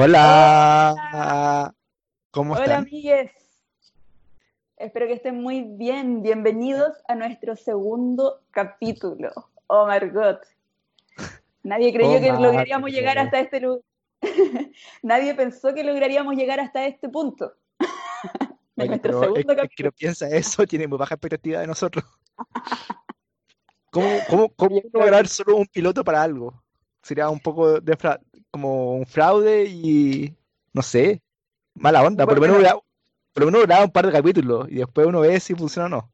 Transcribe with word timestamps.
Hola. 0.00 1.74
¿Cómo 2.30 2.52
Hola, 2.54 2.62
están? 2.62 2.84
amigues. 2.84 3.32
Espero 4.76 5.08
que 5.08 5.14
estén 5.14 5.42
muy 5.42 5.62
bien. 5.62 6.22
Bienvenidos 6.22 6.92
a 7.08 7.16
nuestro 7.16 7.56
segundo 7.56 8.42
capítulo. 8.52 9.32
Oh, 9.66 9.86
Margot. 9.88 10.38
Nadie 11.64 11.92
creyó 11.92 12.18
Oh, 12.18 12.20
que 12.20 12.28
Margot. 12.30 12.44
lograríamos 12.46 12.92
llegar 12.92 13.18
hasta 13.18 13.40
este 13.40 13.58
lugar. 13.58 13.82
Nadie 15.02 15.34
pensó 15.34 15.74
que 15.74 15.82
lograríamos 15.82 16.36
llegar 16.36 16.60
hasta 16.60 16.86
este 16.86 17.08
punto. 17.08 17.54
De 18.76 18.84
Oye, 18.84 18.88
nuestro 18.90 19.10
el, 19.14 19.18
segundo 19.18 19.38
el 19.40 19.46
que 19.58 19.62
capítulo. 19.62 19.88
no 19.88 19.92
piensa 19.96 20.28
eso 20.28 20.64
tiene 20.64 20.86
muy 20.86 20.96
baja 20.98 21.16
expectativa 21.16 21.58
de 21.58 21.66
nosotros. 21.66 22.04
¿Cómo, 23.90 24.48
cómo, 24.54 24.80
lograr 24.92 25.26
solo 25.26 25.56
un 25.56 25.66
piloto 25.66 26.04
para 26.04 26.22
algo? 26.22 26.62
Sería 27.02 27.28
un 27.28 27.40
poco 27.40 27.80
de 27.80 27.96
fra- 27.96 28.20
como 28.50 28.94
un 28.94 29.06
fraude 29.06 29.64
y 29.64 30.34
no 30.72 30.82
sé, 30.82 31.22
mala 31.74 32.02
onda. 32.02 32.26
Por 32.26 32.34
lo 32.36 32.40
menos, 32.40 32.62
por 33.32 33.44
lo 33.44 33.46
menos 33.46 33.66
graba 33.66 33.84
un 33.84 33.90
par 33.92 34.06
de 34.06 34.12
capítulos 34.12 34.68
y 34.70 34.76
después 34.76 35.06
uno 35.06 35.20
ve 35.20 35.38
si 35.40 35.54
funciona 35.54 35.86
o 35.86 35.88
no. 35.88 36.12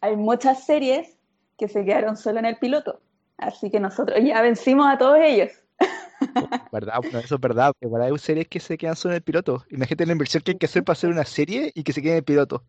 Hay 0.00 0.16
muchas 0.16 0.64
series 0.64 1.18
que 1.56 1.68
se 1.68 1.84
quedaron 1.84 2.16
solo 2.16 2.38
en 2.38 2.46
el 2.46 2.58
piloto. 2.58 3.00
Así 3.36 3.70
que 3.70 3.80
nosotros 3.80 4.18
ya 4.22 4.40
vencimos 4.42 4.86
a 4.86 4.98
todos 4.98 5.18
ellos. 5.20 5.50
¿Verdad? 6.72 7.00
Bueno, 7.00 7.18
eso 7.18 7.34
es 7.36 7.40
verdad. 7.40 7.72
Hay 8.02 8.18
series 8.18 8.48
que 8.48 8.60
se 8.60 8.76
quedan 8.76 8.96
solo 8.96 9.14
en 9.14 9.16
el 9.16 9.22
piloto. 9.22 9.64
Imagínate 9.70 10.06
la 10.06 10.12
inversión 10.12 10.42
que 10.42 10.52
hay 10.52 10.58
que 10.58 10.66
hacer 10.66 10.84
para 10.84 10.92
hacer 10.92 11.10
una 11.10 11.24
serie 11.24 11.72
y 11.74 11.82
que 11.82 11.92
se 11.92 12.02
quede 12.02 12.12
en 12.12 12.18
el 12.18 12.24
piloto. 12.24 12.64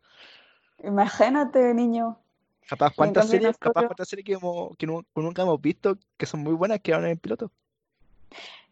Imagínate, 0.84 1.74
niño. 1.74 2.20
Capaz 2.68 2.94
cuántas 2.96 3.28
series, 3.28 3.58
capaz 3.58 3.86
cuántas 3.86 4.08
series 4.08 4.26
que, 4.26 4.34
hemos- 4.34 4.76
que 4.78 4.88
nunca 4.88 5.42
hemos 5.44 5.62
visto 5.62 5.98
que 6.18 6.26
son 6.26 6.42
muy 6.42 6.54
buenas 6.54 6.80
quedaron 6.80 7.06
en 7.06 7.12
el 7.12 7.20
piloto. 7.20 7.52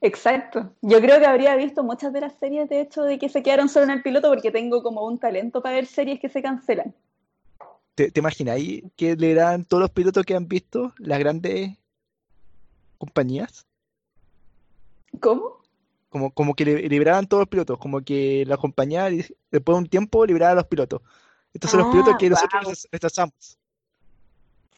Exacto. 0.01 0.73
Yo 0.81 0.99
creo 0.99 1.19
que 1.19 1.25
habría 1.25 1.55
visto 1.55 1.83
muchas 1.83 2.11
de 2.11 2.21
las 2.21 2.33
series, 2.33 2.67
de 2.69 2.81
hecho, 2.81 3.03
de 3.03 3.17
que 3.17 3.29
se 3.29 3.41
quedaron 3.41 3.69
solo 3.69 3.85
en 3.85 3.91
el 3.91 4.01
piloto 4.03 4.29
porque 4.29 4.51
tengo 4.51 4.83
como 4.83 5.05
un 5.05 5.17
talento 5.17 5.61
para 5.61 5.75
ver 5.75 5.85
series 5.85 6.19
que 6.19 6.29
se 6.29 6.41
cancelan. 6.41 6.93
¿Te, 7.95 8.11
te 8.11 8.19
imaginas 8.19 8.55
ahí 8.55 8.83
que 8.95 9.15
le 9.15 9.33
dan 9.33 9.65
todos 9.65 9.81
los 9.81 9.91
pilotos 9.91 10.25
que 10.25 10.35
han 10.35 10.47
visto 10.47 10.93
las 10.97 11.19
grandes 11.19 11.77
compañías? 12.97 13.65
¿Cómo? 15.19 15.61
Como, 16.09 16.31
como 16.31 16.53
que 16.53 16.65
li- 16.65 16.89
liberaran 16.89 17.27
todos 17.27 17.41
los 17.41 17.49
pilotos, 17.49 17.77
como 17.77 18.01
que 18.01 18.43
la 18.47 18.57
compañía 18.57 19.09
después 19.09 19.75
de 19.75 19.83
un 19.83 19.87
tiempo 19.87 20.25
liberara 20.25 20.51
a 20.51 20.55
los 20.55 20.67
pilotos. 20.67 21.01
Estos 21.53 21.71
son 21.71 21.79
los 21.79 21.87
pilotos 21.87 22.15
Ah, 22.15 22.17
que 22.17 22.29
nosotros 22.29 22.87
rechazamos. 22.91 23.57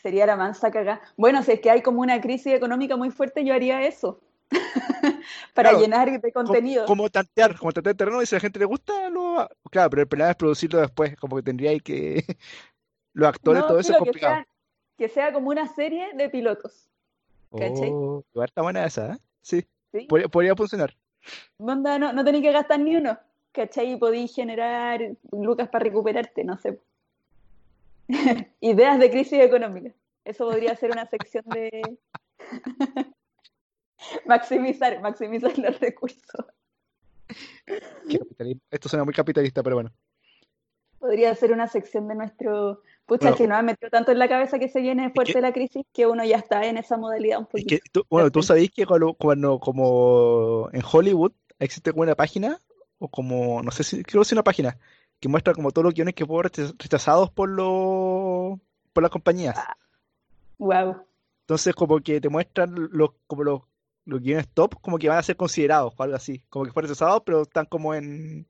Sería 0.01 0.25
la 0.25 0.35
mansa 0.35 0.69
cagá. 0.71 1.01
Bueno, 1.17 1.41
si 1.41 1.53
es 1.53 1.61
que 1.61 1.71
hay 1.71 1.81
como 1.81 2.01
una 2.01 2.21
crisis 2.21 2.53
económica 2.53 2.95
muy 2.95 3.09
fuerte, 3.11 3.43
yo 3.43 3.53
haría 3.53 3.81
eso. 3.87 4.19
Para 5.53 5.69
Claro, 5.69 5.79
llenar 5.79 6.21
de 6.21 6.31
Co- 6.31 6.43
contenido. 6.43 6.85
Como 6.85 7.09
tantear, 7.09 7.57
como 7.57 7.71
tantear 7.71 7.93
el 7.93 7.97
terreno 7.97 8.21
y 8.21 8.25
si 8.25 8.35
a 8.35 8.37
la 8.37 8.41
gente 8.41 8.59
le 8.59 8.65
gusta, 8.65 9.09
lo... 9.09 9.47
Claro, 9.71 9.89
pero 9.89 10.01
el 10.03 10.07
problema 10.07 10.31
es 10.31 10.35
producirlo 10.37 10.79
después, 10.81 11.15
como 11.17 11.35
que 11.37 11.43
tendría 11.43 11.77
que... 11.79 12.23
Los 13.13 13.29
actores, 13.29 13.61
No, 13.61 13.67
todo 13.67 13.79
eso 13.79 13.91
es 13.93 13.97
que 13.97 14.03
complicado. 14.03 14.35
sea, 14.35 14.47
que 14.97 15.09
sea 15.09 15.33
como 15.33 15.49
una 15.49 15.67
serie 15.73 16.13
de 16.13 16.29
pilotos. 16.29 16.89
¿cachai? 17.57 17.91
Oh, 17.93 18.23
está 18.43 18.61
buena 18.61 18.85
esa, 18.85 19.13
¿eh? 19.13 19.17
Sí, 19.41 19.65
¿sí? 19.93 20.01
podría, 20.07 20.27
podría 20.27 20.55
funcionar. 20.55 20.93
Onda, 21.57 21.97
no, 21.97 22.11
no 22.11 22.25
tenéis 22.25 22.43
que 22.43 22.51
gastar 22.51 22.79
ni 22.79 22.97
uno. 22.97 23.17
¿Cachai? 23.53 23.97
Y 24.15 24.27
generar 24.27 24.99
lucas 25.31 25.69
para 25.69 25.85
recuperarte, 25.85 26.43
no 26.43 26.57
sé. 26.57 26.77
Ideas 28.59 28.99
de 28.99 29.09
crisis 29.09 29.39
económica. 29.39 29.93
Eso 30.25 30.43
podría 30.45 30.75
ser 30.75 30.91
una 30.91 31.05
sección 31.05 31.45
de 31.47 31.97
maximizar, 34.25 34.99
maximizar 35.01 35.57
los 35.57 35.79
recursos. 35.79 36.45
Esto 38.69 38.89
suena 38.89 39.03
muy 39.03 39.13
capitalista, 39.13 39.63
pero 39.63 39.77
bueno. 39.77 39.91
Podría 40.99 41.33
ser 41.35 41.51
una 41.51 41.67
sección 41.67 42.07
de 42.07 42.15
nuestro. 42.15 42.81
Pucha, 43.05 43.25
Bueno. 43.29 43.37
que 43.37 43.47
nos 43.47 43.57
ha 43.59 43.61
metido 43.61 43.89
tanto 43.91 44.11
en 44.11 44.17
la 44.19 44.27
cabeza 44.27 44.57
que 44.57 44.67
se 44.69 44.81
viene 44.81 45.11
fuerte 45.11 45.33
que- 45.33 45.41
la 45.41 45.53
crisis 45.53 45.85
que 45.93 46.07
uno 46.07 46.23
ya 46.25 46.37
está 46.37 46.65
en 46.65 46.77
esa 46.77 46.97
modalidad 46.97 47.37
un 47.39 47.43
Es 47.45 47.49
poquito. 47.51 47.69
que, 47.69 47.79
tú- 47.91 48.05
bueno, 48.09 48.31
tú 48.31 48.41
sabéis 48.41 48.71
que 48.71 48.85
cuando, 48.87 49.13
cuando 49.13 49.59
como 49.59 50.69
en 50.73 50.81
Hollywood 50.91 51.31
existe 51.59 51.91
como 51.91 52.01
una 52.03 52.15
página, 52.15 52.59
o 52.97 53.07
como, 53.07 53.61
no 53.61 53.69
sé 53.71 53.83
si, 53.83 54.01
creo 54.03 54.21
que 54.21 54.25
es 54.27 54.31
una 54.31 54.43
página, 54.43 54.77
que 55.19 55.27
muestra 55.29 55.53
como 55.53 55.69
todos 55.71 55.83
los 55.85 55.93
guiones 55.93 56.15
que 56.15 56.25
fueron 56.25 56.51
rechaz- 56.51 56.75
rechazados 56.79 57.29
por 57.29 57.47
los, 57.49 58.59
por 58.91 59.03
las 59.03 59.11
compañías. 59.11 59.55
Wow. 60.57 60.95
Entonces 61.41 61.75
como 61.75 61.99
que 61.99 62.19
te 62.19 62.29
muestran 62.29 62.73
los, 62.91 63.11
como 63.27 63.43
los, 63.43 63.61
los 64.05 64.21
guiones 64.21 64.47
top, 64.53 64.79
como 64.81 64.97
que 64.97 65.09
van 65.09 65.17
a 65.17 65.23
ser 65.23 65.35
considerados, 65.35 65.93
o 65.97 66.03
algo 66.03 66.15
así. 66.15 66.43
Como 66.49 66.65
que 66.65 66.71
fueron 66.71 66.89
rechazados, 66.89 67.23
pero 67.25 67.41
están 67.41 67.65
como 67.65 67.93
en, 67.93 68.47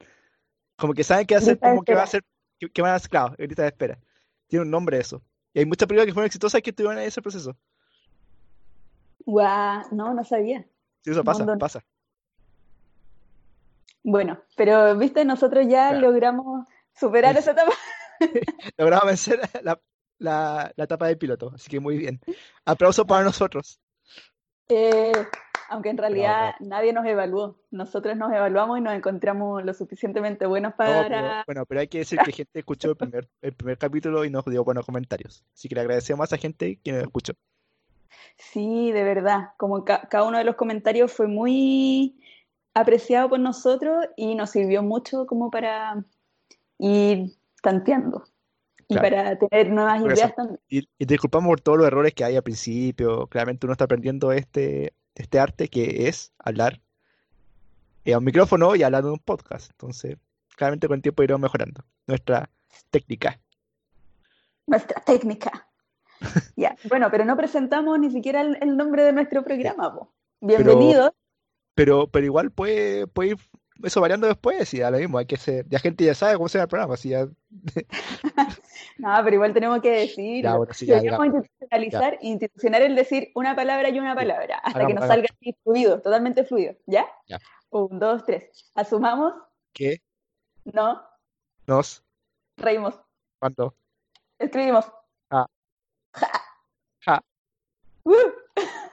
como 0.76 0.94
que 0.94 1.04
saben 1.04 1.26
que 1.26 1.36
va 1.36 1.40
a 1.40 1.42
ser, 1.42 1.54
Lista 1.54 1.68
de 1.68 1.74
como 1.74 1.84
que 1.86 1.96
va 1.96 2.04
a 2.04 2.08
ser, 2.08 2.24
que, 2.60 2.70
que 2.70 2.82
van 2.82 2.94
a 2.94 3.00
ser, 3.00 3.10
claro, 3.10 3.36
lista 3.38 3.62
de 3.64 3.70
espera. 3.70 4.00
Tiene 4.48 4.64
un 4.66 4.72
nombre 4.72 4.98
eso. 5.00 5.22
Y 5.54 5.60
hay 5.60 5.66
muchas 5.66 5.88
películas 5.88 6.06
que 6.08 6.14
fueron 6.14 6.28
exitosas 6.28 6.62
que 6.62 6.70
estuvieron 6.72 6.98
en 7.00 7.06
ese 7.06 7.22
proceso. 7.22 7.56
Guau, 9.26 9.84
no, 9.92 10.14
no 10.14 10.24
sabía. 10.24 10.66
Sí, 11.04 11.12
eso 11.12 11.24
pasa, 11.24 11.46
pasa. 11.58 11.84
Bueno, 14.04 14.40
pero 14.56 14.96
viste, 14.98 15.26
nosotros 15.26 15.66
ya 15.68 15.90
Claro. 15.90 16.12
logramos 16.12 16.68
superar 16.94 17.36
Es- 17.38 17.48
esa 17.48 17.52
etapa. 17.54 17.72
logramos 18.78 19.06
vencer 19.08 19.40
la, 19.64 19.80
la, 20.20 20.72
la 20.76 20.84
etapa 20.84 21.08
del 21.08 21.18
piloto, 21.18 21.52
así 21.56 21.70
que 21.70 21.80
muy 21.80 21.98
bien. 21.98 22.20
Aplauso 22.66 23.06
para 23.06 23.24
nosotros. 23.24 23.80
Eh, 24.68 25.12
aunque 25.70 25.90
en 25.90 25.98
realidad 25.98 26.56
nadie 26.60 26.94
nos 26.94 27.06
evaluó. 27.06 27.58
Nosotros 27.72 28.16
nos 28.18 28.32
evaluamos 28.32 28.78
y 28.78 28.82
nos 28.82 28.94
encontramos 28.94 29.64
lo 29.64 29.74
suficientemente 29.74 30.46
buenos 30.46 30.72
No, 30.72 30.78
pero, 30.78 31.02
para... 31.04 31.44
bueno, 31.46 31.66
pero 31.66 31.82
hay 31.82 31.88
que 31.88 32.00
decir 32.00 32.20
que 32.20 32.32
gente 32.32 32.60
escuchó 32.60 32.92
el 32.92 32.96
primer, 32.98 33.28
el 33.42 33.54
primer 33.54 33.78
capítulo 33.78 34.26
y 34.26 34.30
nos 34.30 34.46
dio 34.46 34.64
buenos 34.64 34.86
comentarios. 34.86 35.44
Así 35.54 35.68
que 35.68 35.76
le 35.76 35.82
agradecemos 35.82 36.22
a 36.22 36.26
esa 36.36 36.38
gente 36.42 36.80
que 36.84 36.92
nos 36.92 37.02
escuchó. 37.04 37.34
Sí, 38.38 38.92
de 38.92 39.04
verdad. 39.04 39.50
Como 39.58 39.86
ca- 39.86 40.08
cada 40.10 40.26
uno 40.26 40.38
de 40.38 40.44
los 40.44 40.56
comentarios 40.56 41.12
fue 41.12 41.28
muy 41.28 42.20
apreciado 42.74 43.30
por 43.30 43.40
nosotros 43.40 44.06
y 44.18 44.36
nos 44.36 44.50
sirvió 44.50 44.84
mucho 44.84 45.26
como 45.26 45.50
para 45.50 46.04
ir 46.78 47.32
tanteando 47.62 48.26
y 48.88 48.96
para 48.96 49.38
tener 49.40 49.72
nuevas 49.72 50.02
ideas 50.02 50.36
también. 50.36 50.60
Y, 50.68 50.88
y 51.00 51.06
disculpamos 51.06 51.48
por 51.50 51.62
todos 51.62 51.78
los 51.80 51.88
errores 51.88 52.14
que 52.14 52.24
hay 52.24 52.36
al 52.36 52.44
principio. 52.44 53.28
Claramente 53.28 53.66
uno 53.66 53.72
está 53.72 53.86
aprendiendo 53.86 54.32
este, 54.32 54.94
este 55.16 55.40
arte 55.40 55.68
que 55.68 56.08
es 56.08 56.34
hablar 56.40 56.82
eh, 58.04 58.14
a 58.14 58.20
un 58.20 58.26
micrófono 58.26 58.76
y 58.76 58.84
hablar 58.84 59.04
en 59.04 59.12
un 59.12 59.20
podcast. 59.20 59.72
Entonces, 59.72 60.18
claramente 60.56 60.88
con 60.88 60.96
el 60.96 61.02
tiempo 61.02 61.24
iremos 61.24 61.42
mejorando 61.42 61.84
nuestra 62.08 62.50
técnica. 62.92 63.40
Nuestra 64.68 65.02
técnica. 65.02 65.68
Ya, 66.56 66.78
bueno, 66.88 67.10
pero 67.12 67.26
no 67.26 67.36
presentamos 67.36 68.00
ni 68.00 68.10
siquiera 68.10 68.40
el, 68.40 68.58
el 68.62 68.78
nombre 68.78 69.04
de 69.04 69.12
nuestro 69.12 69.44
programa, 69.44 69.94
po. 69.94 70.14
Bienvenidos. 70.40 71.12
Pero, 71.76 72.08
pero 72.08 72.26
igual 72.26 72.52
puede, 72.52 73.06
puede 73.06 73.32
ir 73.32 73.38
eso 73.84 74.02
variando 74.02 74.28
después 74.28 74.74
y 74.74 74.80
da 74.80 74.92
lo 74.92 74.98
mismo, 74.98 75.18
hay 75.18 75.26
que 75.26 75.38
ser, 75.38 75.68
ya 75.68 75.80
gente 75.80 76.06
ya 76.06 76.16
sabe 76.16 76.36
cómo 76.36 76.48
se 76.48 76.58
llama 76.58 76.64
el 76.64 76.70
programa, 76.70 76.94
así 76.94 77.10
ya, 77.10 77.28
No, 78.98 79.14
pero 79.24 79.36
igual 79.36 79.54
tenemos 79.54 79.82
que 79.82 79.92
decir. 79.92 80.44
ya, 80.44 80.56
bueno, 80.56 80.74
sí, 80.74 80.86
ya, 80.86 80.98
institucionalizar, 80.98 82.18
institucionar 82.22 82.82
el 82.82 82.96
decir 82.96 83.32
una 83.36 83.56
palabra 83.56 83.90
y 83.90 84.00
una 84.00 84.16
palabra, 84.16 84.58
hasta 84.60 84.88
que 84.88 84.94
nos 84.94 85.04
hagamos. 85.04 85.08
salga 85.08 85.28
así 85.32 85.56
fluido, 85.64 86.02
totalmente 86.02 86.46
fluido, 86.46 86.76
¿ya? 86.86 87.06
Ya. 87.28 87.40
Un, 87.70 88.00
dos, 88.00 88.24
tres. 88.24 88.72
Asumamos, 88.74 89.34
¿Qué 89.74 90.02
no, 90.64 91.02
nos, 91.68 92.04
reímos, 92.58 93.00
cuándo, 93.40 93.76
escribimos. 94.40 94.86
Ah. 95.30 95.46
Ja. 96.14 96.32
Ja. 97.02 97.24
Uh, 98.04 98.14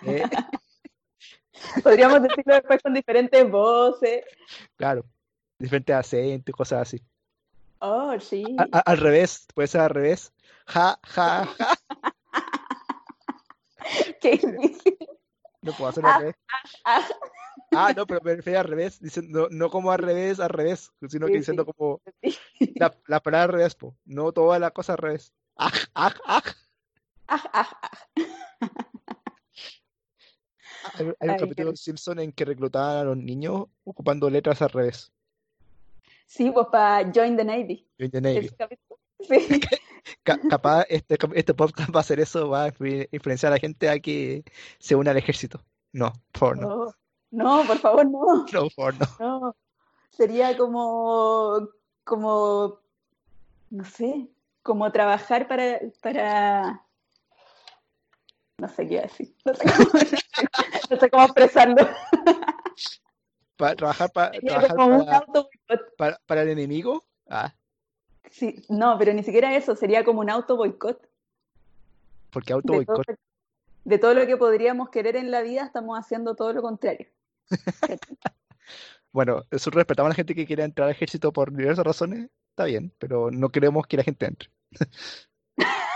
eh, 0.02 0.24
podríamos 1.84 2.22
decirlo 2.22 2.54
después 2.54 2.82
con 2.82 2.92
diferentes 2.92 3.50
voces. 3.50 4.24
claro, 4.76 5.04
diferentes 5.58 5.94
acentos, 5.94 6.54
cosas 6.54 6.82
así. 6.82 7.00
Oh, 7.84 8.16
sí. 8.20 8.44
A- 8.58 8.68
a- 8.78 8.92
al 8.92 8.98
revés, 8.98 9.44
puede 9.54 9.66
ser 9.66 9.80
al 9.80 9.90
revés, 9.90 10.32
ja, 10.68 11.00
ja, 11.02 11.44
ja, 11.58 11.74
Qué 14.20 14.30
difícil. 14.32 14.96
no 15.62 15.72
puedo 15.72 15.90
hacerlo 15.90 16.10
al 16.10 16.14
Ah, 16.14 16.18
revés. 16.20 16.34
ah. 16.84 17.08
Ah, 17.74 17.92
no, 17.96 18.06
pero 18.06 18.20
me 18.22 18.36
refiero 18.36 18.60
al 18.60 18.68
revés, 18.68 19.00
diciendo, 19.00 19.48
no 19.50 19.68
como 19.70 19.90
al 19.90 19.98
revés, 19.98 20.38
al 20.38 20.50
revés, 20.50 20.92
sino 21.08 21.26
que 21.26 21.38
diciendo 21.38 21.64
sí. 21.66 21.72
como 21.72 22.00
la, 22.76 22.96
la 23.08 23.20
palabra 23.20 23.44
al 23.44 23.48
revés, 23.58 23.74
po, 23.74 23.96
no 24.04 24.30
toda 24.32 24.58
la 24.60 24.70
cosa 24.70 24.92
al 24.92 24.98
revés. 24.98 25.32
Aj, 25.56 25.74
aj, 25.94 26.14
aj. 26.24 26.44
Ah, 27.28 27.42
ah, 27.52 27.68
ah. 27.82 27.90
Hay, 30.94 31.06
hay 31.20 31.28
un 31.28 31.34
Ay, 31.34 31.40
capítulo 31.40 31.70
de 31.70 31.76
Simpson 31.76 32.18
en 32.20 32.32
que 32.32 32.44
reclutaban 32.44 32.96
a 32.98 33.04
los 33.04 33.16
niños 33.16 33.66
ocupando 33.84 34.28
letras 34.30 34.62
al 34.62 34.70
revés. 34.70 35.12
Sí, 36.34 36.50
pues 36.50 36.66
para 36.72 37.12
Join 37.12 37.36
the 37.36 37.44
Navy. 37.44 37.86
Join 37.98 38.10
the 38.10 38.20
Navy. 38.22 38.50
Sí. 39.20 39.60
Ca- 40.24 40.40
capaz 40.48 40.86
este, 40.88 41.18
este 41.34 41.52
podcast 41.52 41.94
va 41.94 41.98
a 41.98 42.00
hacer 42.00 42.20
eso, 42.20 42.48
va 42.48 42.64
a 42.64 42.72
influ- 42.72 43.06
influenciar 43.12 43.52
a 43.52 43.56
la 43.56 43.60
gente 43.60 43.90
a 43.90 44.00
que 44.00 44.42
se 44.78 44.94
una 44.94 45.10
al 45.10 45.18
ejército. 45.18 45.60
No, 45.92 46.10
por 46.32 46.56
no. 46.58 46.68
Oh, 46.68 46.94
No, 47.30 47.64
por 47.66 47.78
favor, 47.78 48.06
no. 48.06 48.46
No, 48.52 48.68
por 48.74 48.94
no. 48.98 49.06
No. 49.20 49.56
Sería 50.10 50.56
como, 50.56 51.68
como, 52.02 52.78
no 53.68 53.84
sé, 53.84 54.26
como 54.62 54.90
trabajar 54.90 55.46
para, 55.46 55.80
para, 56.00 56.82
no 58.56 58.68
sé 58.68 58.88
qué 58.88 59.02
decir, 59.02 59.36
no 59.44 59.54
sé 59.54 59.64
cómo, 59.64 59.90
no 60.90 60.96
sé 60.98 61.10
cómo 61.10 61.24
expresarlo. 61.24 61.88
Para 63.56 63.76
trabajar, 63.76 64.10
para, 64.10 64.30
trabajar 64.32 64.74
como 64.76 64.96
un 64.96 65.08
auto. 65.08 65.48
Para, 65.96 66.18
para 66.26 66.42
el 66.42 66.48
enemigo. 66.50 67.04
Ah, 67.28 67.54
Sí, 68.30 68.64
no, 68.70 68.96
pero 68.98 69.12
ni 69.12 69.22
siquiera 69.22 69.54
eso, 69.56 69.76
sería 69.76 70.04
como 70.04 70.20
un 70.20 70.30
auto 70.30 70.56
boicot. 70.56 71.06
porque 72.30 72.52
auto 72.54 72.72
boicot. 72.74 73.04
de 73.84 73.98
todo 73.98 74.14
lo 74.14 74.26
que 74.26 74.36
podríamos 74.38 74.88
querer 74.90 75.16
en 75.16 75.30
la 75.30 75.42
vida, 75.42 75.64
estamos 75.64 75.98
haciendo 75.98 76.34
todo 76.34 76.52
lo 76.52 76.62
contrario. 76.62 77.08
Bueno, 79.12 79.42
nosotros 79.50 79.80
respetamos 79.80 80.06
a 80.08 80.12
la 80.12 80.14
gente 80.14 80.34
que 80.34 80.46
quiere 80.46 80.62
entrar 80.64 80.86
al 80.88 80.94
ejército 80.94 81.34
por 81.34 81.52
diversas 81.54 81.84
razones, 81.84 82.30
está 82.48 82.64
bien, 82.64 82.94
pero 82.98 83.30
no 83.30 83.50
queremos 83.50 83.86
que 83.86 83.98
la 83.98 84.04
gente 84.04 84.24
entre. 84.24 84.48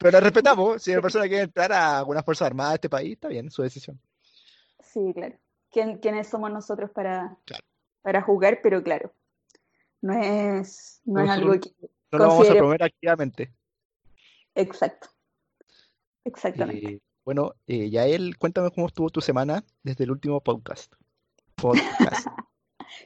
Pero 0.00 0.10
la 0.10 0.20
respetamos, 0.20 0.82
si 0.82 0.90
una 0.90 1.00
persona 1.02 1.28
quiere 1.28 1.44
entrar 1.44 1.70
a 1.72 1.98
algunas 1.98 2.24
fuerzas 2.24 2.46
armadas 2.46 2.72
de 2.72 2.76
este 2.76 2.88
país, 2.90 3.12
está 3.12 3.28
bien, 3.28 3.50
su 3.52 3.62
decisión. 3.62 4.00
Sí, 4.80 5.12
claro. 5.14 5.36
¿Quién- 5.70 5.98
¿Quiénes 5.98 6.26
somos 6.28 6.50
nosotros 6.50 6.90
para, 6.90 7.36
Claro. 7.44 7.64
Para 8.02 8.22
juzgar? 8.22 8.60
Pero 8.62 8.82
claro, 8.82 9.14
no 10.00 10.12
es, 10.14 11.00
no 11.04 11.20
es 11.22 11.30
algo 11.30 11.52
que 11.58 11.70
No 12.10 12.18
lo 12.18 12.28
vamos 12.28 12.50
a 12.50 12.52
promover 12.54 12.82
activamente. 12.82 13.52
Exacto. 14.54 15.08
Exactamente. 16.24 16.94
Eh, 16.94 17.00
bueno, 17.24 17.54
eh, 17.66 17.88
Yael, 17.90 18.36
cuéntame 18.38 18.70
cómo 18.70 18.86
estuvo 18.88 19.10
tu 19.10 19.20
semana 19.20 19.64
desde 19.82 20.04
el 20.04 20.10
último 20.10 20.40
podcast. 20.40 20.92
Podcast. 21.54 22.26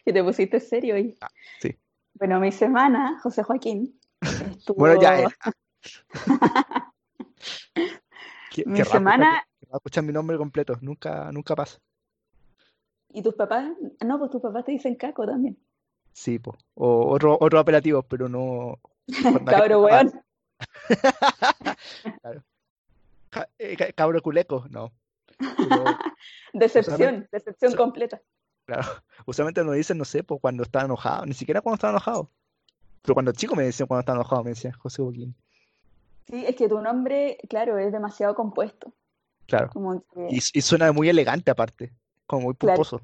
Que 0.04 0.12
te 0.12 0.22
pusiste 0.24 0.58
serio 0.58 0.96
hoy. 0.96 1.16
Ah, 1.20 1.28
sí. 1.60 1.78
Bueno, 2.14 2.40
mi 2.40 2.50
semana, 2.50 3.20
José 3.22 3.44
Joaquín, 3.44 4.00
estuvo... 4.20 4.78
Bueno, 4.78 5.00
Yael. 5.00 5.28
Qué, 8.50 8.64
Mi 8.66 8.78
qué 8.78 8.84
semana- 8.84 9.46
qué 9.60 9.66
raro 9.66 9.76
escuchar 9.76 10.02
mi 10.02 10.12
nombre 10.12 10.36
completo, 10.38 10.76
nunca, 10.80 11.30
nunca 11.30 11.54
pasa. 11.54 11.78
¿Y 13.16 13.22
tus 13.22 13.34
papás? 13.34 13.70
No, 14.04 14.18
pues 14.18 14.30
tus 14.30 14.42
papás 14.42 14.64
te 14.66 14.72
dicen 14.72 14.94
caco 14.94 15.24
también. 15.26 15.56
Sí, 16.12 16.38
po. 16.38 16.54
O 16.74 17.08
otro, 17.08 17.38
otro 17.40 17.58
apelativo, 17.58 18.02
pero 18.02 18.28
no. 18.28 18.78
Cabro 19.46 19.82
weón. 19.82 20.12
Claro. 22.22 22.42
Eh, 23.58 23.76
ca- 23.76 23.92
Cabro 23.92 24.20
culeco, 24.22 24.66
no. 24.70 24.92
Pero, 25.38 25.84
Decepción, 26.52 27.28
decepción 27.32 27.74
completa. 27.74 28.20
claro, 28.66 28.86
usualmente 29.26 29.62
nos 29.64 29.74
dicen, 29.74 29.98
no 29.98 30.04
sé, 30.04 30.22
pues 30.24 30.40
cuando 30.40 30.62
está 30.62 30.82
enojado, 30.82 31.26
ni 31.26 31.34
siquiera 31.34 31.60
cuando 31.60 31.76
está 31.76 31.90
enojado. 31.90 32.30
Pero 33.02 33.14
cuando 33.14 33.32
chico 33.32 33.54
me 33.54 33.64
decían 33.64 33.86
cuando 33.86 34.00
estaba 34.00 34.16
enojado, 34.18 34.44
me 34.44 34.50
decían 34.50 34.72
José 34.74 35.02
Joaquín. 35.02 35.34
Sí, 36.28 36.44
es 36.46 36.56
que 36.56 36.68
tu 36.68 36.80
nombre, 36.80 37.38
claro, 37.48 37.78
es 37.78 37.92
demasiado 37.92 38.34
compuesto. 38.34 38.92
Claro. 39.46 39.68
Como 39.70 40.02
que, 40.12 40.28
Y, 40.30 40.36
y 40.38 40.60
suena 40.62 40.90
muy 40.92 41.08
elegante 41.08 41.50
aparte, 41.50 41.92
como 42.26 42.42
muy 42.42 42.54
pomposo. 42.54 43.00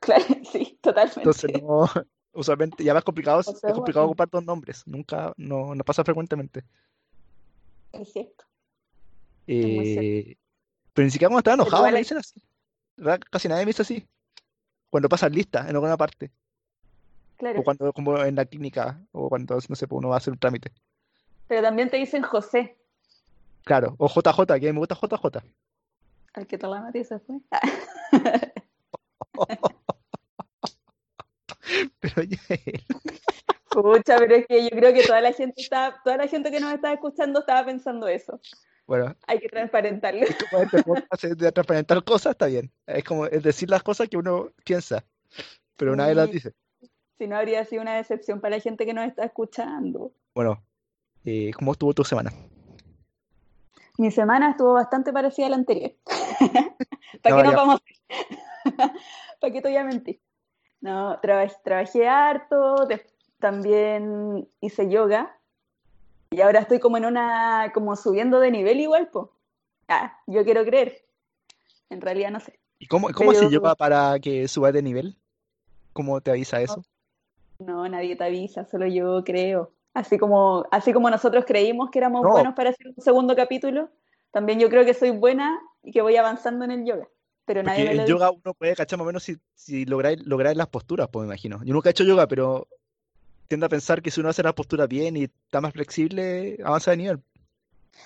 claro, 0.00 0.24
sí, 0.52 0.78
totalmente. 0.80 1.20
Entonces 1.20 1.50
no, 1.62 1.88
usualmente 2.32 2.84
ya 2.84 2.94
más 2.94 3.04
complicado, 3.04 3.40
es 3.40 3.60
complicado 3.74 4.06
ocupar 4.06 4.28
dos 4.30 4.44
nombres. 4.44 4.82
Nunca, 4.86 5.32
no, 5.36 5.74
no 5.74 5.84
pasa 5.84 6.04
frecuentemente. 6.04 6.64
Es 7.92 8.12
cierto. 8.12 8.44
muy 9.46 9.84
cierto. 9.84 10.00
Eh, 10.00 10.36
pero 10.92 11.04
ni 11.04 11.10
siquiera 11.10 11.28
cuando 11.28 11.38
estaba 11.38 11.54
enojado 11.54 11.90
me 11.90 11.98
dicen 11.98 12.18
así. 12.18 12.40
Casi 13.30 13.48
nadie 13.48 13.64
me 13.64 13.70
dice 13.70 13.82
así. 13.82 14.06
Cuando 14.90 15.08
pasan 15.08 15.32
lista 15.32 15.60
en 15.68 15.74
alguna 15.74 15.96
parte. 15.96 16.30
Claro. 17.36 17.60
O 17.60 17.62
cuando, 17.64 17.92
como 17.92 18.18
en 18.24 18.34
la 18.34 18.44
clínica, 18.44 19.00
o 19.12 19.28
cuando, 19.28 19.54
no 19.54 19.76
sé, 19.76 19.86
pues 19.86 19.98
uno 19.98 20.08
va 20.08 20.16
a 20.16 20.18
hacer 20.18 20.32
un 20.32 20.40
trámite. 20.40 20.72
Pero 21.46 21.62
también 21.62 21.88
te 21.88 21.96
dicen 21.96 22.22
José, 22.22 22.78
Claro, 23.68 23.96
o 23.98 24.08
JJ, 24.08 24.58
que 24.58 24.72
me 24.72 24.78
gusta 24.78 24.94
JJ. 24.94 25.44
Al 26.34 26.46
que 26.46 26.58
te 26.58 26.66
la 26.66 26.80
metí 26.80 27.04
se 27.04 27.18
fue. 27.20 27.36
Pero 32.00 32.22
ya, 32.22 32.38
Pucha, 33.70 34.16
pero 34.18 34.34
es 34.36 34.46
que 34.46 34.62
yo 34.64 34.70
creo 34.70 34.94
que 34.94 35.02
toda 35.06 35.20
la 35.20 35.32
gente 35.32 35.60
está, 35.60 36.00
toda 36.02 36.16
la 36.16 36.26
gente 36.26 36.50
que 36.50 36.58
nos 36.58 36.72
está 36.72 36.92
escuchando 36.92 37.40
estaba 37.40 37.64
pensando 37.66 38.08
eso. 38.08 38.40
bueno, 38.86 39.14
Hay 39.26 39.38
que 39.38 39.48
transparentarlo. 39.48 40.22
es 40.22 40.36
como 40.50 40.62
este 40.62 40.82
podcast 40.82 41.24
de 41.24 41.52
transparentar 41.52 42.02
cosas, 42.02 42.30
está 42.32 42.46
bien. 42.46 42.72
Es 42.86 43.04
como 43.04 43.26
es 43.26 43.42
decir 43.42 43.68
las 43.68 43.82
cosas 43.82 44.08
que 44.08 44.16
uno 44.16 44.50
piensa, 44.64 45.04
pero 45.76 45.94
nadie 45.94 46.14
las 46.14 46.26
Sí. 46.28 46.32
dice. 46.32 46.52
Si 47.18 47.26
no 47.26 47.36
habría 47.36 47.64
sido 47.66 47.82
una 47.82 47.96
decepción 47.96 48.40
para 48.40 48.56
la 48.56 48.62
gente 48.62 48.86
que 48.86 48.94
nos 48.94 49.06
está 49.06 49.24
escuchando. 49.24 50.12
Bueno, 50.34 50.64
eh, 51.24 51.50
¿cómo 51.52 51.72
estuvo 51.72 51.92
tu 51.92 52.04
semana? 52.04 52.32
Mi 53.98 54.10
semana 54.10 54.50
estuvo 54.50 54.72
bastante 54.74 55.12
parecida 55.12 55.46
a 55.46 55.50
la 55.50 55.56
anterior. 55.56 55.92
¿Para 57.22 57.36
No, 57.36 57.42
qué 57.42 57.42
nos 57.48 57.54
vamos? 57.54 57.80
¿Para 59.40 59.52
qué 59.52 59.60
te 59.60 59.68
voy 59.68 59.76
a 59.76 59.84
mentir? 59.84 60.20
No, 60.80 61.18
trabajé, 61.20 61.56
trabajé 61.64 62.08
harto, 62.08 62.86
de- 62.86 63.04
también 63.40 64.48
hice 64.60 64.88
yoga 64.88 65.36
y 66.30 66.40
ahora 66.40 66.60
estoy 66.60 66.78
como 66.80 66.96
en 66.96 67.04
una, 67.06 67.70
como 67.74 67.96
subiendo 67.96 68.38
de 68.40 68.50
nivel 68.50 68.80
igual, 68.80 69.08
po. 69.08 69.32
Ah, 69.88 70.16
yo 70.26 70.44
quiero 70.44 70.64
creer. 70.64 71.04
En 71.90 72.00
realidad 72.00 72.30
no 72.30 72.40
sé. 72.40 72.58
¿Y 72.78 72.86
cómo, 72.86 73.08
cómo 73.12 73.32
se 73.32 73.38
Pero- 73.40 73.50
lleva 73.50 73.74
para 73.74 74.18
que 74.20 74.46
subas 74.46 74.72
de 74.72 74.82
nivel? 74.82 75.16
¿Cómo 75.92 76.20
te 76.20 76.30
avisa 76.30 76.60
eso? 76.60 76.84
No, 77.58 77.88
nadie 77.88 78.14
te 78.14 78.22
avisa, 78.24 78.64
solo 78.64 78.86
yo 78.86 79.24
creo. 79.24 79.72
Así 79.94 80.18
como, 80.18 80.64
así 80.70 80.92
como 80.92 81.10
nosotros 81.10 81.44
creímos 81.46 81.90
que 81.90 81.98
éramos 81.98 82.22
No. 82.22 82.30
buenos 82.30 82.54
para 82.54 82.70
hacer 82.70 82.88
un 82.88 83.02
segundo 83.02 83.34
capítulo, 83.34 83.90
también 84.30 84.60
yo 84.60 84.68
creo 84.68 84.84
que 84.84 84.94
soy 84.94 85.10
buena 85.10 85.58
y 85.82 85.90
que 85.90 86.02
voy 86.02 86.16
avanzando 86.16 86.64
en 86.64 86.70
el 86.70 86.84
yoga. 86.84 87.08
Pero 87.44 87.62
nadie 87.62 87.80
me 87.80 87.84
lo 87.86 87.90
en 87.92 87.96
dice. 88.06 88.10
yoga 88.10 88.30
uno 88.30 88.54
puede 88.54 88.76
cachar 88.76 88.98
más 88.98 89.04
o 89.04 89.06
menos 89.06 89.22
si, 89.22 89.38
si 89.54 89.86
lográis, 89.86 90.24
lográis 90.26 90.56
las 90.56 90.68
posturas, 90.68 91.08
pues 91.10 91.22
me 91.22 91.32
imagino. 91.32 91.60
Yo 91.64 91.72
nunca 91.72 91.88
he 91.88 91.92
hecho 91.92 92.04
yoga, 92.04 92.26
pero 92.28 92.68
tiendo 93.48 93.64
a 93.66 93.70
pensar 93.70 94.02
que 94.02 94.10
si 94.10 94.20
uno 94.20 94.28
hace 94.28 94.42
las 94.42 94.52
posturas 94.52 94.86
bien 94.86 95.16
y 95.16 95.24
está 95.24 95.60
más 95.62 95.72
flexible, 95.72 96.58
avanza 96.62 96.90
de 96.90 96.96
nivel. 96.98 97.22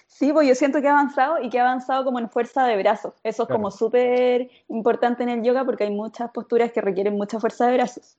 Sí, 0.07 0.33
pues 0.33 0.49
yo 0.49 0.55
siento 0.55 0.81
que 0.81 0.87
he 0.87 0.91
avanzado 0.91 1.43
y 1.43 1.51
que 1.51 1.57
he 1.57 1.61
avanzado 1.61 2.05
como 2.05 2.21
en 2.21 2.31
fuerza 2.31 2.65
de 2.67 2.77
brazos. 2.77 3.15
Eso 3.25 3.43
es 3.43 3.47
Claro. 3.49 3.59
como 3.59 3.71
súper 3.73 4.49
importante 4.69 5.25
en 5.25 5.29
el 5.29 5.43
yoga 5.43 5.65
porque 5.65 5.85
hay 5.85 5.91
muchas 5.91 6.31
posturas 6.31 6.71
que 6.73 6.81
requieren 6.81 7.15
mucha 7.15 7.41
fuerza 7.41 7.67
de 7.67 7.75
brazos. 7.75 8.17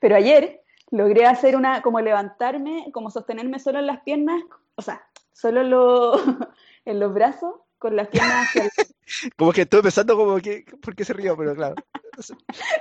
Pero 0.00 0.16
ayer 0.16 0.63
logré 0.96 1.26
hacer 1.26 1.56
una, 1.56 1.82
como 1.82 2.00
levantarme, 2.00 2.90
como 2.92 3.10
sostenerme 3.10 3.58
solo 3.58 3.80
en 3.80 3.86
las 3.86 4.00
piernas, 4.02 4.40
o 4.76 4.82
sea, 4.82 5.04
solo 5.32 5.60
en, 5.62 5.70
lo- 5.70 6.14
en 6.84 7.00
los 7.00 7.12
brazos, 7.12 7.56
con 7.78 7.96
las 7.96 8.08
piernas 8.08 8.46
hacia 8.48 8.64
el 8.64 8.70
Como 9.36 9.52
que 9.52 9.62
estoy 9.62 9.82
pensando 9.82 10.16
como 10.16 10.38
que, 10.38 10.64
¿por 10.80 10.94
qué 10.94 11.04
se 11.04 11.12
río? 11.12 11.36
Pero 11.36 11.54
claro. 11.54 11.74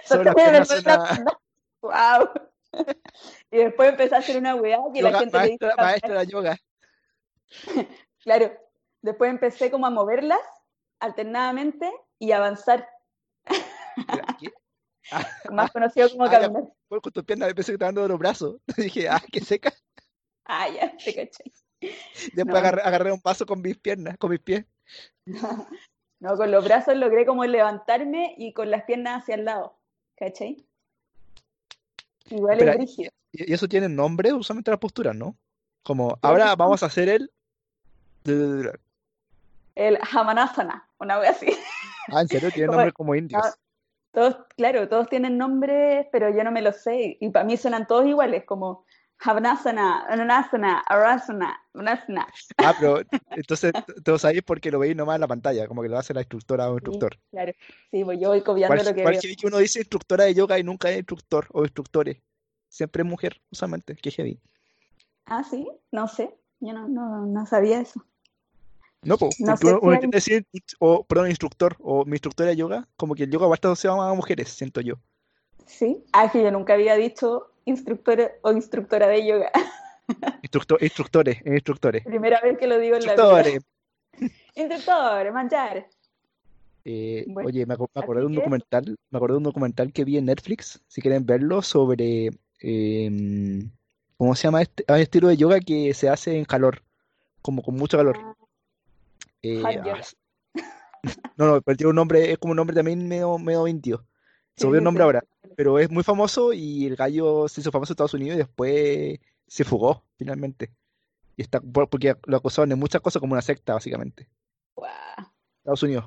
Sobre 0.06 0.24
las 0.26 0.36
piernas 0.36 0.68
suena. 0.70 1.26
¡Wow! 1.82 2.30
Y 3.52 3.58
después 3.58 3.90
empecé 3.90 4.16
a 4.16 4.20
hacer 4.20 4.38
una 4.38 4.56
weá 4.56 4.80
que 4.94 5.02
la 5.02 5.20
gente 5.20 5.38
le 5.38 5.44
dice 5.52 5.66
maestra, 5.66 5.84
maestra 5.84 6.20
de 6.20 6.28
yoga. 6.28 6.58
Claro, 8.24 8.54
después 9.02 9.30
empecé 9.30 9.70
como 9.70 9.86
a 9.86 9.90
moverlas 9.90 10.40
alternadamente 11.02 11.92
y 12.20 12.32
avanzar, 12.32 12.88
¿qué? 14.40 14.54
Más 15.52 15.72
conocido 15.72 16.10
como 16.10 16.26
ah. 16.26 16.52
Fue 16.88 17.02
con 17.02 17.12
tus 17.12 17.24
piernas, 17.24 17.54
pensé 17.54 17.72
que 17.72 17.76
estaba 17.76 17.92
dando 17.92 18.08
los 18.08 18.20
brazos. 18.20 18.58
Dije, 18.78 19.10
ah, 19.10 19.22
qué 19.32 19.42
seca. 19.42 19.74
Ah, 20.46 20.68
ya, 20.70 20.96
te 20.98 21.14
caché. 21.14 21.44
Después 22.34 22.46
No. 22.46 22.58
agarré, 22.58 22.82
agarré 22.82 23.12
un 23.12 23.22
paso 23.22 23.46
con 23.46 23.62
mis 23.62 23.78
piernas, 23.78 24.18
con 24.18 24.32
mis 24.32 24.40
pies. 24.40 24.66
No, 26.20 26.38
con 26.38 26.52
los 26.52 26.64
brazos 26.64 26.96
logré 26.96 27.26
como 27.26 27.44
levantarme 27.44 28.34
y 28.38 28.54
con 28.54 28.72
las 28.72 28.84
piernas 28.86 29.24
hacia 29.24 29.36
el 29.36 29.44
lado, 29.44 29.78
¿cachai? 30.16 30.66
Igual 32.30 32.54
Espera, 32.54 32.72
es 32.72 32.78
brígido. 32.78 33.12
Y 33.34 33.52
y 33.52 33.54
eso 33.54 33.68
tiene 33.68 33.90
nombre, 33.90 34.32
usualmente 34.32 34.72
las 34.72 34.80
posturas, 34.80 35.14
¿no? 35.14 35.36
Como, 35.84 36.18
ahora 36.22 36.56
vamos 36.56 36.82
a 36.82 36.86
hacer 36.86 37.10
el... 37.10 37.32
El 39.76 40.00
Hamanasana, 40.14 40.88
una 40.98 41.20
wea 41.20 41.32
así. 41.32 41.48
Ah, 42.08 42.22
¿en 42.22 42.30
serio? 42.30 42.52
Tiene 42.52 42.68
nombre 42.68 42.94
como 42.94 43.16
indios. 43.16 43.44
Todos, 44.14 44.38
claro, 44.56 44.88
todos 44.88 45.10
tienen 45.10 45.40
nombres, 45.40 46.06
pero 46.12 46.30
yo 46.30 46.44
no 46.44 46.52
me 46.52 46.62
los 46.62 46.78
sé. 46.78 47.18
Y 47.20 47.30
para 47.30 47.46
mí 47.46 47.58
suenan 47.58 47.88
todos 47.88 48.06
iguales, 48.06 48.44
como 48.46 48.86
Havanasana, 49.18 50.06
Ananasana, 50.06 50.84
Arasana, 50.86 51.60
Anasana. 51.74 52.28
Ah, 52.58 52.76
pero 52.80 53.02
entonces 53.32 53.74
lo 54.06 54.20
sabéis 54.20 54.44
porque 54.44 54.70
lo 54.70 54.78
veis 54.78 54.96
nomás 54.96 55.16
en 55.16 55.22
la 55.22 55.28
pantalla, 55.28 55.68
como 55.68 55.82
que 55.82 55.90
lo 55.90 55.98
hace 55.98 56.14
la 56.14 56.22
instructora 56.22 56.70
o 56.70 56.74
instructor. 56.74 57.18
Claro, 57.32 57.54
sí, 57.90 58.04
pues 58.04 58.20
yo 58.20 58.30
voy 58.30 58.42
copiando 58.42 58.84
lo 58.84 58.94
que 58.94 59.04
veo. 59.04 59.20
que 59.20 59.48
uno 59.48 59.58
dice 59.58 59.80
instructora 59.80 60.26
de 60.26 60.36
yoga 60.36 60.60
y 60.60 60.64
nunca 60.64 60.92
es 60.92 60.98
instructor 60.98 61.48
o 61.52 61.64
instructores. 61.64 62.22
Siempre 62.70 63.02
es 63.02 63.10
mujer, 63.10 63.42
usualmente, 63.52 63.96
que 63.96 64.12
heavy. 64.12 64.40
Ah, 65.26 65.44
sí, 65.44 65.68
no 65.92 66.08
sé, 66.08 66.36
yo 66.60 66.74
no, 66.74 66.88
no, 66.88 67.26
no 67.26 67.46
sabía 67.48 67.80
eso. 67.80 68.06
No, 69.04 69.18
po, 69.18 69.30
No 69.40 69.56
uno, 69.62 69.80
uno 69.82 70.00
quiere 70.00 70.12
decir, 70.12 70.46
o, 70.80 71.04
perdón, 71.04 71.30
instructor, 71.30 71.76
o 71.80 72.06
mi 72.06 72.14
instructora 72.14 72.50
de 72.50 72.56
yoga, 72.56 72.88
como 72.96 73.16
que 73.16 73.24
el 73.24 73.32
yoga 73.32 73.48
va 73.48 73.54
a 73.54 73.56
estar 73.56 73.72
asociado 73.72 73.98
más 73.98 74.12
a 74.12 74.16
mujeres, 74.16 74.50
siento 74.50 74.82
yo. 74.82 74.96
Sí. 75.66 76.04
Ah, 76.12 76.32
que 76.32 76.42
yo 76.42 76.52
nunca 76.52 76.74
había 76.74 76.96
dicho 76.96 77.52
instructora 77.66 78.32
o 78.42 78.52
instructora 78.52 79.08
de 79.08 79.26
yoga. 79.26 79.52
Instructor, 80.44 80.84
instructores, 80.84 81.38
instructores. 81.46 82.04
Primera 82.04 82.42
vez 82.42 82.58
que 82.58 82.68
lo 82.68 82.78
digo 82.78 82.98
en 82.98 83.06
la 83.06 83.14
vida. 83.14 83.24
Instructores. 83.24 83.64
Instructor, 84.56 85.32
manchar. 85.32 85.88
Eh, 86.86 87.24
Bueno, 87.28 87.48
oye, 87.48 87.66
me, 87.66 87.74
así 87.74 87.84
acordé 87.96 88.22
de 88.22 88.28
un 88.28 88.36
documental, 88.36 88.98
me 89.10 89.18
acordé 89.18 89.34
de 89.34 89.38
un 89.38 89.44
documental 89.44 89.94
que 89.94 90.04
vi 90.04 90.18
en 90.18 90.26
Netflix, 90.26 90.82
si 90.88 91.02
quieren 91.02 91.26
verlo, 91.26 91.62
sobre 91.62 92.32
em, 92.60 93.72
¿cómo 94.18 94.36
se 94.36 94.44
llama 94.44 94.62
este? 94.62 94.84
Hay 94.88 94.96
un 94.96 95.02
estilo 95.02 95.28
de 95.30 95.38
yoga 95.38 95.60
que 95.62 95.94
se 95.94 96.10
hace 96.10 96.38
en 96.38 96.44
calor, 96.44 96.84
como 97.42 97.64
con 97.64 97.76
mucho 97.76 97.98
calor. 97.98 98.18
Ah, 98.20 98.36
Eh, 99.44 99.62
ah, 99.66 100.02
no, 101.38 101.48
no, 101.48 101.62
pero 101.62 101.78
tiene 101.78 101.90
un 101.90 101.96
nombre, 101.96 102.32
es 102.32 102.38
como 102.38 102.52
un 102.52 102.58
nombre 102.58 102.76
también 102.76 103.08
medio, 103.08 103.38
medio 103.38 103.68
indio. 103.68 104.06
Se 104.56 104.66
volvió 104.66 104.80
un 104.80 104.86
nombre 104.86 105.04
ahora, 105.04 105.24
pero 105.56 105.80
es 105.80 105.90
muy 105.90 106.04
famoso 106.04 106.54
y 106.54 106.86
el 106.86 106.96
gallo 106.96 107.48
se 107.48 107.62
hizo 107.62 107.72
famoso 107.72 107.92
en 107.92 107.94
Estados 107.96 108.14
Unidos 108.14 108.36
y 108.36 108.40
después 108.40 109.20
se 109.48 109.64
fugó 109.64 110.04
finalmente. 110.18 110.72
Y 111.36 111.42
está 111.42 111.60
por- 111.60 111.90
porque 111.90 112.16
lo 112.26 112.38
acusaban 112.38 112.70
de 112.70 112.76
muchas 112.76 113.02
cosas 113.02 113.20
como 113.20 113.34
una 113.34 113.42
secta, 113.42 113.74
básicamente. 113.74 114.28
Guau. 114.76 114.92
Estados 115.58 115.84
Unidos. 115.84 116.06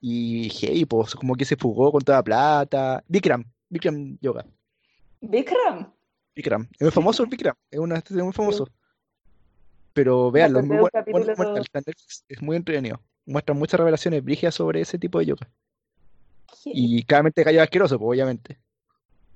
Y 0.00 0.48
hey, 0.60 0.84
pues 0.86 1.14
como 1.14 1.34
que 1.36 1.44
se 1.44 1.56
fugó 1.56 1.92
con 1.92 2.02
toda 2.02 2.18
la 2.18 2.24
plata. 2.24 3.04
Bikram, 3.06 3.44
Bikram 3.68 4.18
Yoga. 4.20 4.44
Bikram. 5.20 5.92
Bikram. 6.34 6.66
Es 6.72 6.80
muy 6.80 6.90
famoso 6.90 7.22
el 7.22 7.28
Bikram, 7.28 7.54
es 7.70 7.78
una 7.78 7.96
es 7.98 8.10
muy 8.10 8.32
famoso. 8.32 8.66
Pero 9.92 10.26
Me 10.30 10.32
véanlo, 10.40 10.60
es 10.60 10.66
muy 10.66 10.76
de 10.76 10.82
un 10.82 10.90
buen, 10.90 10.90
buen 10.92 11.24
capítulo- 11.24 11.64
Netflix, 11.74 12.24
es 12.28 12.42
muy 12.42 12.56
entretenido. 12.56 13.00
Muestra 13.26 13.54
muchas 13.54 13.78
revelaciones 13.78 14.24
brígidas 14.24 14.54
sobre 14.54 14.80
ese 14.80 14.98
tipo 14.98 15.18
de 15.18 15.26
yoga. 15.26 15.48
Y 16.64 17.02
claramente 17.04 17.42
gallo 17.44 17.62
asqueroso, 17.62 17.98
pues 17.98 18.08
obviamente. 18.08 18.58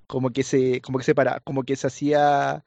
Como 0.06 0.30
que 0.30 0.42
se, 0.42 0.80
como 0.80 0.98
que 0.98 1.04
se 1.04 1.14
para, 1.14 1.40
como 1.40 1.64
que 1.64 1.76
se 1.76 1.86
hacía, 1.88 2.64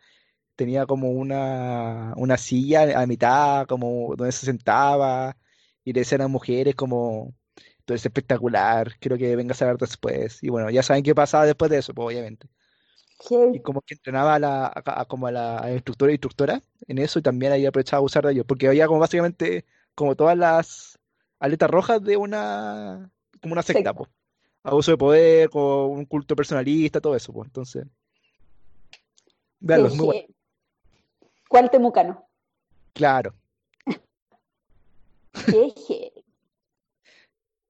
tenía 0.55 0.86
como 0.86 1.10
una, 1.12 2.13
una 2.17 2.38
silla 2.38 3.01
a 3.01 3.05
mitad, 3.08 3.65
como 3.67 4.15
donde 4.15 4.31
se 4.34 4.46
sentaba, 4.46 5.38
y 5.86 5.93
le 5.93 6.01
decían 6.01 6.22
a 6.22 6.27
mujeres 6.27 6.75
como, 6.75 7.34
todo 7.86 7.96
es 7.96 8.05
espectacular, 8.05 8.98
quiero 9.00 9.17
que 9.17 9.36
vengas 9.36 9.62
a 9.62 9.67
ver 9.67 9.77
después. 9.77 10.43
Y 10.43 10.50
bueno, 10.50 10.69
ya 10.69 10.84
saben 10.84 11.03
qué 11.03 11.15
pasaba 11.15 11.46
después 11.46 11.72
de 11.72 11.77
eso, 11.79 11.93
pues 11.93 12.08
obviamente. 12.08 12.48
Y 13.54 13.60
como 13.62 13.82
que 13.82 13.96
entrenaba 13.96 14.36
a 14.36 14.40
la, 14.40 14.66
a, 14.68 15.02
a- 15.02 15.06
como 15.06 15.28
a 15.28 15.32
la 15.32 15.72
instructora 15.74 16.12
y 16.12 16.16
instructora 16.16 16.62
en 16.88 16.98
eso, 17.00 17.20
y 17.20 17.22
también 17.22 17.52
ahí 17.52 17.66
aprovechaba 17.66 18.00
a 18.00 18.06
usar 18.06 18.26
de 18.26 18.32
ellos, 18.34 18.46
porque 18.48 18.68
había 18.68 18.88
como 18.88 19.00
básicamente, 19.00 19.66
como 19.96 20.16
todas 20.16 20.38
las 20.38 20.98
aletas 21.40 21.70
rojas 21.70 22.02
de 22.04 22.16
una, 22.18 23.12
como 23.42 23.54
una 23.54 23.62
secta, 23.62 23.94
pues 23.94 24.10
abuso 24.64 24.92
de 24.92 24.98
poder, 24.98 25.50
con 25.50 25.62
un 25.92 26.06
culto 26.06 26.36
personalista, 26.36 27.02
todo 27.02 27.16
eso, 27.16 27.34
pues. 27.34 27.48
Entonces, 27.48 27.86
véanlo, 29.60 29.88
es 29.88 29.96
muy 29.96 30.06
bueno. 30.06 30.28
¿Cuál 31.50 31.70
temucano? 31.70 32.28
Claro. 32.94 33.34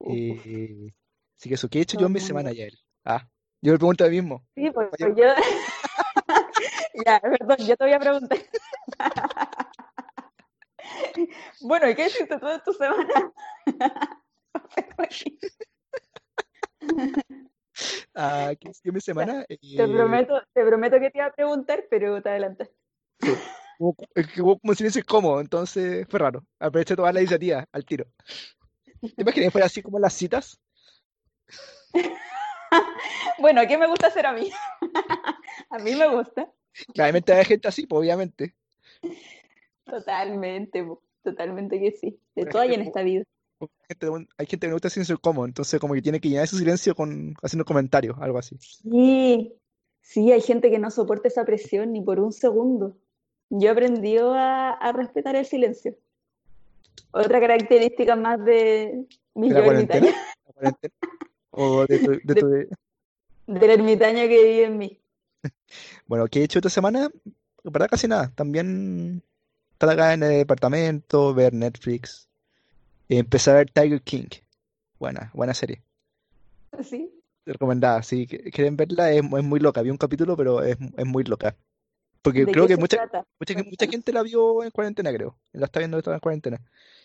Eh, 0.00 0.92
así 1.38 1.48
que 1.48 1.54
eso, 1.54 1.68
¿qué 1.68 1.78
he 1.78 1.82
hecho 1.82 1.98
yo 1.98 2.06
en 2.06 2.12
mi 2.12 2.20
semana, 2.20 2.52
Yael? 2.52 2.78
Ah, 3.04 3.28
yo 3.62 3.72
me 3.72 3.78
pregunto 3.78 4.04
a 4.04 4.08
mí 4.08 4.20
mismo. 4.20 4.44
Sí, 4.54 4.70
pues, 4.70 4.88
pues 4.98 5.14
yo. 5.16 5.24
ya, 7.06 7.20
perdón, 7.20 7.56
yo 7.66 7.76
te 7.76 7.84
voy 7.84 7.92
a 7.92 8.00
preguntar. 8.00 8.38
bueno, 11.60 11.88
¿y 11.88 11.94
qué 11.94 12.06
hiciste 12.06 12.38
toda 12.38 12.62
tu 12.62 12.72
semana? 12.72 13.32
Ah, 18.14 18.52
¿qué 18.60 18.70
en 18.84 18.94
mi 18.94 19.00
semana? 19.00 19.44
Te 19.46 19.54
Eh, 19.58 19.88
prometo, 19.88 20.42
te 20.52 20.64
prometo 20.64 21.00
que 21.00 21.10
te 21.10 21.18
iba 21.18 21.26
a 21.26 21.32
preguntar, 21.32 21.84
pero 21.88 22.20
te 22.22 22.28
adelantaste. 22.28 22.74
hubo- 23.78 23.96
que 24.14 24.42
hubo 24.42 24.58
como 24.58 24.74
silencio 24.74 25.00
incómodo, 25.00 25.40
entonces 25.40 26.06
fue 26.08 26.18
raro. 26.18 26.44
Aproveché 26.58 26.96
toda 26.96 27.12
la 27.12 27.20
iniciativa 27.20 27.66
al 27.72 27.84
tiro. 27.84 28.06
¿Te 29.00 29.22
imaginas 29.22 29.46
que 29.46 29.50
fuera 29.50 29.66
así 29.66 29.82
como 29.82 29.98
las 29.98 30.12
citas? 30.12 30.60
Bueno, 33.38 33.62
¿qué 33.66 33.78
me 33.78 33.86
gusta 33.86 34.08
hacer 34.08 34.26
a 34.26 34.32
mí? 34.32 34.50
a 35.70 35.78
mí 35.78 35.94
me 35.94 36.08
gusta. 36.08 36.50
Claramente 36.94 37.32
hay 37.32 37.44
gente 37.44 37.68
así, 37.68 37.86
pues 37.86 38.00
obviamente. 38.00 38.54
Totalmente, 39.84 40.86
totalmente 41.22 41.80
que 41.80 41.92
sí. 41.92 42.20
De 42.34 42.46
todo 42.46 42.62
hay 42.62 42.74
en 42.74 42.82
esta 42.82 43.02
vida. 43.02 43.24
Hay 43.60 43.68
gente, 43.88 44.06
hay 44.38 44.46
gente 44.46 44.66
que 44.66 44.68
le 44.68 44.72
gusta 44.72 44.88
el 44.88 44.92
silencio 44.92 45.14
incómodo, 45.14 45.46
entonces 45.46 45.80
como 45.80 45.94
que 45.94 46.02
tiene 46.02 46.20
que 46.20 46.28
llenar 46.28 46.44
ese 46.44 46.56
silencio 46.56 46.94
con 46.94 47.34
haciendo 47.42 47.64
comentarios, 47.64 48.16
algo 48.20 48.38
así. 48.38 48.56
Sí, 48.58 49.52
sí, 50.00 50.32
hay 50.32 50.40
gente 50.40 50.70
que 50.70 50.78
no 50.78 50.90
soporta 50.90 51.28
esa 51.28 51.44
presión 51.44 51.92
ni 51.92 52.00
por 52.00 52.20
un 52.20 52.32
segundo. 52.32 52.96
Yo 53.50 53.68
he 53.68 53.72
aprendido 53.72 54.32
a, 54.32 54.70
a 54.70 54.92
respetar 54.92 55.36
el 55.36 55.44
silencio. 55.44 55.96
Otra 57.10 57.40
característica 57.40 58.16
más 58.16 58.42
de 58.44 59.06
mi 59.34 59.50
¿De 59.50 59.56
yo 59.56 59.62
¿O 61.52 61.86
de 61.86 61.98
tu, 61.98 62.10
de 62.24 62.34
tu- 62.34 62.46
del 63.46 63.70
ermitaño 63.70 64.22
que 64.22 64.44
vive 64.44 64.64
en 64.64 64.78
mí. 64.78 64.98
Bueno, 66.06 66.26
¿qué 66.26 66.40
he 66.40 66.44
hecho 66.44 66.58
esta 66.58 66.70
semana? 66.70 67.10
Verdad 67.64 67.88
casi 67.90 68.08
nada. 68.08 68.32
También 68.34 69.22
estar 69.72 69.88
acá 69.90 70.14
en 70.14 70.22
el 70.22 70.38
departamento, 70.38 71.34
ver 71.34 71.52
Netflix. 71.54 72.28
Empezar 73.08 73.56
a 73.56 73.58
ver 73.58 73.70
Tiger 73.70 74.02
King. 74.02 74.28
Buena, 74.98 75.30
buena 75.34 75.54
serie. 75.54 75.82
Sí, 76.82 77.10
Recomendada. 77.46 78.02
Si 78.02 78.26
quieren 78.26 78.76
verla, 78.76 79.12
es, 79.12 79.22
es 79.22 79.44
muy 79.44 79.60
loca. 79.60 79.82
Vi 79.82 79.90
un 79.90 79.96
capítulo, 79.96 80.36
pero 80.36 80.62
es, 80.62 80.76
es 80.96 81.06
muy 81.06 81.24
loca. 81.24 81.56
Porque 82.22 82.44
¿de 82.44 82.52
creo 82.52 82.66
que 82.66 82.76
mucha, 82.76 83.08
mucha, 83.38 83.54
mucha 83.64 83.86
gente 83.86 84.12
la 84.12 84.22
vio 84.22 84.62
en 84.62 84.70
cuarentena, 84.70 85.12
creo. 85.12 85.38
La 85.52 85.66
está 85.66 85.78
viendo 85.80 85.98
en 85.98 86.20
cuarentena. 86.20 86.60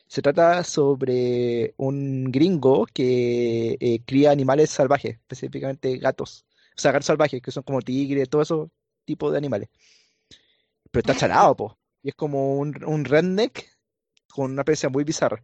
Se 0.08 0.22
trata 0.22 0.64
sobre 0.64 1.74
un 1.78 2.32
gringo 2.32 2.86
que 2.86 3.78
eh, 3.80 4.02
cría 4.06 4.32
animales 4.32 4.70
salvajes, 4.70 5.16
específicamente 5.16 5.98
gatos. 5.98 6.46
O 6.78 6.82
sea, 6.82 6.92
gatos 6.92 7.08
salvajes, 7.08 7.42
que 7.42 7.52
son 7.52 7.64
como 7.64 7.82
tigres, 7.82 8.30
todo 8.30 8.42
esos 8.42 8.70
tipos 9.06 9.32
de 9.32 9.38
animales. 9.38 9.70
Pero 10.92 11.00
está 11.00 11.16
chalado, 11.16 11.56
po. 11.56 11.78
Y 12.04 12.10
es 12.10 12.16
como 12.16 12.58
un, 12.58 12.84
un 12.84 13.06
redneck 13.06 13.66
con 14.30 14.52
una 14.52 14.64
presencia 14.64 14.90
muy 14.90 15.06
bizarra. 15.06 15.44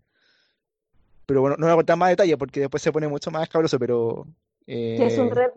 Pero 1.25 1.41
bueno, 1.41 1.55
no 1.57 1.65
voy 1.65 1.73
a 1.73 1.75
contar 1.77 1.97
más 1.97 2.09
detalles 2.09 2.35
porque 2.35 2.59
después 2.59 2.83
se 2.83 2.91
pone 2.91 3.07
mucho 3.07 3.31
más 3.31 3.47
cabroso, 3.47 3.79
pero 3.79 4.27
¿Qué 4.65 5.05
es 5.05 5.17
un 5.17 5.27
eh, 5.27 5.33
red? 5.33 5.51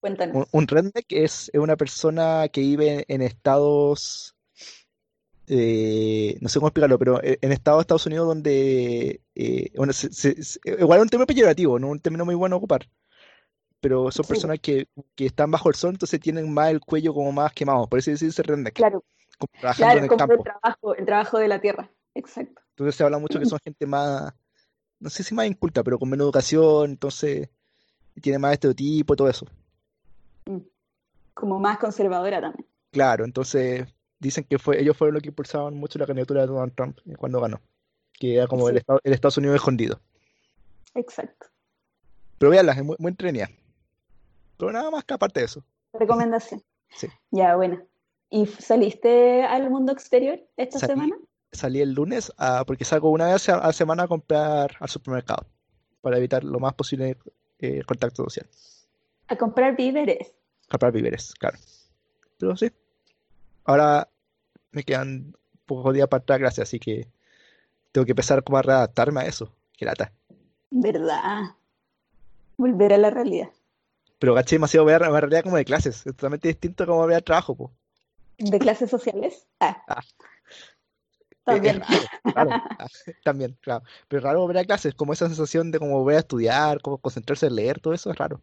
Cuéntanos. 0.00 0.38
un, 0.38 0.46
un 0.52 0.66
redneck 0.68 1.06
es, 1.10 1.50
es 1.52 1.60
una 1.60 1.76
persona 1.76 2.48
que 2.52 2.60
vive 2.62 3.04
en 3.08 3.22
estados, 3.22 4.36
eh, 5.46 6.36
no 6.40 6.48
sé 6.48 6.58
cómo 6.58 6.68
explicarlo, 6.68 6.98
pero 6.98 7.22
en 7.22 7.38
en 7.40 7.52
estados 7.52 7.78
de 7.78 7.82
Estados 7.82 8.06
Unidos 8.06 8.26
donde, 8.28 9.22
eh, 9.34 9.70
bueno, 9.76 9.92
se- 9.92 10.12
se- 10.12 10.42
se- 10.42 10.60
igual 10.78 10.98
es 10.98 11.02
un 11.04 11.08
término 11.08 11.26
peyorativo, 11.26 11.78
no 11.78 11.88
un 11.88 12.00
término 12.00 12.24
muy 12.24 12.34
bueno 12.34 12.56
a 12.56 12.58
ocupar, 12.58 12.88
pero 13.80 14.10
son 14.12 14.26
Sí, 14.26 14.28
personas 14.28 14.60
que, 14.60 14.88
que 15.16 15.26
están 15.26 15.50
bajo 15.50 15.68
el 15.70 15.74
sol, 15.76 15.92
entonces 15.92 16.20
tienen 16.20 16.52
más 16.54 16.70
el 16.70 16.80
cuello 16.80 17.14
como 17.14 17.32
más 17.32 17.52
quemado, 17.54 17.88
por 17.88 17.98
eso 18.00 18.16
se 18.16 18.26
dice 18.26 18.42
redneck, 18.42 18.76
claro, 18.76 19.04
como 19.38 19.50
trabajando 19.60 19.98
en 19.98 20.04
claro, 20.04 20.06
el 20.06 20.12
como 20.12 20.32
el 20.34 20.42
trabajo, 20.42 20.94
el 20.96 21.06
trabajo 21.06 21.38
de 21.38 21.48
la 21.48 21.60
tierra. 21.60 21.90
Exacto. 22.14 22.62
Entonces 22.72 22.96
se 22.96 23.04
habla 23.04 23.18
mucho 23.18 23.38
que 23.38 23.46
son 23.46 23.58
gente 23.64 23.86
más, 23.86 24.32
no 25.00 25.10
sé 25.10 25.22
si 25.24 25.34
más 25.34 25.46
inculta, 25.48 25.84
pero 25.84 25.98
con 25.98 26.10
menos 26.10 26.26
educación, 26.26 26.92
entonces 26.92 27.50
tiene 28.22 28.38
más 28.38 28.54
estereotipo 28.54 29.14
y 29.14 29.16
todo 29.16 29.30
eso. 29.30 29.46
Como 31.38 31.60
más 31.60 31.78
conservadora 31.78 32.40
también. 32.40 32.66
Claro, 32.90 33.24
entonces 33.24 33.86
dicen 34.18 34.42
que 34.42 34.58
fue, 34.58 34.80
ellos 34.80 34.96
fueron 34.96 35.14
los 35.14 35.22
que 35.22 35.28
impulsaron 35.28 35.74
mucho 35.76 35.96
la 36.00 36.06
candidatura 36.06 36.40
de 36.40 36.48
Donald 36.48 36.74
Trump 36.74 36.98
cuando 37.16 37.40
ganó, 37.40 37.60
que 38.12 38.34
era 38.36 38.48
como 38.48 38.68
el, 38.68 38.78
Sí, 38.78 38.84
el 39.04 39.12
Estados 39.12 39.36
Unidos 39.38 39.54
escondido. 39.56 40.00
exacto. 40.94 41.46
Pero 42.38 42.50
véanla, 42.50 42.72
es 42.72 42.84
muy, 42.84 42.96
muy 42.98 43.10
entretenida. 43.10 43.48
Pero 44.56 44.72
nada 44.72 44.90
más 44.90 45.04
que 45.04 45.14
aparte 45.14 45.38
de 45.40 45.46
eso. 45.46 45.64
Recomendación. 45.92 46.60
Sí. 46.96 47.06
Ya, 47.30 47.54
bueno. 47.54 47.80
¿Y 48.30 48.46
saliste 48.46 49.44
al 49.44 49.70
mundo 49.70 49.92
exterior 49.92 50.40
esta 50.56 50.78
Salí, 50.80 50.92
semana? 50.94 51.16
salí 51.52 51.80
el 51.80 51.92
lunes 51.92 52.32
a- 52.36 52.64
porque 52.66 52.84
salgo 52.84 53.10
una 53.10 53.32
vez 53.32 53.48
a 53.48 53.58
la 53.58 53.72
semana 53.72 54.02
a 54.04 54.08
comprar 54.08 54.72
al 54.80 54.88
supermercado 54.88 55.46
para 56.00 56.16
evitar 56.18 56.42
lo 56.42 56.58
más 56.58 56.74
posible 56.74 57.16
eh, 57.60 57.82
contacto 57.86 58.24
social. 58.24 58.46
A 59.28 59.36
comprar 59.36 59.76
víveres. 59.76 60.32
Comprar 60.68 60.92
víveres, 60.92 61.34
claro. 61.38 61.58
Pero 62.38 62.56
sí, 62.56 62.70
ahora 63.64 64.08
me 64.70 64.82
quedan 64.84 65.34
pocos 65.66 65.94
días 65.94 66.08
para 66.08 66.22
atrás, 66.22 66.38
gracias, 66.38 66.68
así 66.68 66.78
que 66.78 67.08
tengo 67.92 68.04
que 68.04 68.12
empezar 68.12 68.42
como 68.44 68.58
a 68.58 68.62
readaptarme 68.62 69.20
a 69.20 69.26
eso. 69.26 69.54
Qué 69.76 69.84
lata. 69.84 70.12
¿Verdad? 70.70 71.42
Volver 72.56 72.92
a 72.92 72.98
la 72.98 73.10
realidad. 73.10 73.48
Pero 74.18 74.34
caché 74.34 74.56
demasiado 74.56 74.84
ver 74.84 75.02
una 75.02 75.20
realidad 75.20 75.42
como 75.44 75.56
de 75.56 75.64
clases. 75.64 75.98
Es 75.98 76.04
totalmente 76.16 76.48
distinto 76.48 76.84
a 76.84 76.86
como 76.86 77.06
ver 77.06 77.22
trabajo, 77.22 77.56
po. 77.56 77.72
¿De 78.38 78.58
clases 78.58 78.90
sociales? 78.90 79.46
Ah, 79.60 79.82
Ah, 79.88 80.00
También. 81.44 81.80
Raro, 82.24 82.50
raro. 82.50 82.50
Ah, 82.78 82.86
También, 83.24 83.56
claro. 83.60 83.84
Pero 84.08 84.22
raro 84.22 84.46
ver 84.46 84.58
a 84.58 84.64
clases, 84.64 84.94
como 84.94 85.12
esa 85.12 85.26
sensación 85.28 85.70
de 85.70 85.78
como 85.78 86.02
voy 86.02 86.14
a 86.14 86.18
estudiar, 86.18 86.80
como 86.82 86.98
concentrarse 86.98 87.46
en 87.46 87.54
leer, 87.56 87.80
todo 87.80 87.94
eso 87.94 88.10
es 88.10 88.18
raro. 88.18 88.42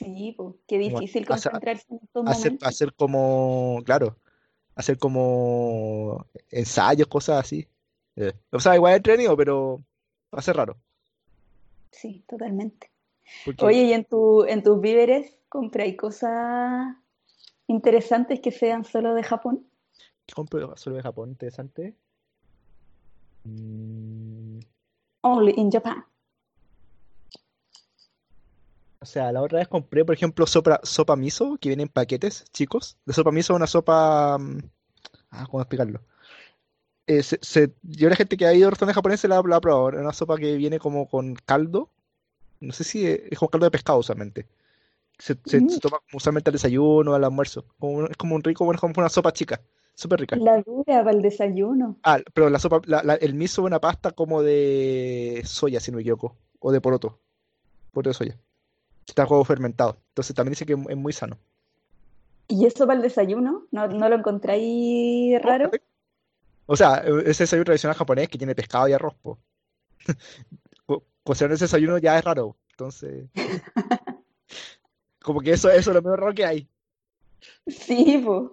Sí, 0.00 0.34
pues, 0.36 0.54
qué 0.66 0.78
difícil 0.78 1.26
hacer, 1.28 1.52
concentrarse 1.52 1.86
en 1.90 2.00
estos 2.02 2.26
hacer, 2.26 2.52
momentos. 2.52 2.68
hacer 2.68 2.94
como, 2.94 3.82
claro, 3.84 4.16
hacer 4.74 4.98
como 4.98 6.26
ensayos, 6.50 7.06
cosas 7.06 7.40
así. 7.40 7.68
Eh, 8.16 8.32
O 8.50 8.60
sea, 8.60 8.74
igual 8.76 8.92
es 8.94 8.96
entretenido, 8.98 9.36
pero 9.36 9.84
va 10.34 10.38
a 10.38 10.42
ser 10.42 10.56
raro. 10.56 10.76
Sí, 11.90 12.24
totalmente. 12.26 12.90
Oye, 13.58 13.82
¿y 13.84 13.92
en 13.92 14.04
tu, 14.04 14.44
en 14.44 14.62
tus 14.62 14.80
víveres 14.80 15.36
compráis 15.48 15.96
cosas 15.96 16.96
interesantes 17.66 18.40
que 18.40 18.50
sean 18.50 18.84
solo 18.84 19.14
de 19.14 19.22
Japón? 19.22 19.66
¿qué 20.26 20.34
compro 20.34 20.76
solo 20.76 20.96
de 20.96 21.02
Japón? 21.02 21.30
Interesante. 21.30 21.94
Mm, 23.44 24.60
Only 25.22 25.52
in 25.56 25.70
Japan. 25.70 26.04
O 29.02 29.06
sea, 29.06 29.32
la 29.32 29.42
otra 29.42 29.58
vez 29.60 29.68
compré, 29.68 30.04
por 30.04 30.14
ejemplo, 30.14 30.46
sopa, 30.46 30.80
sopa 30.82 31.16
miso, 31.16 31.56
que 31.60 31.68
viene 31.70 31.84
en 31.84 31.88
paquetes, 31.88 32.44
chicos. 32.52 32.96
De 33.06 33.12
sopa 33.14 33.30
miso, 33.32 33.54
una 33.54 33.66
sopa... 33.66 34.38
mm, 34.38 34.58
Ah, 35.30 35.46
¿cómo 35.50 35.62
explicarlo? 35.62 36.00
Eh, 37.06 37.22
se, 37.22 37.38
se- 37.42 37.74
yo 37.82 38.08
la 38.08 38.16
gente 38.16 38.36
que 38.36 38.46
ha 38.46 38.54
ido 38.54 38.68
a 38.68 38.70
restaurantes 38.70 38.94
japoneses 38.94 39.28
la, 39.28 39.42
la 39.44 39.56
ha 39.56 39.60
probado. 39.60 39.90
Es 39.90 39.96
una 40.00 40.12
sopa 40.12 40.36
que 40.36 40.56
viene 40.56 40.78
como 40.78 41.08
con 41.08 41.34
caldo. 41.34 41.90
No 42.60 42.72
sé 42.72 42.84
si 42.84 43.06
es, 43.06 43.20
es 43.30 43.38
como 43.38 43.50
caldo 43.50 43.66
de 43.66 43.70
pescado 43.72 43.98
usualmente. 44.00 44.46
Se, 45.18 45.36
se, 45.46 45.62
Mm, 45.62 45.68
se 45.68 45.80
toma 45.80 45.98
usualmente 46.12 46.50
al 46.50 46.54
desayuno, 46.54 47.14
al 47.14 47.24
almuerzo. 47.24 47.66
Como 47.78 47.92
un- 47.98 48.10
es 48.10 48.16
como 48.16 48.34
un 48.36 48.44
rico, 48.44 48.64
bueno, 48.64 48.76
es 48.76 48.80
como 48.80 48.94
una 48.98 49.08
sopa 49.10 49.32
chica. 49.32 49.60
Súper 49.94 50.20
rica. 50.20 50.36
la 50.36 50.62
dura 50.62 51.04
para 51.04 51.12
el 51.12 51.22
desayuno. 51.22 51.96
Ah, 52.02 52.18
pero 52.34 52.48
la 52.50 52.58
sopa, 52.58 52.80
la- 52.86 53.02
la- 53.02 53.14
el 53.16 53.34
miso 53.34 53.62
es 53.62 53.66
una 53.66 53.80
pasta 53.80 54.12
como 54.12 54.42
de 54.42 55.42
soya, 55.44 55.80
si 55.80 55.90
no 55.90 55.96
me 55.96 56.02
equivoco. 56.02 56.36
O 56.60 56.72
de 56.72 56.80
poroto. 56.80 57.18
Poroto 57.92 58.10
de 58.10 58.14
soya. 58.14 58.38
Está 59.10 59.26
como 59.26 59.44
fermentado. 59.44 59.98
Entonces 60.10 60.34
también 60.34 60.52
dice 60.52 60.64
que 60.64 60.72
es 60.74 60.96
muy 60.96 61.12
sano. 61.12 61.36
¿Y 62.48 62.64
eso 62.66 62.86
para 62.86 62.96
el 62.96 63.02
desayuno? 63.02 63.66
¿No, 63.70 63.86
no 63.88 64.08
lo 64.08 64.16
encontráis 64.16 65.40
raro? 65.42 65.70
O 66.66 66.76
sea, 66.76 67.02
ese 67.24 67.42
desayuno 67.42 67.64
tradicional 67.64 67.96
japonés 67.96 68.28
que 68.28 68.38
tiene 68.38 68.54
pescado 68.54 68.88
y 68.88 68.92
arroz, 68.92 69.14
po. 69.22 69.38
Co- 70.86 71.04
Cocinar 71.24 71.52
ese 71.52 71.64
desayuno 71.64 71.98
ya 71.98 72.18
es 72.18 72.24
raro. 72.24 72.56
Entonces, 72.70 73.28
como 75.22 75.40
que 75.40 75.52
eso, 75.52 75.68
eso 75.70 75.90
es 75.90 75.94
lo 75.94 76.02
menos 76.02 76.18
raro 76.18 76.34
que 76.34 76.44
hay. 76.44 76.68
Sí, 77.66 78.22
pues. 78.24 78.50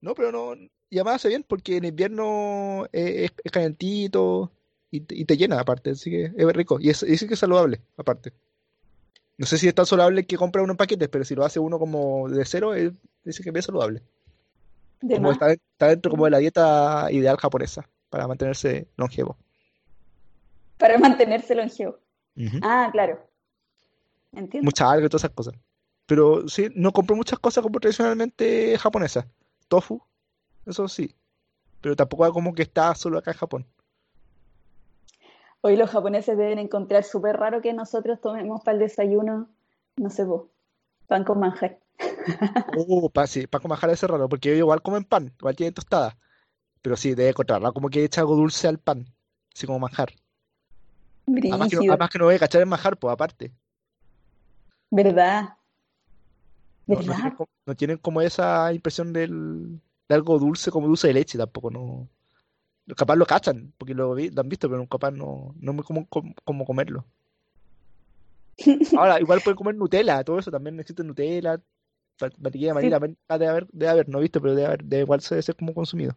No, 0.00 0.14
pero 0.14 0.30
no. 0.32 0.54
Y 0.90 0.96
además 0.98 1.16
hace 1.16 1.28
bien 1.28 1.44
porque 1.46 1.76
en 1.76 1.84
invierno 1.84 2.86
es, 2.92 3.30
es, 3.30 3.32
es 3.44 3.52
calentito 3.52 4.50
y, 4.90 5.00
te 5.00 5.14
y 5.16 5.24
te 5.24 5.36
llena 5.36 5.60
aparte. 5.60 5.90
Así 5.90 6.10
que 6.10 6.32
es 6.36 6.52
rico. 6.54 6.78
Y 6.80 6.90
es, 6.90 7.02
y 7.02 7.16
sí 7.18 7.26
que 7.26 7.34
es 7.34 7.40
saludable 7.40 7.80
aparte. 7.96 8.32
No 9.38 9.46
sé 9.46 9.56
si 9.56 9.68
es 9.68 9.74
tan 9.74 9.86
saludable 9.86 10.26
que 10.26 10.36
compra 10.36 10.62
uno 10.62 10.72
en 10.72 10.76
paquetes, 10.76 11.08
pero 11.08 11.24
si 11.24 11.34
lo 11.34 11.44
hace 11.44 11.58
uno 11.60 11.78
como 11.78 12.28
de 12.28 12.44
cero, 12.44 12.74
es- 12.74 12.92
dice 13.24 13.42
que 13.42 13.48
es 13.50 13.52
bien 13.52 13.62
saludable. 13.62 14.02
De 15.00 15.14
Como 15.14 15.30
está, 15.30 15.52
está 15.52 15.86
dentro 15.88 16.10
como 16.10 16.24
de 16.24 16.32
la 16.32 16.38
dieta 16.38 17.06
ideal 17.12 17.36
japonesa 17.36 17.88
para 18.10 18.26
mantenerse 18.26 18.88
longevo. 18.96 19.36
Para 20.76 20.98
mantenerse 20.98 21.54
longevo. 21.54 21.98
Ah, 22.62 22.88
claro. 22.92 23.24
Entiendo. 24.32 24.64
Mucha 24.66 24.90
alga 24.90 25.06
y 25.06 25.08
todas 25.08 25.22
esas 25.24 25.34
cosas. 25.34 25.54
Pero 26.06 26.48
sí, 26.48 26.68
no 26.74 26.92
compro 26.92 27.14
muchas 27.16 27.38
cosas 27.38 27.62
como 27.62 27.78
tradicionalmente 27.80 28.76
japonesas. 28.78 29.26
Tofu, 29.68 30.02
eso 30.66 30.88
sí. 30.88 31.14
Pero 31.80 31.94
tampoco 31.94 32.32
como 32.32 32.54
que 32.54 32.62
está 32.62 32.94
solo 32.94 33.18
acá 33.18 33.30
en 33.32 33.36
Japón. 33.36 33.66
Hoy 35.60 35.76
los 35.76 35.90
japoneses 35.90 36.38
deben 36.38 36.58
encontrar 36.58 37.04
súper 37.04 37.36
raro 37.36 37.60
que 37.60 37.72
nosotros 37.72 38.20
tomemos 38.20 38.62
para 38.62 38.74
el 38.74 38.80
desayuno, 38.80 39.48
no 39.96 40.10
sé 40.10 40.24
vos, 40.24 40.46
pan 41.06 41.24
con 41.24 41.40
manjar. 41.40 41.78
Oh, 42.76 43.10
pa, 43.12 43.26
sí, 43.26 43.46
Paco 43.46 43.66
Manjar 43.68 43.90
es 43.90 44.02
raro, 44.02 44.28
porque 44.28 44.50
ellos 44.50 44.60
igual 44.60 44.82
comen 44.82 45.04
pan, 45.04 45.32
igual 45.38 45.56
tienen 45.56 45.74
tostada. 45.74 46.16
Pero 46.80 46.96
sí, 46.96 47.14
debe 47.14 47.30
encontrarla 47.30 47.72
como 47.72 47.88
que 47.88 48.04
echa 48.04 48.20
algo 48.20 48.36
dulce 48.36 48.68
al 48.68 48.78
pan, 48.78 49.06
así 49.52 49.66
como 49.66 49.80
manjar. 49.80 50.10
Además 51.26 51.68
que 51.68 51.76
no, 51.76 51.82
además 51.88 52.10
que 52.10 52.18
no 52.18 52.28
a 52.28 52.38
cachar 52.38 52.60
el 52.60 52.68
manjar, 52.68 52.96
pues 52.96 53.12
aparte. 53.12 53.52
¿verdad? 54.90 55.56
No, 56.86 56.96
no 56.96 57.00
tienen, 57.02 57.30
como, 57.32 57.48
no 57.66 57.76
tienen 57.76 57.98
como 57.98 58.20
esa 58.22 58.72
impresión 58.72 59.12
del, 59.12 59.80
de 60.08 60.14
algo 60.14 60.38
dulce 60.38 60.70
como 60.70 60.86
dulce 60.86 61.08
de 61.08 61.14
leche 61.14 61.36
tampoco, 61.36 61.70
no. 61.70 62.08
Capaz 62.96 63.16
lo 63.16 63.26
cachan, 63.26 63.72
porque 63.76 63.94
lo, 63.94 64.14
vi- 64.14 64.30
lo 64.30 64.40
han 64.40 64.48
visto, 64.48 64.68
pero 64.68 64.86
capaz 64.86 65.10
no, 65.10 65.54
no 65.58 65.70
es 65.72 65.76
muy 65.76 65.84
común 65.84 66.04
com- 66.08 66.32
como 66.44 66.64
comerlo. 66.64 67.04
Ahora, 68.96 69.20
igual 69.20 69.40
pueden 69.42 69.56
comer 69.56 69.74
Nutella, 69.74 70.24
todo 70.24 70.38
eso 70.38 70.50
también 70.50 70.78
existe 70.80 71.04
Nutella, 71.04 71.60
mantequilla 72.38 72.74
de 72.74 72.80
Sí, 72.80 72.92
ah, 73.28 73.38
debe 73.38 73.50
haber, 73.50 73.66
debe 73.72 73.90
haber, 73.90 74.08
no 74.08 74.20
visto, 74.20 74.40
pero 74.40 74.54
debe 74.54 74.66
haber, 74.66 74.84
debe 74.84 75.02
igual 75.02 75.20
debe 75.20 75.42
ser 75.42 75.54
como 75.56 75.74
consumido. 75.74 76.16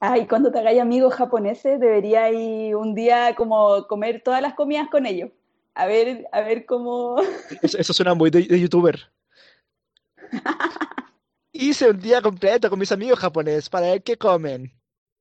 Ay, 0.00 0.26
cuando 0.26 0.52
te 0.52 0.58
hagáis 0.58 0.80
amigos 0.80 1.14
japoneses, 1.14 1.80
deberíais 1.80 2.74
un 2.74 2.94
día 2.94 3.34
como 3.34 3.86
comer 3.86 4.20
todas 4.22 4.42
las 4.42 4.54
comidas 4.54 4.88
con 4.90 5.06
ellos. 5.06 5.30
A 5.74 5.86
ver, 5.86 6.26
a 6.30 6.42
ver 6.42 6.66
cómo. 6.66 7.16
Eso, 7.62 7.78
eso 7.78 7.92
suena 7.92 8.14
muy 8.14 8.30
de, 8.30 8.42
de 8.42 8.60
youtuber. 8.60 9.00
Hice 11.56 11.88
un 11.88 12.00
día 12.00 12.20
completo 12.20 12.68
con 12.68 12.78
mis 12.80 12.90
amigos 12.90 13.18
japoneses 13.20 13.68
para 13.70 13.86
ver 13.86 14.02
qué 14.02 14.16
comen. 14.18 14.72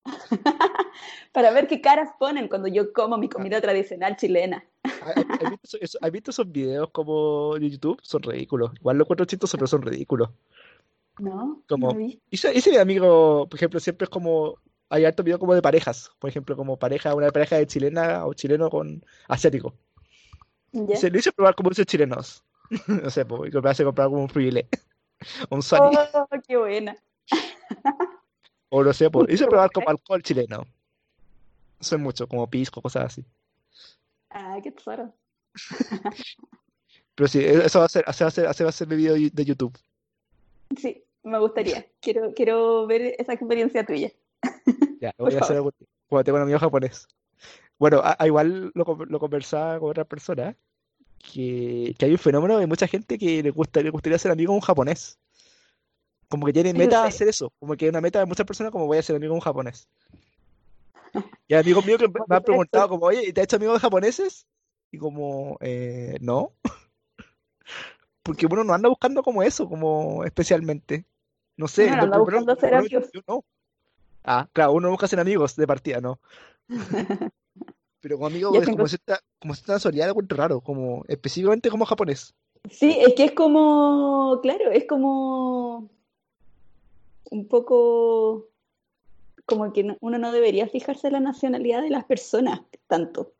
para 1.31 1.51
ver 1.51 1.67
qué 1.67 1.79
caras 1.79 2.09
ponen 2.19 2.47
cuando 2.47 2.67
yo 2.67 2.91
como 2.91 3.17
mi 3.19 3.27
Ah, 3.27 3.29
comida 3.29 3.61
tradicional 3.61 4.15
chilena. 4.17 4.65
¿Has 4.83 5.15
has 5.17 5.49
visto, 5.51 5.77
eso- 5.79 5.97
has 6.01 6.11
visto 6.11 6.31
esos 6.31 6.51
videos 6.51 6.89
como 6.91 7.55
de 7.59 7.69
YouTube? 7.69 7.99
Son 8.01 8.21
ridículos. 8.23 8.71
Igual 8.79 8.97
lo 8.97 9.03
encuentro 9.03 9.25
chistosos, 9.27 9.57
pero 9.59 9.67
son 9.67 9.83
ridículos. 9.83 10.29
¿No? 11.19 11.31
No 11.45 11.61
Como, 11.67 11.95
vi. 11.95 12.19
hice, 12.31 12.51
hice 12.51 12.71
mi 12.71 12.77
amigo, 12.77 13.47
por 13.47 13.55
ejemplo, 13.57 13.79
siempre 13.79 14.05
es 14.05 14.09
como, 14.09 14.57
hay 14.89 15.05
harto 15.05 15.21
video 15.23 15.37
como 15.37 15.53
de 15.53 15.61
parejas. 15.61 16.09
Por 16.17 16.31
ejemplo, 16.31 16.55
como 16.57 16.77
pareja, 16.79 17.13
una 17.13 17.29
pareja 17.29 17.57
de 17.57 17.67
chilena 17.67 18.25
o 18.25 18.33
chileno 18.33 18.71
con 18.71 19.05
asiático. 19.27 19.75
¿Ya? 20.71 20.95
se 20.95 21.11
le 21.11 21.19
hice 21.19 21.31
probar 21.31 21.53
como 21.53 21.69
dulces 21.69 21.85
chilenos. 21.85 22.43
No 22.87 23.09
sé, 23.11 23.21
y 23.21 23.61
me 23.61 23.69
hace 23.69 23.83
comprar 23.83 24.07
como 24.07 24.21
un 24.23 24.29
fribile, 24.29 24.67
un 25.49 25.61
Sony. 25.61 25.91
Oh, 26.13 26.27
qué 26.47 26.57
buena. 26.57 26.95
O 28.69 28.83
no 28.83 28.93
sé, 28.93 29.09
pues, 29.09 29.29
hice 29.29 29.45
probar 29.45 29.71
como 29.71 29.89
alcohol 29.89 30.21
chileno. 30.23 30.65
Eso 31.79 31.95
es 31.95 32.01
mucho, 32.01 32.27
como 32.27 32.49
pisco, 32.49 32.81
cosas 32.81 33.05
así. 33.05 33.25
Ah, 34.29 34.57
qué 34.63 34.71
tesoro. 34.71 35.13
Pero 37.15 37.27
sí, 37.27 37.39
e- 37.39 37.65
eso 37.65 37.79
va 37.79 37.85
a 37.85 37.89
ser, 37.89 38.03
ese 38.07 38.23
va 38.23 38.27
a 38.27 38.31
ser, 38.31 38.45
ese 38.47 38.63
va 38.63 38.69
a 38.69 38.73
ser 38.73 38.87
mi 38.87 38.95
video 38.95 39.13
de 39.13 39.45
YouTube. 39.45 39.77
Sí, 40.77 41.03
me 41.23 41.37
gustaría. 41.39 41.85
Quiero, 42.01 42.33
quiero 42.33 42.87
ver 42.87 43.15
esa 43.19 43.33
experiencia 43.33 43.85
tuya, 43.85 44.11
Ya, 44.99 45.13
lo 45.17 45.25
por 45.25 45.27
voy 45.31 45.35
a 45.35 45.39
hacer 45.39 45.57
favor. 45.57 45.73
cuando 46.07 46.23
tengo 46.23 46.37
un 46.37 46.43
amigo 46.43 46.59
japonés. 46.59 47.07
Bueno, 47.77 47.99
a- 48.03 48.15
a 48.17 48.25
igual 48.27 48.71
lo, 48.73 48.83
lo 49.05 49.19
conversaba 49.19 49.79
con 49.79 49.91
otra 49.91 50.05
persona, 50.05 50.55
que, 51.23 51.95
que 51.97 52.05
hay 52.05 52.11
un 52.11 52.17
fenómeno 52.17 52.57
de 52.57 52.67
mucha 52.67 52.87
gente 52.87 53.17
que 53.17 53.41
le 53.41 53.51
gusta, 53.51 53.81
le 53.81 53.89
gustaría 53.89 54.19
ser 54.19 54.31
amigo 54.31 54.51
de 54.51 54.57
un 54.57 54.61
japonés. 54.61 55.17
Como 56.27 56.45
que 56.45 56.53
tiene 56.53 56.71
¿En 56.71 56.77
meta 56.77 56.97
serio? 56.97 57.07
hacer 57.07 57.27
eso. 57.29 57.53
Como 57.59 57.75
que 57.75 57.85
es 57.85 57.89
una 57.89 58.01
meta 58.01 58.19
de 58.19 58.25
muchas 58.25 58.45
personas 58.45 58.71
como 58.71 58.87
voy 58.87 58.97
a 58.97 59.03
ser 59.03 59.15
amigo 59.15 59.31
de 59.33 59.37
un 59.37 59.41
japonés. 59.41 59.87
Y 61.47 61.53
hay 61.53 61.61
amigos 61.61 61.85
míos 61.85 61.99
que 61.99 62.07
me 62.07 62.35
han 62.35 62.43
preguntado 62.43 62.89
como, 62.89 63.05
oye, 63.05 63.27
¿y 63.27 63.33
te 63.33 63.41
has 63.41 63.45
hecho 63.45 63.55
amigos 63.55 63.75
de 63.75 63.81
japoneses? 63.81 64.47
Y 64.91 64.97
como, 64.97 65.57
eh, 65.61 66.17
no. 66.21 66.51
Porque 68.23 68.45
uno 68.45 68.63
no 68.63 68.73
anda 68.73 68.89
buscando 68.89 69.23
como 69.23 69.43
eso, 69.43 69.67
como 69.67 70.23
especialmente. 70.23 71.05
No 71.55 71.67
sé, 71.67 71.89
no 71.89 72.03
anda 72.03 72.17
buscando 72.17 72.55
ser 72.55 72.75
amigos. 72.75 73.09
no. 73.27 73.43
Ah, 74.25 74.47
claro, 74.53 74.71
uno 74.71 74.89
busca 74.89 75.05
ser 75.05 75.19
amigos 75.19 75.57
de 75.57 75.67
partida, 75.67 75.99
¿no? 75.99 76.17
Pero 78.03 78.19
Ya 78.19 78.59
es 78.59 78.69
como 78.69 78.85
cierta, 78.85 79.19
como 79.39 79.55
cierta 79.55 79.89
lo 79.89 80.09
encuentro 80.11 80.37
raro, 80.37 80.59
como 80.59 81.05
específicamente 81.07 81.69
como 81.69 81.85
japonés. 81.85 82.35
Sí, 82.69 82.97
es 82.99 83.13
que 83.13 83.23
es 83.23 83.31
como, 83.31 84.39
claro, 84.41 84.71
es 84.71 84.85
como 84.85 85.89
un 87.31 87.47
poco 87.47 88.49
como 89.45 89.71
que 89.71 89.85
no- 89.85 89.97
uno 90.01 90.17
no 90.17 90.33
debería 90.33 90.67
fijarse 90.67 91.07
en 91.07 91.13
la 91.13 91.19
nacionalidad 91.21 91.81
de 91.81 91.91
las 91.91 92.03
personas 92.03 92.61
tanto. 92.87 93.35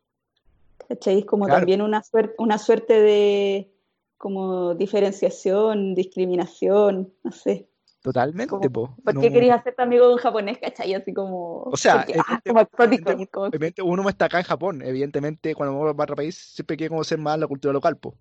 ¿Cachai? 0.88 1.18
Es 1.18 1.26
como 1.26 1.44
Claro, 1.44 1.60
también 1.60 1.82
una 1.82 2.02
suerte, 2.02 2.34
una 2.38 2.56
suerte 2.56 3.00
de 3.02 3.70
como 4.16 4.74
diferenciación, 4.74 5.94
discriminación, 5.94 7.12
no 7.22 7.32
sé. 7.32 7.68
Totalmente, 8.04 8.50
Como, 8.50 8.70
po. 8.70 8.96
¿por 9.02 9.14
qué 9.14 9.28
No, 9.28 9.32
querías 9.32 9.60
hacerte 9.60 9.82
amigo 9.82 10.06
de 10.08 10.12
un 10.12 10.18
japonés, 10.18 10.58
cachai? 10.58 10.92
Así 10.92 11.14
como, 11.14 11.62
o 11.62 11.76
sea, 11.76 12.04
porque, 12.04 12.20
ah, 12.20 12.40
como 12.46 12.60
exótico, 12.60 13.12
como, 13.32 13.50
uno 13.84 14.02
no 14.02 14.08
está 14.10 14.26
acá 14.26 14.38
en 14.40 14.44
Japón. 14.44 14.82
Evidentemente, 14.82 15.54
cuando 15.54 15.74
uno 15.74 15.94
va 15.94 16.02
a 16.02 16.04
otro 16.04 16.14
país, 16.14 16.36
siempre 16.36 16.76
quiere 16.76 16.90
conocer 16.90 17.16
más 17.16 17.38
la 17.38 17.46
cultura 17.46 17.72
local, 17.72 17.96
po. 17.96 18.14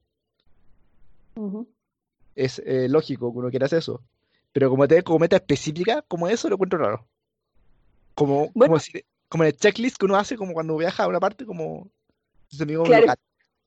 Es 2.34 2.60
eh, 2.65 2.88
lógico 2.88 3.34
que 3.34 3.39
uno 3.39 3.50
quiera 3.50 3.65
hacer 3.65 3.80
eso. 3.80 4.02
Pero 4.54 4.69
como 4.69 4.88
te 4.88 5.04
como 5.04 5.19
meta 5.19 5.36
específica, 5.36 6.02
como 6.04 6.30
eso, 6.30 6.48
lo 6.48 6.56
encuentro 6.56 6.80
raro. 6.80 7.06
Como, 8.15 8.52
Bueno. 8.54 8.72
como, 8.72 8.80
si- 8.80 9.04
como 9.28 9.43
en 9.43 9.50
el 9.50 9.58
checklist 9.58 9.98
que 9.98 10.06
uno 10.06 10.15
hace 10.15 10.38
como 10.38 10.54
cuando 10.54 10.78
viaja 10.78 11.04
a 11.04 11.08
una 11.10 11.19
parte, 11.19 11.46
como 11.46 11.89
sus 12.48 12.62
amigos 12.62 12.88
Claro. 12.88 13.02
local. 13.02 13.17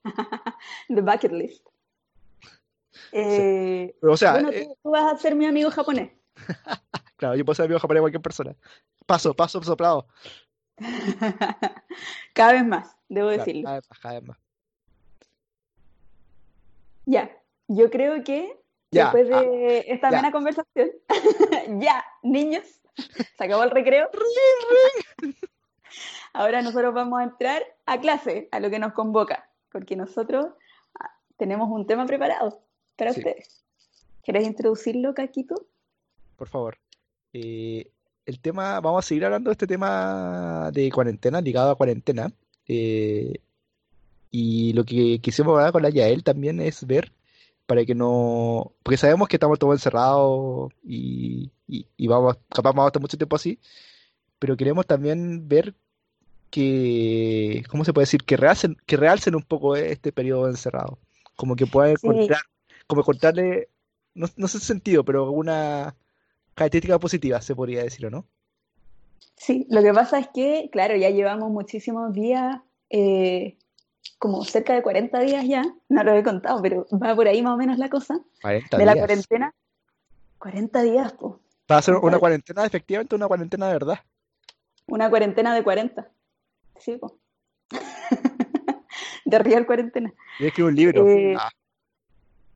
The 0.89 1.03
bucket 1.03 1.33
list. 1.33 1.67
Eh, 3.13 3.95
o 4.03 4.17
sea, 4.17 4.33
bueno, 4.33 4.51
eh, 4.51 4.69
tú, 4.83 4.91
vas 4.91 5.13
a 5.13 5.17
ser 5.19 5.35
mi 5.35 5.47
amigo 5.47 5.71
japonés. 5.71 6.11
claro, 7.17 7.35
yo 7.37 7.45
puedo 7.45 7.55
ser 7.55 7.65
amigo 7.67 7.81
japonés 7.81 7.99
de 7.99 8.03
cualquier 8.03 8.23
persona. 8.23 8.57
Paso, 9.07 9.35
paso 9.35 9.63
soplado. 9.63 10.07
Cada 12.35 12.53
vez 12.53 12.67
más, 12.67 12.97
debo 13.09 13.29
Claro, 13.29 13.45
decirlo. 13.45 13.63
cada 13.65 13.77
vez 13.77 13.89
más, 13.89 13.99
cada 13.99 14.15
vez 14.21 14.29
más. 14.29 14.39
Ya, 17.07 17.31
yo 17.69 17.91
creo 17.91 18.23
que 18.25 18.61
Ya, 18.91 19.05
después 19.05 19.31
ah, 19.33 19.41
de 19.41 19.85
esta 19.89 20.11
ya. 20.11 20.19
amena 20.19 20.33
conversación, 20.33 20.91
ya, 21.81 22.05
niños, 22.23 22.65
se 23.39 23.45
acabó 23.45 23.63
el 23.63 23.71
recreo. 23.71 24.11
Ahora 26.33 26.61
nosotros 26.63 26.93
vamos 26.93 27.21
a 27.21 27.25
entrar 27.25 27.63
a 27.87 27.99
clase, 27.99 28.49
a 28.53 28.61
lo 28.61 28.69
que 28.69 28.79
nos 28.79 28.93
convoca, 28.93 29.49
porque 29.73 29.97
nosotros 29.97 30.49
ah, 31.01 31.11
tenemos 31.39 31.71
un 31.71 31.87
tema 31.87 32.05
preparado 32.07 32.61
para 32.97 33.13
Sí. 33.13 33.21
ustedes. 33.21 33.63
¿Quieres 34.25 34.47
introducirlo, 34.47 35.15
Caquito? 35.15 35.67
por 36.37 36.49
favor. 36.49 36.77
Eh, 37.33 37.91
el 38.27 38.41
tema, 38.41 38.79
vamos 38.81 39.05
a 39.05 39.09
seguir 39.09 39.25
hablando 39.25 39.49
de 39.49 39.53
este 39.53 39.67
tema 39.67 40.71
de 40.73 40.91
cuarentena, 40.93 41.41
ligado 41.41 41.71
a 41.71 41.77
cuarentena. 41.77 42.31
Eh, 42.69 43.41
y 44.31 44.73
lo 44.75 44.85
que 44.85 45.19
quisimos 45.21 45.57
hablar 45.57 45.73
con 45.73 45.83
la 45.83 45.89
Yael 45.91 46.23
también 46.25 46.61
es 46.61 46.87
ver 46.87 47.11
para 47.67 47.85
que 47.87 47.95
no, 47.95 48.73
porque 48.83 48.97
sabemos 48.99 49.29
que 49.29 49.37
estamos 49.37 49.59
todos 49.59 49.75
encerrados 49.75 50.73
y, 50.85 51.51
y, 51.67 51.87
y 51.97 52.07
vamos, 52.07 52.37
capaz 52.51 52.71
vamos 52.73 52.85
a 52.85 52.89
estar 52.89 53.01
mucho 53.03 53.17
tiempo 53.17 53.37
así, 53.37 53.59
pero 54.39 54.57
queremos 54.59 54.87
también 54.87 55.49
ver 55.49 55.75
que, 56.51 57.65
¿cómo 57.71 57.85
se 57.85 57.93
puede 57.93 58.03
decir? 58.05 58.25
Que 58.25 58.37
realcen, 58.37 58.77
que 58.87 58.97
realcen 58.97 59.35
un 59.35 59.43
poco 59.43 59.75
este 59.77 60.13
periodo 60.13 60.49
encerrado, 60.49 60.99
como 61.35 61.57
que 61.57 61.67
puedan 61.67 61.97
Sí. 61.97 62.07
encontrar, 62.07 62.43
como 62.87 63.03
encontrarle, 63.03 63.69
no, 64.15 64.27
no 64.37 64.49
sé 64.49 64.59
el 64.59 64.63
sentido, 64.63 65.05
pero 65.05 65.25
alguna 65.25 65.95
característica 66.55 66.99
positiva, 66.99 67.41
se 67.41 67.55
podría 67.55 67.83
decir, 67.83 68.07
¿o 68.07 68.11
no? 68.11 68.25
Sí, 69.37 69.67
lo 69.69 69.83
que 69.83 69.93
pasa 69.93 70.19
es 70.19 70.29
que, 70.29 70.71
claro, 70.73 70.97
ya 70.97 71.11
llevamos 71.11 71.51
muchísimos 71.51 72.13
días, 72.13 72.59
eh, 72.91 73.57
como 74.19 74.45
cerca 74.45 74.73
de 74.75 74.83
40 74.83 75.21
días 75.21 75.47
ya, 75.47 75.63
no 75.89 76.05
lo 76.05 76.15
he 76.15 76.23
contado, 76.23 76.63
pero 76.63 76.87
va 76.93 77.15
por 77.15 77.29
ahí 77.29 77.43
más 77.43 77.55
o 77.55 77.57
menos 77.57 77.79
la 77.79 77.91
cosa, 77.91 78.19
40 78.43 78.79
de 78.79 78.87
la 78.87 78.95
cuarentena. 78.97 79.55
40 80.39 80.83
días, 80.83 81.13
pues. 81.15 81.35
Va 81.71 81.79
a 81.79 81.83
ser 81.83 81.97
una 81.97 82.19
cuarentena, 82.19 82.65
efectivamente, 82.65 83.17
una 83.17 83.27
cuarentena 83.27 83.67
de 83.67 83.73
verdad. 83.73 83.99
Una 84.87 85.11
cuarentena 85.11 85.53
de 85.55 85.65
40. 85.65 86.09
Sí, 86.79 86.97
po. 86.97 87.19
De 89.25 89.39
real 89.41 89.67
cuarentena. 89.67 90.13
Yo 90.39 90.47
escribo 90.47 90.69
un 90.69 90.77
libro. 90.77 91.09
Eh, 91.09 91.35
Ah. 91.37 91.51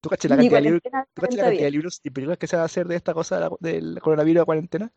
¿Tú 0.00 0.08
caché 0.08 0.28
la 0.28 0.36
cantidad 0.36 0.58
de 0.58 0.62
libros, 0.62 0.82
de 0.82 0.90
tú 0.90 0.92
caché 0.92 0.96
la 0.96 1.06
40 1.14 1.20
cantidad 1.20 1.46
de 1.50 1.56
días. 1.58 1.72
libros 1.72 2.00
y 2.02 2.10
películas 2.10 2.38
que 2.38 2.46
se 2.46 2.56
van 2.56 2.62
a 2.62 2.66
hacer 2.66 2.86
de 2.88 2.96
esta 2.96 3.12
cosa 3.14 3.34
de 3.36 3.40
la- 3.42 3.56
del 3.60 4.00
coronavirus 4.00 4.40
de 4.40 4.44
cuarentena? 4.46 4.92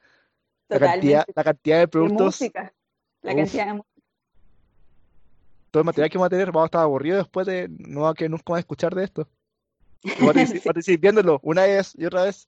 La 0.69 0.79
cantidad, 0.79 1.25
la 1.35 1.43
cantidad 1.43 1.75
de 1.75 1.81
De 1.81 1.87
productos, 1.87 2.25
música. 2.41 2.73
La 3.21 3.31
Uf. 3.31 3.37
cantidad 3.37 3.65
de 3.67 3.73
música. 3.73 3.89
todo 5.71 5.81
el 5.81 5.85
material 5.85 6.09
que 6.11 6.17
vamos 6.19 6.27
a 6.27 6.29
tener, 6.29 6.47
vamos 6.51 6.63
a 6.63 6.65
estar 6.67 6.81
aburridos 6.81 7.17
después 7.19 7.47
de 7.47 7.67
no 7.69 8.13
que 8.13 8.29
nunca 8.29 8.59
escuchar 8.59 8.93
de 8.93 9.03
esto. 9.05 9.27
Vamos 10.19 10.35
a 10.37 10.45
Sí. 10.45 10.61
vamos 10.63 10.77
a 10.77 10.81
seguir 10.83 10.99
viéndolo 10.99 11.39
una 11.43 11.63
vez 11.63 11.93
y 11.97 12.05
otra 12.05 12.23
vez. 12.25 12.47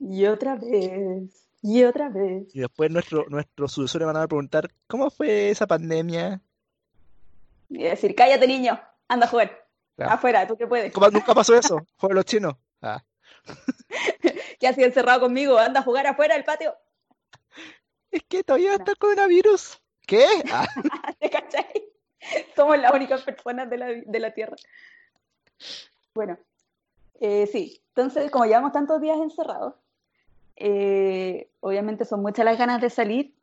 Y 0.00 0.26
otra 0.26 0.56
vez. 0.56 1.46
Y 1.62 1.84
otra 1.84 2.08
vez. 2.08 2.52
Y 2.54 2.60
después 2.60 2.90
nuestro, 2.90 3.24
nuestros 3.28 3.72
sucesores 3.72 4.06
van 4.06 4.16
a 4.16 4.26
preguntar, 4.26 4.68
¿cómo 4.88 5.08
fue 5.10 5.50
esa 5.50 5.66
pandemia? 5.68 6.40
Y 7.68 7.84
decir, 7.84 8.14
cállate, 8.16 8.46
niño. 8.48 8.78
Anda 9.08 9.26
a 9.26 9.28
jugar. 9.28 9.61
Claro. 9.96 10.12
Afuera, 10.12 10.46
tú 10.46 10.56
que 10.56 10.66
puedes. 10.66 10.92
¿Cómo 10.92 11.08
nunca 11.10 11.34
pasó 11.34 11.54
eso? 11.54 11.86
Fueron 11.96 12.16
los 12.16 12.24
chinos. 12.24 12.54
Ah. 12.80 13.02
¿Qué 14.60 14.72
sido 14.72 14.86
encerrado 14.86 15.20
conmigo? 15.20 15.58
Anda 15.58 15.80
a 15.80 15.82
jugar 15.82 16.06
afuera 16.06 16.34
del 16.34 16.44
patio. 16.44 16.74
Es 18.10 18.22
que 18.28 18.44
todavía 18.44 18.74
está 18.74 18.92
el 18.92 18.98
coronavirus. 18.98 19.80
¿Qué? 20.06 20.26
Ah. 20.52 20.66
¿Te 21.18 21.30
cachai? 21.30 21.90
Somos 22.54 22.78
las 22.78 22.92
únicas 22.92 23.22
personas 23.22 23.68
de 23.68 23.78
la, 23.78 23.86
de 23.86 24.20
la 24.20 24.32
Tierra. 24.32 24.56
Bueno, 26.14 26.38
eh, 27.20 27.48
sí. 27.50 27.82
Entonces, 27.88 28.30
como 28.30 28.44
llevamos 28.44 28.72
tantos 28.72 29.00
días 29.00 29.18
encerrados, 29.18 29.74
eh, 30.56 31.48
obviamente 31.60 32.04
son 32.04 32.22
muchas 32.22 32.44
las 32.44 32.58
ganas 32.58 32.80
de 32.80 32.90
salir, 32.90 33.34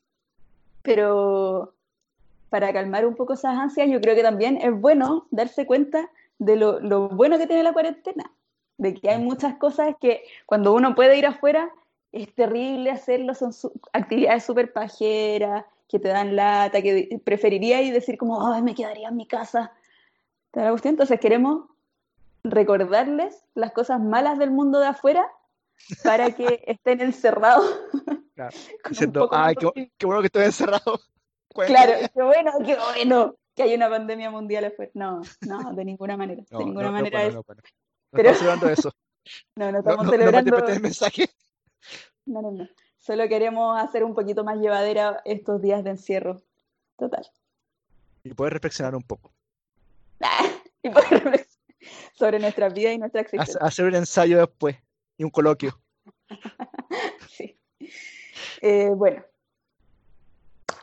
pero 0.82 1.74
para 2.50 2.72
calmar 2.74 3.06
un 3.06 3.16
poco 3.16 3.34
esas 3.34 3.58
ansias, 3.58 3.90
yo 3.90 4.00
creo 4.02 4.16
que 4.16 4.24
también 4.24 4.58
es 4.58 4.74
bueno 4.74 5.28
darse 5.30 5.66
cuenta 5.66 6.10
de 6.40 6.56
lo, 6.56 6.80
lo 6.80 7.10
bueno 7.10 7.38
que 7.38 7.48
tiene 7.48 7.64
la 7.64 7.74
cuarentena, 7.74 8.32
de 8.78 8.94
que 8.96 9.10
hay 9.10 9.22
muchas 9.22 9.56
cosas 9.58 9.96
que 10.00 10.24
cuando 10.46 10.74
uno 10.74 10.96
puede 10.96 11.18
ir 11.18 11.26
afuera, 11.26 11.70
es 12.12 12.34
terrible 12.34 12.90
hacerlo, 12.90 13.36
son 13.36 13.54
su- 13.54 13.72
actividades 13.94 14.44
súper 14.46 14.74
pajeras, 14.74 15.66
que 15.88 16.00
te 16.00 16.08
dan 16.08 16.36
lata, 16.36 16.82
que 16.82 17.20
preferiría 17.24 17.82
y 17.82 17.92
decir 17.92 18.18
como, 18.18 18.52
ay, 18.52 18.62
me 18.62 18.74
quedaría 18.76 19.10
en 19.10 19.18
mi 19.18 19.26
casa. 19.28 19.72
¿Te 20.52 20.62
da 20.62 20.70
cuestión? 20.70 20.94
Entonces 20.94 21.20
queremos 21.20 21.66
recordarles 22.44 23.44
las 23.54 23.72
cosas 23.74 24.00
malas 24.00 24.38
del 24.38 24.52
mundo 24.52 24.80
de 24.80 24.88
afuera 24.88 25.28
para 26.04 26.32
que 26.32 26.64
estén 26.68 27.02
encerrados. 27.02 27.66
Claro. 28.36 28.56
Diciendo, 28.90 29.28
ay, 29.34 29.54
qué, 29.56 29.66
optimismo". 29.66 29.94
qué 29.98 30.06
bueno 30.06 30.22
que 30.22 30.28
estoy 30.28 30.44
encerrado. 30.46 31.02
Claro, 31.50 31.92
40 31.92 31.98
días". 31.98 32.12
qué 32.14 32.22
bueno, 32.22 32.52
qué 32.66 32.78
bueno 32.94 33.36
que 33.60 33.64
hay 33.64 33.74
una 33.76 33.90
pandemia 33.90 34.30
mundial 34.32 34.64
afuera. 34.64 34.90
No, 34.94 35.20
no, 35.42 35.74
de 35.74 35.84
ninguna 35.84 36.16
manera. 36.16 36.42
No, 36.50 36.60
de 36.60 36.64
ninguna 36.64 36.86
no, 36.86 36.92
no, 36.92 36.98
manera 36.98 37.24
es. 37.26 37.34
no, 37.36 37.44
bueno. 37.44 37.62
No 37.62 38.18
Pero- 38.18 38.30
estamos 38.30 38.40
celebrando 38.60 38.70
eso. 38.70 38.92
No, 39.58 39.66
no 39.66 39.72
No, 39.74 39.80
estamos 39.80 39.98
no, 39.98 40.04
no 40.06 40.10
celebrando. 40.12 40.38
malinterpretes 40.52 40.76
el 40.78 40.82
mensaje. 40.82 41.30
No, 42.26 42.42
no, 42.42 42.52
no. 42.52 42.70
Solo 43.00 43.28
queremos 43.28 43.78
hacer 43.78 44.06
un 44.06 44.16
poquito 44.16 44.46
más 44.46 44.58
llevadera 44.60 45.22
estos 45.26 45.62
días 45.62 45.84
de 45.84 45.90
encierro. 45.90 46.42
Total. 46.98 47.28
Y 48.24 48.34
puedes 48.34 48.54
reflexionar 48.54 48.96
un 48.96 49.04
poco. 49.04 49.34
Y 50.84 50.90
poder 50.90 51.10
reflexionar 51.10 51.48
sobre 52.14 52.40
nuestra 52.40 52.70
vida 52.70 52.94
y 52.94 52.98
nuestra 52.98 53.20
existencia. 53.22 53.60
Hacer 53.62 53.86
un 53.86 53.96
ensayo 53.96 54.38
después 54.40 54.78
y 55.18 55.26
un 55.26 55.30
coloquio. 55.32 55.78
Sí. 57.30 57.60
Eh, 58.62 58.90
bueno, 58.96 59.24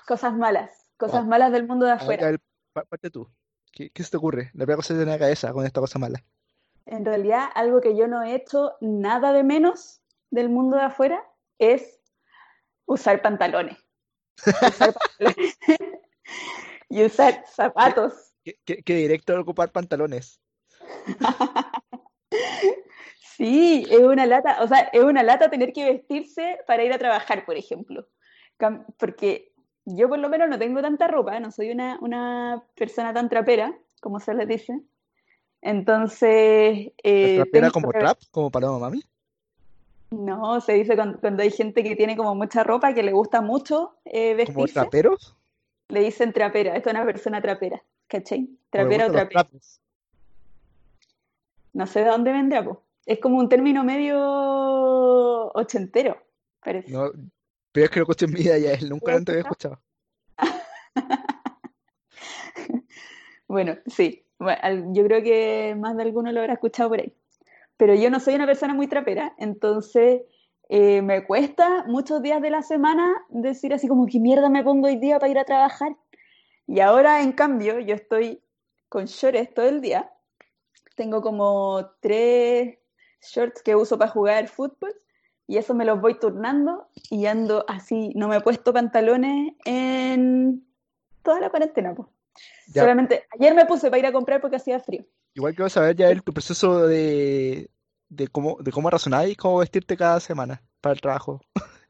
cosas 0.06 0.34
malas, 0.34 0.86
cosas 0.98 1.20
Wow. 1.22 1.30
malas 1.30 1.52
del 1.52 1.66
mundo 1.66 1.86
de 1.86 1.92
afuera. 1.92 2.36
Parte 2.84 3.10
tú. 3.10 3.28
¿Qué, 3.72 3.90
qué 3.90 4.02
se 4.02 4.10
te 4.10 4.16
ocurre? 4.16 4.50
La 4.54 4.64
primera 4.64 4.76
cosa 4.76 4.88
que 4.94 4.98
te 4.98 5.04
viene 5.04 5.12
a 5.12 5.14
la 5.16 5.18
cabeza 5.20 5.52
con 5.52 5.64
esta 5.66 5.80
cosa 5.80 5.98
mala. 5.98 6.22
En 6.86 7.04
realidad, 7.04 7.48
algo 7.54 7.80
que 7.80 7.96
yo 7.96 8.06
no 8.06 8.22
he 8.22 8.34
hecho 8.34 8.74
nada 8.80 9.32
de 9.32 9.42
menos 9.42 10.00
del 10.30 10.48
mundo 10.48 10.76
de 10.76 10.84
afuera 10.84 11.22
es 11.58 11.98
usar 12.86 13.20
pantalones. 13.22 13.76
Usar 14.46 14.94
pantalones. 14.94 15.58
y 16.88 17.04
usar 17.04 17.44
zapatos. 17.46 18.34
¿Qué, 18.44 18.58
qué- 18.64 18.82
qué 18.82 18.94
directo 18.94 19.38
ocupar 19.40 19.72
pantalones? 19.72 20.40
Sí, 23.36 23.84
es 23.90 23.98
una 24.00 24.24
lata, 24.24 24.62
o 24.62 24.66
sea, 24.68 24.78
es 24.92 25.02
una 25.04 25.22
lata 25.22 25.50
tener 25.50 25.72
que 25.74 25.84
vestirse 25.84 26.58
para 26.66 26.84
ir 26.84 26.92
a 26.94 26.98
trabajar, 26.98 27.44
por 27.44 27.54
ejemplo. 27.56 28.08
Porque 28.96 29.52
yo 29.86 30.08
por 30.08 30.18
lo 30.18 30.28
menos 30.28 30.48
no 30.48 30.58
tengo 30.58 30.82
tanta 30.82 31.06
ropa, 31.08 31.38
no 31.40 31.50
soy 31.50 31.70
una, 31.70 31.98
una 32.02 32.62
persona 32.74 33.14
tan 33.14 33.28
trapera, 33.28 33.74
como 34.00 34.20
se 34.20 34.34
les 34.34 34.46
dice. 34.48 34.82
Entonces, 35.62 36.92
eh, 37.02 37.36
¿Trapera 37.36 37.70
como 37.70 37.90
que- 37.90 37.98
trap? 37.98 38.18
¿Como 38.30 38.50
Paloma 38.50 38.78
Mami? 38.78 39.02
No, 40.10 40.60
se 40.60 40.74
dice 40.74 40.94
cuando, 40.94 41.18
cuando 41.18 41.42
hay 41.42 41.50
gente 41.50 41.82
que 41.82 41.96
tiene 41.96 42.16
como 42.16 42.34
mucha 42.34 42.62
ropa, 42.62 42.94
que 42.94 43.02
le 43.02 43.12
gusta 43.12 43.40
mucho 43.40 43.96
eh, 44.04 44.30
¿Como 44.46 44.62
vestirse, 44.62 44.74
traperos? 44.74 45.36
le 45.88 46.00
dicen 46.00 46.32
trapera. 46.32 46.76
Esto 46.76 46.90
es 46.90 46.94
una 46.94 47.04
persona 47.04 47.40
trapera, 47.42 47.82
¿cachai? 48.06 48.40
¿O 48.42 48.46
le 48.46 48.58
Trapera 48.70 49.06
o 49.06 49.10
trapera. 49.12 49.48
No 51.72 51.86
sé 51.86 52.00
de 52.00 52.06
dónde 52.10 52.32
vendrá, 52.32 52.64
po. 52.64 52.82
Es 53.04 53.18
como 53.20 53.38
un 53.38 53.48
término 53.48 53.84
medio 53.84 54.16
ochentero, 55.52 56.16
parece. 56.62 56.90
No, 56.92 57.10
pero 57.76 57.84
es 57.84 57.90
que 57.90 58.00
lo 58.00 58.28
mi 58.28 58.42
vida 58.42 58.56
ya, 58.56 58.72
él 58.72 58.88
nunca 58.88 59.10
¿Lo 59.10 59.18
antes 59.18 59.34
había 59.34 59.42
escuchado. 59.42 59.82
Bueno, 63.48 63.76
sí. 63.86 64.26
Bueno, 64.38 64.92
yo 64.92 65.04
creo 65.04 65.22
que 65.22 65.76
más 65.78 65.96
de 65.96 66.02
alguno 66.02 66.32
lo 66.32 66.40
habrá 66.40 66.54
escuchado 66.54 66.88
por 66.88 67.00
ahí. 67.00 67.12
Pero 67.76 67.94
yo 67.94 68.10
no 68.10 68.18
soy 68.18 68.34
una 68.34 68.46
persona 68.46 68.72
muy 68.72 68.88
trapera, 68.88 69.34
entonces 69.38 70.22
eh, 70.70 71.02
me 71.02 71.24
cuesta 71.26 71.84
muchos 71.86 72.22
días 72.22 72.42
de 72.42 72.50
la 72.50 72.62
semana 72.62 73.24
decir 73.28 73.72
así 73.72 73.88
como 73.88 74.06
que 74.06 74.18
mierda 74.18 74.48
me 74.48 74.64
pongo 74.64 74.88
hoy 74.88 74.96
día 74.96 75.18
para 75.18 75.30
ir 75.30 75.38
a 75.38 75.44
trabajar. 75.44 75.96
Y 76.66 76.80
ahora, 76.80 77.22
en 77.22 77.32
cambio, 77.32 77.78
yo 77.78 77.94
estoy 77.94 78.42
con 78.88 79.04
shorts 79.04 79.54
todo 79.54 79.68
el 79.68 79.82
día. 79.82 80.10
Tengo 80.96 81.20
como 81.20 81.90
tres 82.00 82.78
shorts 83.20 83.62
que 83.62 83.76
uso 83.76 83.98
para 83.98 84.10
jugar 84.10 84.48
fútbol 84.48 84.94
y 85.46 85.58
eso 85.58 85.74
me 85.74 85.84
los 85.84 86.00
voy 86.00 86.18
turnando 86.18 86.88
y 87.10 87.26
ando 87.26 87.64
así, 87.68 88.12
no 88.14 88.28
me 88.28 88.36
he 88.36 88.40
puesto 88.40 88.72
pantalones 88.72 89.54
en 89.64 90.66
toda 91.22 91.40
la 91.40 91.50
cuarentena, 91.50 91.94
pues. 91.94 92.08
Solamente, 92.72 93.24
ayer 93.38 93.54
me 93.54 93.64
puse 93.64 93.88
para 93.88 93.98
ir 93.98 94.06
a 94.06 94.12
comprar 94.12 94.40
porque 94.40 94.56
hacía 94.56 94.78
frío. 94.80 95.04
Igual 95.34 95.54
quiero 95.54 95.68
saber 95.70 95.96
ya 95.96 96.10
el, 96.10 96.22
tu 96.22 96.32
proceso 96.32 96.86
de, 96.86 97.70
de 98.08 98.28
cómo, 98.28 98.58
de 98.60 98.72
cómo 98.72 98.90
razonar 98.90 99.28
y 99.28 99.36
cómo 99.36 99.58
vestirte 99.58 99.96
cada 99.96 100.20
semana 100.20 100.62
para 100.80 100.94
el 100.94 101.00
trabajo. 101.00 101.40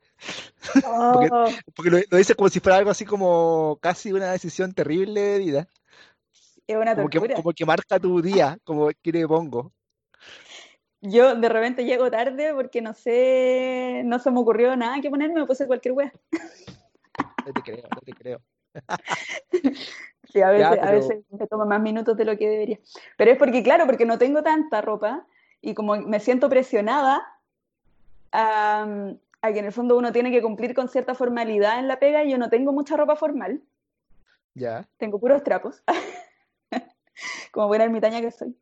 Porque, 1.12 1.28
Oh, 1.30 1.46
porque 1.74 1.90
lo, 1.90 1.98
lo 2.10 2.16
dices 2.16 2.34
como 2.34 2.48
si 2.48 2.58
fuera 2.58 2.78
algo 2.78 2.90
así 2.90 3.04
como 3.04 3.78
casi 3.80 4.12
una 4.12 4.32
decisión 4.32 4.72
terrible 4.72 5.20
de 5.20 5.38
vida. 5.38 5.68
es 6.66 6.76
una 6.76 6.96
Como 6.96 7.08
que, 7.08 7.34
como 7.34 7.52
que 7.52 7.66
marca 7.66 8.00
tu 8.00 8.20
día, 8.22 8.58
como 8.64 8.88
que 9.02 9.12
le 9.12 9.28
pongo. 9.28 9.72
Yo 11.02 11.34
de 11.36 11.48
repente 11.48 11.84
llego 11.84 12.10
tarde 12.10 12.52
porque 12.54 12.80
no 12.80 12.94
sé, 12.94 14.02
no 14.04 14.18
se 14.18 14.30
me 14.30 14.40
ocurrió 14.40 14.76
nada 14.76 15.00
que 15.00 15.10
ponerme, 15.10 15.40
me 15.40 15.46
puse 15.46 15.66
cualquier 15.66 15.92
wea. 15.94 16.12
No 17.46 17.52
te 17.52 17.62
creo, 17.62 17.82
no 17.94 18.00
te 18.00 18.12
creo. 18.12 18.40
Sí, 20.32 20.42
a 20.42 20.50
Ya, 20.50 20.70
veces, 20.70 20.82
a 20.82 20.90
veces 20.90 21.24
me 21.30 21.46
toma 21.46 21.64
más 21.64 21.80
minutos 21.80 22.16
de 22.16 22.24
lo 22.24 22.36
que 22.36 22.48
debería. 22.48 22.80
Pero 23.16 23.30
es 23.30 23.38
porque, 23.38 23.62
claro, 23.62 23.86
porque 23.86 24.04
no 24.04 24.18
tengo 24.18 24.42
tanta 24.42 24.80
ropa 24.80 25.24
y 25.62 25.72
como 25.74 25.96
me 25.96 26.18
siento 26.20 26.48
presionada 26.50 27.24
a, 28.32 28.86
a 29.40 29.52
que 29.52 29.58
en 29.60 29.64
el 29.66 29.72
fondo 29.72 29.96
uno 29.96 30.12
tiene 30.12 30.30
que 30.30 30.42
cumplir 30.42 30.74
con 30.74 30.88
cierta 30.88 31.14
formalidad 31.14 31.78
en 31.78 31.88
la 31.88 31.98
pega, 31.98 32.24
y 32.24 32.30
yo 32.32 32.38
no 32.38 32.50
tengo 32.50 32.72
mucha 32.72 32.96
ropa 32.96 33.16
formal, 33.16 33.62
ya. 34.54 34.88
tengo 34.98 35.18
puros 35.20 35.42
trapos, 35.42 35.82
como 37.52 37.68
buena 37.68 37.84
ermitaña 37.84 38.20
que 38.20 38.30
soy. 38.30 38.56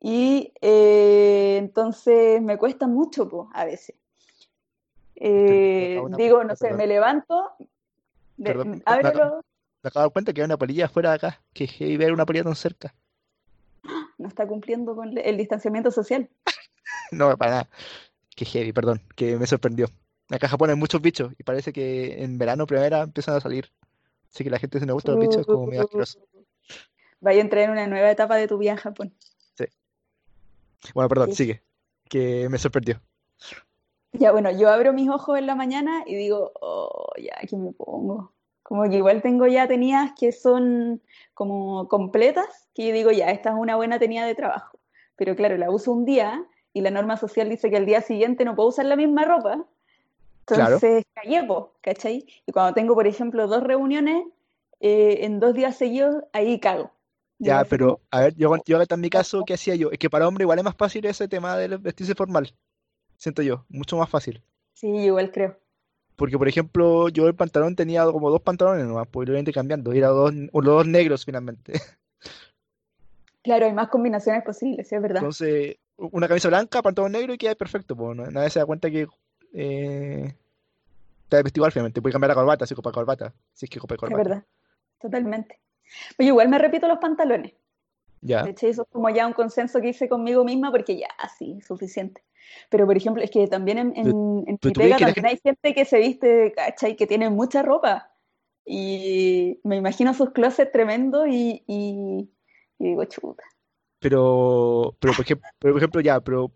Y 0.00 0.52
eh, 0.60 1.56
entonces 1.58 2.40
me 2.42 2.56
cuesta 2.56 2.86
mucho, 2.86 3.28
po, 3.28 3.50
a 3.52 3.64
veces. 3.64 3.94
Eh, 5.16 6.00
digo, 6.16 6.44
no 6.44 6.54
sé, 6.54 6.72
me 6.72 6.86
levanto, 6.86 7.52
de- 8.36 8.52
perdón, 8.52 8.70
me, 8.70 8.82
acabo, 8.84 9.42
de 9.82 9.90
dar 9.92 10.10
cuenta 10.10 10.32
que 10.32 10.40
hay 10.40 10.44
una 10.44 10.56
polilla 10.56 10.86
afuera 10.86 11.10
de 11.10 11.16
acá. 11.16 11.42
Que 11.52 11.66
heavy 11.66 11.96
ver 11.96 12.12
una 12.12 12.24
polilla 12.24 12.44
tan 12.44 12.54
cerca. 12.54 12.94
no 14.18 14.28
está 14.28 14.46
cumpliendo 14.46 14.94
con 14.94 15.16
el 15.16 15.36
distanciamiento 15.36 15.90
social. 15.90 16.28
No, 17.10 17.34
para 17.38 17.50
nada. 17.50 17.68
Que 18.36 18.44
heavy, 18.44 18.72
perdón, 18.72 19.00
que 19.16 19.38
me 19.38 19.46
sorprendió. 19.46 19.86
Acá 20.30 20.46
en 20.46 20.50
Japón 20.50 20.68
hay 20.70 20.76
muchos 20.76 21.00
bichos 21.00 21.32
y 21.38 21.42
parece 21.42 21.72
que 21.72 22.22
en 22.22 22.36
verano, 22.36 22.66
primavera, 22.66 23.00
empiezan 23.00 23.34
a 23.34 23.40
salir. 23.40 23.72
Así 24.32 24.44
que 24.44 24.50
la 24.50 24.58
gente, 24.58 24.78
si 24.78 24.84
no 24.84 24.90
le 24.90 24.92
gustan 24.94 25.14
los 25.14 25.22
bichos, 25.22 25.40
es 25.40 25.46
como 25.46 25.66
medio 25.66 25.82
asqueroso. 25.82 26.18
Vaya 27.20 27.40
a 27.40 27.42
entrar 27.42 27.64
en 27.64 27.70
una 27.70 27.86
nueva 27.86 28.10
etapa 28.10 28.36
de 28.36 28.46
tu 28.46 28.58
vida 28.58 28.72
en 28.72 28.76
Japón. 28.76 29.14
Bueno, 30.94 31.08
perdón, 31.08 31.30
Sí. 31.30 31.36
sigue. 31.36 31.62
Que 32.08 32.48
me 32.48 32.58
sorprendió. 32.58 33.00
Ya, 34.12 34.32
bueno, 34.32 34.50
yo 34.50 34.70
abro 34.70 34.92
mis 34.92 35.08
ojos 35.08 35.38
en 35.38 35.46
la 35.46 35.54
mañana 35.54 36.02
y 36.06 36.14
digo, 36.14 36.52
oh, 36.60 37.12
ya, 37.18 37.36
¿qué 37.48 37.56
me 37.56 37.72
pongo? 37.72 38.32
Como 38.62 38.84
que 38.84 38.96
igual 38.96 39.22
tengo 39.22 39.46
ya 39.46 39.68
tenidas 39.68 40.12
que 40.18 40.32
son 40.32 41.02
como 41.34 41.88
completas, 41.88 42.68
que 42.74 42.88
yo 42.88 42.94
digo, 42.94 43.10
ya, 43.10 43.30
esta 43.30 43.50
es 43.50 43.56
una 43.56 43.76
buena 43.76 43.98
tenida 43.98 44.26
de 44.26 44.34
trabajo. 44.34 44.78
Pero 45.16 45.36
claro, 45.36 45.56
la 45.56 45.70
uso 45.70 45.92
un 45.92 46.04
día 46.04 46.44
y 46.72 46.80
la 46.80 46.90
norma 46.90 47.16
social 47.16 47.48
dice 47.48 47.70
que 47.70 47.76
al 47.76 47.86
día 47.86 48.00
siguiente 48.00 48.44
no 48.44 48.54
puedo 48.54 48.70
usar 48.70 48.86
la 48.86 48.96
misma 48.96 49.24
ropa. 49.24 49.64
Entonces, 50.46 51.04
po, 51.46 51.74
¿cachai? 51.82 52.26
Y 52.46 52.52
cuando 52.52 52.72
tengo, 52.72 52.94
por 52.94 53.06
ejemplo, 53.06 53.46
dos 53.46 53.62
reuniones 53.62 54.24
eh, 54.80 55.18
en 55.22 55.40
dos 55.40 55.54
días 55.54 55.76
seguidos, 55.76 56.24
ahí 56.32 56.58
cago. 56.60 56.90
Ya, 57.38 57.64
pero 57.64 58.00
a 58.10 58.20
ver, 58.22 58.34
yo, 58.34 58.54
yo 58.66 58.80
en 58.88 59.00
mi 59.00 59.10
caso, 59.10 59.44
¿qué 59.44 59.54
hacía 59.54 59.74
yo? 59.76 59.90
Es 59.90 59.98
que 59.98 60.10
para 60.10 60.26
hombre 60.26 60.42
igual 60.42 60.58
es 60.58 60.64
más 60.64 60.76
fácil 60.76 61.04
ese 61.06 61.28
tema 61.28 61.56
del 61.56 61.78
vestirse 61.78 62.14
formal. 62.14 62.52
Siento 63.16 63.42
yo, 63.42 63.64
mucho 63.68 63.96
más 63.96 64.08
fácil. 64.08 64.42
sí, 64.72 64.88
igual 64.88 65.30
creo. 65.30 65.58
Porque, 66.16 66.36
por 66.36 66.48
ejemplo, 66.48 67.08
yo 67.10 67.28
el 67.28 67.34
pantalón 67.36 67.76
tenía 67.76 68.04
como 68.06 68.30
dos 68.30 68.42
pantalones 68.42 68.84
nomás, 68.86 69.06
pues 69.08 69.28
lo 69.28 69.34
iba 69.34 69.38
intercambiando. 69.38 69.94
Y 69.94 69.98
era 69.98 70.08
dos, 70.08 70.32
o 70.52 70.60
los 70.60 70.74
dos 70.74 70.86
negros 70.86 71.24
finalmente. 71.24 71.74
Claro, 73.42 73.66
hay 73.66 73.72
más 73.72 73.88
combinaciones 73.88 74.42
posibles, 74.44 74.88
sí, 74.88 74.94
es 74.94 75.00
verdad. 75.00 75.18
Entonces, 75.18 75.76
una 75.96 76.28
camisa 76.28 76.48
blanca, 76.48 76.82
pantalón 76.82 77.12
negro 77.12 77.32
y 77.32 77.38
queda 77.38 77.54
perfecto. 77.54 77.96
Pues, 77.96 78.16
¿no? 78.16 78.26
Nadie 78.30 78.50
se 78.50 78.58
da 78.58 78.66
cuenta 78.66 78.90
que 78.90 79.06
eh, 79.54 80.34
está 81.24 81.42
vestido 81.42 81.62
igual 81.62 81.72
finalmente. 81.72 82.02
Puede 82.02 82.12
cambiar 82.12 82.30
la 82.30 82.34
corbata, 82.34 82.66
si 82.66 82.74
ocupa 82.74 82.92
corbata. 82.92 83.32
Si 83.54 83.66
es 83.66 83.70
que 83.70 83.78
Es 83.78 83.86
corbata. 83.86 84.16
verdad, 84.16 84.44
totalmente. 85.00 85.60
Oye, 86.18 86.28
igual 86.28 86.48
me 86.48 86.58
repito 86.58 86.86
los 86.88 86.98
pantalones. 86.98 87.52
Ya, 88.20 88.42
De 88.42 88.50
hecho, 88.50 88.66
eso 88.66 88.82
es 88.82 88.88
como 88.90 89.08
ya 89.10 89.26
un 89.26 89.32
consenso 89.32 89.80
que 89.80 89.90
hice 89.90 90.08
conmigo 90.08 90.44
misma 90.44 90.70
porque 90.72 90.98
ya, 90.98 91.08
sí, 91.38 91.60
suficiente. 91.60 92.24
Pero, 92.68 92.84
por 92.86 92.96
ejemplo, 92.96 93.22
es 93.22 93.30
que 93.30 93.46
también 93.46 93.78
en, 93.78 93.92
Pero- 93.92 94.08
en, 94.46 94.58
pero 94.58 94.72
mi 94.80 94.88
pega 94.90 94.98
también 94.98 95.26
hay 95.26 95.38
gente 95.42 95.74
que 95.74 95.84
se 95.84 95.98
viste, 95.98 96.52
¿cachai? 96.56 96.96
Que 96.96 97.06
tiene 97.06 97.30
mucha 97.30 97.62
ropa. 97.62 98.10
Y 98.64 99.60
me 99.64 99.76
imagino 99.76 100.12
sus 100.14 100.30
closets 100.30 100.72
tremendos 100.72 101.26
y, 101.28 101.62
y, 101.66 102.28
y 102.78 102.84
digo, 102.84 103.04
chuta. 103.04 103.44
pero, 103.98 104.94
pero, 105.00 105.14
por 105.14 105.24
ejemplo, 105.24 105.48
pero, 105.58 105.74
por 105.74 105.80
ejemplo, 105.80 106.00
ya, 106.00 106.20
pero 106.20 106.50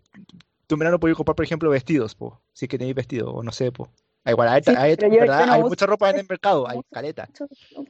tú 0.67 0.75
en 0.75 0.79
verano 0.79 0.99
puedes 0.99 1.17
comprar, 1.17 1.35
por 1.35 1.45
ejemplo, 1.45 1.69
vestidos, 1.69 2.13
pues, 2.15 2.33
si 2.53 2.65
es 2.65 2.69
que 2.69 2.77
tenéis 2.77 2.95
vestidos, 2.95 3.31
o 3.33 3.41
no 3.43 3.51
sé, 3.51 3.71
pues. 3.71 3.89
Ah, 4.25 4.31
Igual, 4.31 4.47
hay, 4.49 4.63
Sí, 4.63 4.73
hay- 4.77 4.95
pero 4.95 5.09
yo- 5.13 5.25
yo 5.25 5.45
no 5.45 5.53
Hay 5.53 5.61
mucha 5.63 5.85
ropa 5.85 6.09
en 6.09 6.19
el 6.19 6.25
mercado, 6.29 6.67
hay 6.69 6.79
caleta. 6.91 7.25
mucho 7.27 7.47
vestido. 7.47 7.85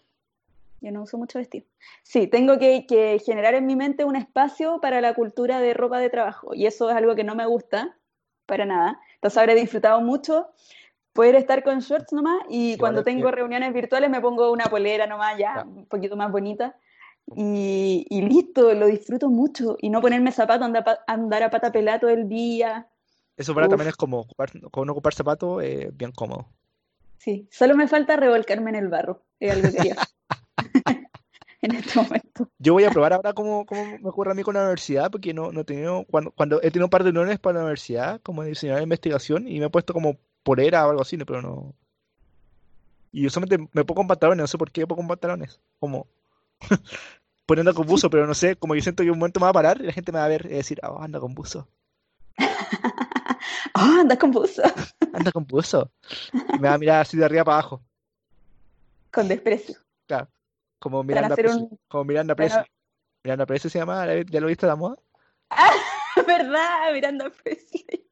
Yo 0.84 0.91
no 0.91 1.04
uso 1.04 1.17
mucho 1.17 1.39
vestido. 1.39 1.65
Sí, 2.04 2.28
tengo 2.28 2.60
que, 2.60 2.86
que 2.86 3.17
generar 3.26 3.56
en 3.56 3.65
mi 3.65 3.76
mente 3.78 4.04
un 4.04 4.17
espacio 4.17 4.82
para 4.82 5.00
la 5.00 5.13
cultura 5.13 5.60
de 5.62 5.74
ropa 5.74 5.98
de 6.00 6.10
trabajo 6.10 6.54
y 6.54 6.65
eso 6.65 6.89
es 6.89 6.96
algo 6.98 7.15
que 7.15 7.24
no 7.24 7.36
me 7.36 7.46
gusta 7.46 7.98
para 8.46 8.65
nada. 8.65 9.00
Entonces 9.15 9.38
habré 9.38 9.56
disfrutado 9.56 10.02
mucho 10.02 10.50
poder 11.13 11.36
estar 11.36 11.63
con 11.63 11.80
shorts 11.80 12.12
nomás 12.12 12.43
y 12.50 12.78
cuando 12.78 13.02
que- 13.02 13.12
tengo 13.12 13.32
reuniones 13.32 13.72
virtuales 13.74 14.10
me 14.10 14.19
pongo 14.19 14.52
una 14.52 14.69
polera 14.69 15.08
nomás 15.08 15.38
ya 15.38 15.63
un 15.65 15.86
poquito 15.86 16.17
más 16.17 16.30
bonita 16.30 16.76
y, 17.34 18.06
y 18.10 18.22
listo, 18.24 18.74
lo 18.74 18.88
disfruto 18.88 19.30
mucho 19.30 19.78
y 19.80 19.89
no 19.89 20.02
ponerme 20.02 20.34
zapatos, 20.34 20.67
andar, 21.08 21.43
a 21.43 21.50
pata 21.50 21.72
pelada 21.72 22.00
todo 22.02 22.10
el 22.10 22.28
día. 22.28 22.88
Eso 23.38 23.56
para 23.56 23.69
también 23.69 23.88
Uf. 23.88 23.93
es 23.93 23.96
como 23.96 24.19
ocupar, 24.19 24.50
como 24.69 24.86
no 24.86 24.91
ocupar 24.91 25.13
zapatos, 25.13 25.63
eh, 25.63 25.89
bien 25.93 26.12
cómodo. 26.12 26.48
Sí, 27.17 27.48
solo 27.52 27.76
me 27.76 27.88
falta 27.88 28.17
revolcarme 28.17 28.72
en 28.72 28.76
el 28.76 28.89
barro, 28.89 29.24
es 29.39 29.52
algo 29.54 29.72
que 29.72 29.96
en 31.63 31.76
este 31.76 31.99
momento. 31.99 32.49
Yo 32.60 32.73
voy 32.73 32.84
a 32.84 32.91
probar 32.91 33.13
ahora 33.13 33.34
cómo, 33.34 33.65
cómo 33.65 33.97
me 33.99 34.10
ocurre 34.10 34.32
a 34.32 34.36
mí 34.36 34.43
con 34.43 34.54
la 34.54 34.62
universidad, 34.62 35.10
porque 35.10 35.34
no, 35.34 35.52
no 35.52 35.62
he 35.62 35.63
tenido, 35.63 36.06
cuando, 36.06 36.32
cuando 36.32 36.58
he 36.62 36.71
tenido 36.71 36.86
un 36.86 36.89
par 36.89 37.04
de 37.04 37.12
reuniones 37.12 37.39
para 37.39 37.56
la 37.56 37.63
universidad, 37.63 38.21
como 38.21 38.43
diseñador 38.43 38.80
de 38.80 38.84
investigación, 38.84 39.47
y 39.47 39.60
me 39.60 39.65
he 39.65 39.69
puesto 39.69 39.93
como 39.93 40.17
polera 40.43 40.86
o 40.86 40.89
algo 40.91 41.02
así, 41.02 41.17
¿no? 41.17 41.26
pero 41.26 41.41
no. 41.41 41.73
Y 43.12 43.26
usualmente 43.28 43.69
me 43.73 43.86
pongo 43.86 43.99
con 43.99 44.08
pantalones, 44.08 44.43
no 44.43 44.47
sé 44.47 44.58
por 44.58 44.71
qué 44.71 44.82
me 44.82 44.88
pongo 44.88 45.02
con 45.02 45.08
pantalones. 45.08 45.60
Como 45.80 46.08
poniendo 47.45 47.73
con 47.73 47.86
buzo, 47.86 48.10
pero 48.10 48.26
no 48.28 48.34
sé, 48.34 48.56
como 48.56 48.76
yo 48.76 48.82
siento 48.82 49.04
que 49.04 49.12
un 49.12 49.19
momento 49.19 49.39
me 49.39 49.45
va 49.45 49.49
a 49.52 49.54
parar 49.54 49.80
y 49.82 49.86
la 49.86 49.93
gente 49.93 50.12
me 50.12 50.19
va 50.19 50.26
a 50.26 50.30
ver 50.30 50.45
y 50.45 50.56
decir, 50.56 50.80
ah, 50.84 50.97
anda 50.99 51.19
con 51.19 51.34
buzo, 51.34 51.67
Ah, 53.76 53.97
andas 54.02 54.17
con 54.19 54.32
buzo. 54.32 54.62
anda 55.13 55.32
con 55.32 55.45
buzo. 55.45 55.91
Y 56.54 56.60
me 56.60 56.67
va 56.69 56.76
a 56.76 56.78
mirar 56.78 57.02
así 57.02 57.17
de 57.17 57.26
arriba 57.26 57.43
para 57.43 57.58
abajo, 57.58 57.82
Con 59.12 59.28
desprecio. 59.28 59.78
claro, 60.08 60.28
como 60.84 61.02
Miranda 61.02 61.36
Presley, 61.38 61.63
un- 61.63 61.80
como 61.88 62.04
Miranda 62.04 62.36
Presley. 62.36 62.65
Miranda 63.24 63.46
Presley 63.46 63.72
se 63.72 63.80
llama, 63.80 64.06
¿ya 64.30 64.41
lo 64.41 64.48
viste 64.48 64.67
la 64.67 64.76
moda? 64.76 64.98
¿Verdad? 66.28 66.91
Miranda 66.91 67.30
Presley. 67.30 68.06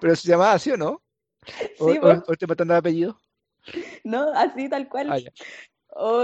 Pero 0.00 0.16
se 0.16 0.28
llamaba 0.28 0.52
así, 0.54 0.72
¿o 0.72 0.76
no? 0.76 1.00
¿O, 1.78 1.92
Sí, 1.92 1.98
o- 1.98 2.00
vos. 2.00 2.24
o 2.26 2.32
estoy 2.32 2.48
matando 2.48 2.74
de 2.74 2.78
apellido? 2.78 3.16
¿No? 4.02 4.32
Así 4.34 4.68
tal 4.68 4.88
cual. 4.88 5.12
Ah. 5.12 5.18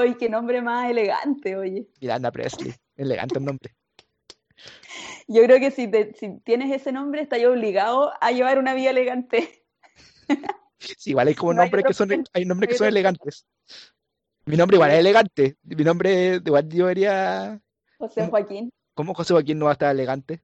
¡Ay, 0.00 0.16
qué 0.16 0.28
nombre 0.28 0.60
más 0.60 0.90
elegante, 0.90 1.56
oye! 1.56 1.86
Miranda 2.00 2.32
Presley, 2.32 2.74
elegante 2.96 3.38
el 3.38 3.44
nombre. 3.44 3.74
Yo 5.28 5.42
creo 5.44 5.58
que 5.60 5.70
si, 5.70 5.88
te- 5.88 6.12
si 6.14 6.40
tienes 6.40 6.72
ese 6.72 6.90
nombre, 6.90 7.22
estás 7.22 7.42
obligado 7.44 8.12
a 8.20 8.32
llevar 8.32 8.58
una 8.58 8.74
vida 8.74 8.90
elegante. 8.90 9.64
Sí, 10.78 11.10
igual 11.10 11.28
hay 11.28 11.34
como 11.36 11.54
No 11.54 11.62
nombres 11.62 11.84
que 11.84 11.94
son, 11.94 12.10
hay 12.32 12.44
nombres 12.44 12.68
no 12.68 12.72
que 12.72 12.78
son 12.78 12.88
elegantes. 12.88 13.46
Mi 14.44 14.56
nombre 14.56 14.76
igual 14.76 14.90
es 14.90 14.98
elegante. 14.98 15.56
Mi 15.62 15.84
nombre 15.84 16.40
igual 16.44 16.68
yo 16.68 16.84
debería, 16.86 17.60
José. 17.98 18.26
Joaquín, 18.26 18.72
¿cómo 18.94 19.14
José 19.14 19.34
Joaquín 19.34 19.58
no 19.58 19.66
va 19.66 19.72
a 19.72 19.74
estar 19.74 19.90
elegante? 19.94 20.42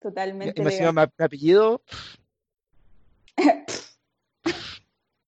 Totalmente 0.00 0.60
y 0.60 0.64
me 0.64 0.70
encima 0.70 0.92
mi, 0.92 1.12
mi 1.16 1.24
apellido, 1.24 1.80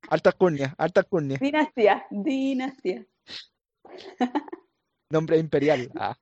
alta 0.09 0.33
curnia, 0.33 0.75
alta 0.77 1.05
Dinastía, 1.39 2.07
dinastía. 2.11 3.07
nombre 5.11 5.39
imperial. 5.39 5.91
Ah, 5.95 6.17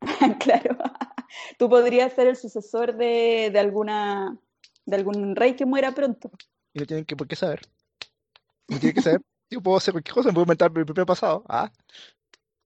Claro. 0.38 0.76
Tú 1.58 1.68
podrías 1.68 2.12
ser 2.12 2.28
el 2.28 2.36
sucesor 2.36 2.96
de, 2.96 3.50
de 3.52 3.58
alguna 3.58 4.38
de 4.86 4.96
algún 4.96 5.34
rey 5.34 5.56
que 5.56 5.66
muera 5.66 5.92
pronto. 5.92 6.30
y 6.72 6.78
no 6.78 6.86
tienen 6.86 7.04
que 7.04 7.16
por 7.16 7.26
qué 7.26 7.36
saber. 7.36 7.60
No 8.68 8.78
tienen 8.78 8.94
que 8.94 9.02
saber. 9.02 9.20
Yo 9.54 9.62
puedo 9.62 9.76
hacer 9.76 9.92
cualquier 9.92 10.14
cosa, 10.14 10.28
me 10.30 10.34
puedo 10.34 10.44
inventar 10.46 10.72
mi 10.72 10.84
propio 10.84 11.06
pasado. 11.06 11.44
Ah, 11.48 11.70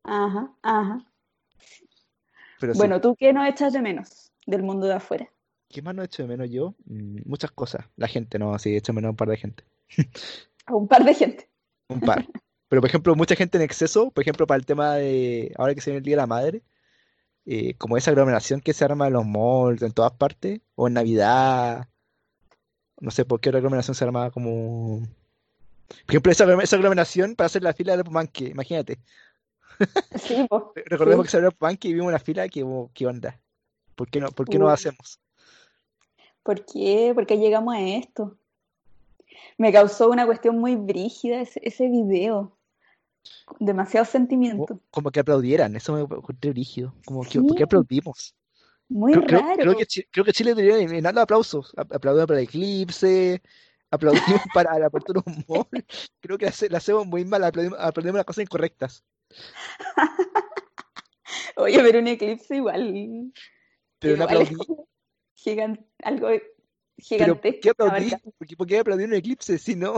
Ajá, 0.05 0.51
ajá. 0.63 1.05
pero 2.59 2.73
sí. 2.73 2.79
Bueno, 2.79 2.99
¿tú 2.99 3.15
qué 3.15 3.35
no 3.35 3.45
echas 3.45 3.75
de 3.75 3.83
menos 3.83 4.33
del 4.47 4.63
mundo 4.63 4.87
de 4.87 4.95
afuera? 4.95 5.31
¿Qué 5.69 5.83
más 5.83 5.95
no 5.95 6.01
he 6.01 6.07
hecho 6.07 6.23
de 6.23 6.29
menos 6.29 6.49
yo? 6.49 6.75
Mm, 6.87 7.29
muchas 7.29 7.51
cosas. 7.51 7.85
La 7.97 8.09
gente, 8.09 8.39
no, 8.39 8.59
sí, 8.59 8.71
he 8.71 8.79
hecho 8.79 8.93
de 8.93 8.97
menos 8.97 9.09
a 9.09 9.11
un 9.11 9.17
par 9.17 9.29
de 9.29 9.37
gente. 9.37 9.65
A 10.65 10.75
un 10.75 10.89
par 10.89 11.05
de 11.05 11.13
gente. 11.15 11.51
Un 11.91 12.01
par. 12.01 12.27
Pero, 12.69 12.83
por 12.83 12.89
ejemplo, 12.91 13.15
mucha 13.17 13.35
gente 13.35 13.57
en 13.57 13.63
exceso, 13.63 14.11
por 14.11 14.21
ejemplo, 14.23 14.47
para 14.47 14.59
el 14.59 14.67
tema 14.67 14.97
de, 14.97 15.55
ahora 15.57 15.75
que 15.75 15.81
se 15.81 15.91
viene 15.91 15.99
el 15.99 16.05
Día 16.05 16.17
de 16.17 16.23
la 16.23 16.27
Madre, 16.27 16.63
eh, 17.47 17.73
como 17.75 17.97
esa 17.97 18.11
aglomeración 18.11 18.61
que 18.61 18.75
se 18.75 18.85
arma 18.85 19.07
en 19.07 19.15
los 19.15 19.25
malls, 19.27 19.81
en 19.81 19.93
todas 19.93 20.13
partes, 20.13 20.61
o 20.75 20.87
en 20.87 20.93
Navidad, 20.93 21.89
no 23.01 23.11
sé 23.11 23.25
por 23.25 23.41
qué 23.41 23.49
otra 23.49 23.59
aglomeración 23.59 23.95
se 23.95 24.05
arma 24.05 24.31
como... 24.31 25.03
Por 25.89 26.11
ejemplo, 26.11 26.33
esa, 26.33 26.63
esa 26.63 26.77
aglomeración 26.77 27.35
para 27.35 27.47
hacer 27.47 27.63
la 27.63 27.73
fila 27.73 27.97
del 27.97 28.05
Pumanque, 28.05 28.45
imagínate. 28.49 28.99
Sí, 30.19 30.47
pues. 30.49 30.63
Recordemos 30.87 31.27
Sí. 31.31 31.39
que 31.39 31.45
el 31.47 31.53
Pumanque 31.53 31.89
y 31.89 31.93
vimos 31.95 32.09
una 32.09 32.19
fila 32.19 32.49
que, 32.49 32.63
oh, 32.63 32.91
¿qué 32.95 33.07
onda? 33.07 33.39
¿Por 33.95 34.09
qué 34.11 34.21
no, 34.21 34.31
por 34.31 34.47
qué 34.49 34.59
no 34.59 34.69
hacemos? 34.69 35.19
¿Por 36.43 36.65
qué? 36.65 37.13
¿Por 37.15 37.27
qué 37.27 37.37
llegamos 37.39 37.75
a 37.75 37.81
esto? 37.81 38.37
Me 39.57 39.73
causó 39.73 40.09
una 40.09 40.25
cuestión 40.27 40.59
muy 40.59 40.77
brígida 40.77 41.41
ese, 41.41 41.61
ese 41.65 41.89
video. 41.89 42.57
Demasiado 43.59 44.07
sentimiento. 44.07 44.81
como 44.91 45.11
que 45.11 45.21
aplaudieran, 45.21 45.75
eso 45.77 45.93
me 45.93 46.01
encontré 46.01 46.53
rígido. 46.53 46.95
Como 47.05 47.23
que, 47.23 47.31
Sí. 47.33 47.41
¿por 47.41 47.57
qué 47.57 47.65
aplaudimos? 47.65 48.35
Muy 48.89 49.13
Creo, 49.13 49.41
raro. 49.41 49.57
creo 49.57 49.77
que, 49.77 49.87
creo 50.11 50.25
que 50.25 50.33
Chile 50.33 50.55
debería 50.55 50.79
eliminar 50.79 51.13
los 51.15 51.23
aplausos. 51.25 51.73
A- 51.77 51.83
Aplaudimos 51.83 52.27
para 52.29 52.41
el 52.41 52.45
eclipse, 52.47 53.43
aplaudimos 53.91 54.21
para 54.55 54.79
la 54.79 54.87
apertura 54.87 55.23
de 55.25 55.33
un 55.33 55.45
mall. 55.49 55.85
Creo 56.21 56.39
que 56.39 56.47
la 56.47 56.51
hace- 56.51 56.69
la 56.71 56.79
hacemos 56.79 57.07
muy 57.07 57.25
mal, 57.25 57.43
aplaudimos, 57.45 57.79
aplaudimos 57.81 58.17
las 58.19 58.27
cosas 58.27 58.43
incorrectas. 58.43 59.05
Oye, 61.57 61.79
pero 61.83 61.99
un 61.99 62.07
eclipse 62.09 62.57
igual, 62.57 63.33
Pero 63.99 64.15
igual 64.15 64.29
es 64.43 64.49
aplaudí. 64.49 64.55
como 64.67 64.89
gigan- 65.37 65.87
algo 66.03 66.29
Pero 66.29 66.47
¿por 66.47 67.05
gigantesco. 67.05 67.61
qué 67.63 67.71
aplaudí? 67.71 68.13
¿Por 68.57 68.67
qué, 68.67 68.79
aplaudí 68.79 69.05
un 69.05 69.15
eclipse? 69.15 69.59
Si 69.59 69.75
no, 69.77 69.95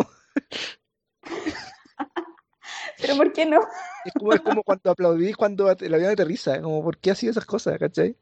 Pero 3.01 3.17
¿por 3.17 3.33
qué 3.33 3.47
no? 3.47 3.61
es 4.05 4.13
como, 4.13 4.33
es 4.35 4.41
como 4.43 4.63
cuando 4.63 4.91
aplaudí 4.91 5.33
cuando 5.33 5.71
el 5.71 5.95
avión 5.95 6.11
aterriza. 6.11 6.61
Como, 6.61 6.83
¿por 6.83 6.99
qué 6.99 7.13
ha 7.13 7.15
sido 7.15 7.31
esas 7.31 7.47
cosas? 7.47 7.79
¿Cachai? 7.79 8.15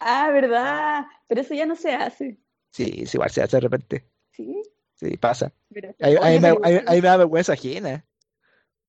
Ah, 0.00 0.30
¿verdad? 0.32 1.04
Pero 1.28 1.42
eso 1.42 1.54
ya 1.54 1.66
no 1.66 1.76
se 1.76 1.94
hace. 1.94 2.38
Sí, 2.70 3.02
es 3.02 3.14
igual 3.14 3.30
se 3.30 3.42
hace 3.42 3.56
de 3.56 3.60
repente. 3.60 4.04
¿Sí? 4.32 4.62
Sí, 5.04 5.16
pasa. 5.18 5.52
Pero, 5.72 5.90
A 6.00 6.06
mí, 6.08 6.16
a 6.16 6.20
mí 6.20 6.26
oye, 6.26 6.82
me, 6.90 7.00
da 7.02 7.16
vergüenza 7.18 7.52
ajena. 7.52 8.06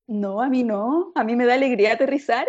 No, 0.06 0.40
a 0.40 0.48
mí 0.48 0.62
no. 0.64 1.12
A 1.14 1.24
mí 1.24 1.36
me 1.36 1.44
da 1.44 1.54
alegría 1.54 1.92
aterrizar. 1.92 2.46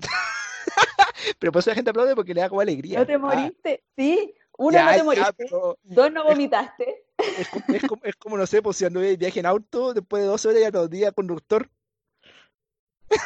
Pero 1.40 1.50
por 1.50 1.60
eso 1.60 1.70
la 1.70 1.74
gente 1.74 1.90
aplaude 1.90 2.14
porque 2.14 2.34
le 2.34 2.40
da 2.42 2.48
como 2.48 2.60
alegría. 2.60 3.00
No 3.00 3.06
te 3.06 3.14
Ah, 3.14 3.18
moriste. 3.18 3.82
Sí, 3.96 4.32
uno, 4.56 4.76
ya, 4.76 4.84
no 4.84 4.90
te 4.92 4.96
ya, 4.98 5.04
moriste. 5.04 5.32
pero 5.38 5.78
Dos, 5.82 6.12
no 6.12 6.24
vomitaste. 6.24 7.04
es, 7.18 7.48
como, 7.48 7.64
es, 7.74 7.82
como, 7.84 8.04
es 8.04 8.16
como, 8.16 8.36
no 8.38 8.46
sé, 8.46 8.62
pues 8.62 8.76
si 8.76 8.84
anduve 8.84 9.08
de 9.08 9.16
viaje 9.16 9.40
en 9.40 9.46
auto, 9.46 9.92
después 9.92 10.22
de 10.22 10.28
12 10.28 10.48
horas 10.48 10.60
y 10.60 10.64
aplaudí 10.64 11.04
al 11.04 11.14
conductor. 11.14 11.68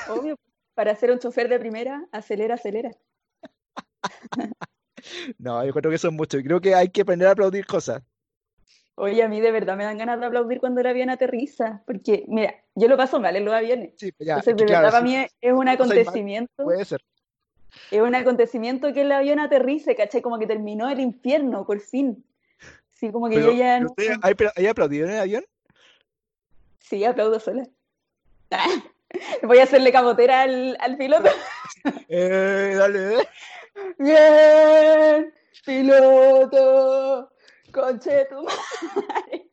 Obvio. 0.08 0.38
Para 0.74 0.96
ser 0.96 1.10
un 1.10 1.18
chofer 1.18 1.50
de 1.50 1.58
primera, 1.58 2.06
acelera, 2.12 2.54
acelera. 2.54 2.90
No, 5.36 5.64
yo 5.66 5.72
creo 5.72 5.90
que 5.90 5.96
eso 5.96 6.08
es 6.08 6.14
mucho. 6.14 6.38
Creo 6.38 6.60
que 6.60 6.76
hay 6.76 6.88
que 6.88 7.00
aprender 7.00 7.26
a 7.26 7.32
aplaudir 7.32 7.66
cosas. 7.66 8.02
Oye, 8.94 9.22
a 9.22 9.28
mí 9.28 9.40
de 9.40 9.50
verdad 9.50 9.76
me 9.76 9.84
dan 9.84 9.98
ganas 9.98 10.20
de 10.20 10.26
aplaudir 10.26 10.60
cuando 10.60 10.80
el 10.80 10.86
avión 10.86 11.10
aterriza. 11.10 11.82
Porque, 11.86 12.24
mira, 12.28 12.54
yo 12.74 12.88
lo 12.88 12.96
paso 12.96 13.20
mal 13.20 13.34
en 13.36 13.44
los 13.44 13.54
aviones. 13.54 13.94
Sí, 13.96 14.12
pues 14.12 14.26
ya, 14.26 14.34
Entonces, 14.34 14.56
de 14.56 14.66
claro, 14.66 14.82
verdad, 14.84 14.98
para 14.98 15.04
mí 15.04 15.16
es 15.16 15.52
un 15.52 15.64
mal, 15.64 15.68
acontecimiento. 15.74 16.64
puede 16.64 16.84
ser. 16.84 17.02
Es 17.90 18.00
un 18.00 18.14
acontecimiento 18.14 18.92
que 18.92 19.02
el 19.02 19.12
avión 19.12 19.38
aterrice, 19.38 19.94
¿cachai? 19.96 20.20
Como 20.22 20.38
que 20.38 20.46
terminó 20.46 20.88
el 20.90 21.00
infierno, 21.00 21.66
por 21.66 21.80
fin. 21.80 22.24
Sí, 22.90 23.10
como 23.10 23.28
que 23.28 23.36
Pero, 23.36 23.50
yo 23.50 23.56
ya 23.58 23.80
no. 23.80 23.94
¿hay, 24.22 24.34
hay 24.56 24.66
aplaudido 24.66 25.06
en 25.06 25.12
el 25.14 25.20
avión? 25.20 25.44
Sí, 26.78 27.04
aplaudo 27.04 27.40
sola. 27.40 27.66
Voy 29.42 29.58
a 29.58 29.64
hacerle 29.64 29.92
camotera 29.92 30.42
al, 30.42 30.76
al 30.80 30.96
piloto. 30.96 31.28
Eh, 32.08 32.74
dale. 32.76 33.14
eh. 33.18 33.28
Bien, 33.98 35.34
piloto, 35.64 37.31
conche 37.72 38.26
tu 38.26 38.42
madre. 38.44 39.48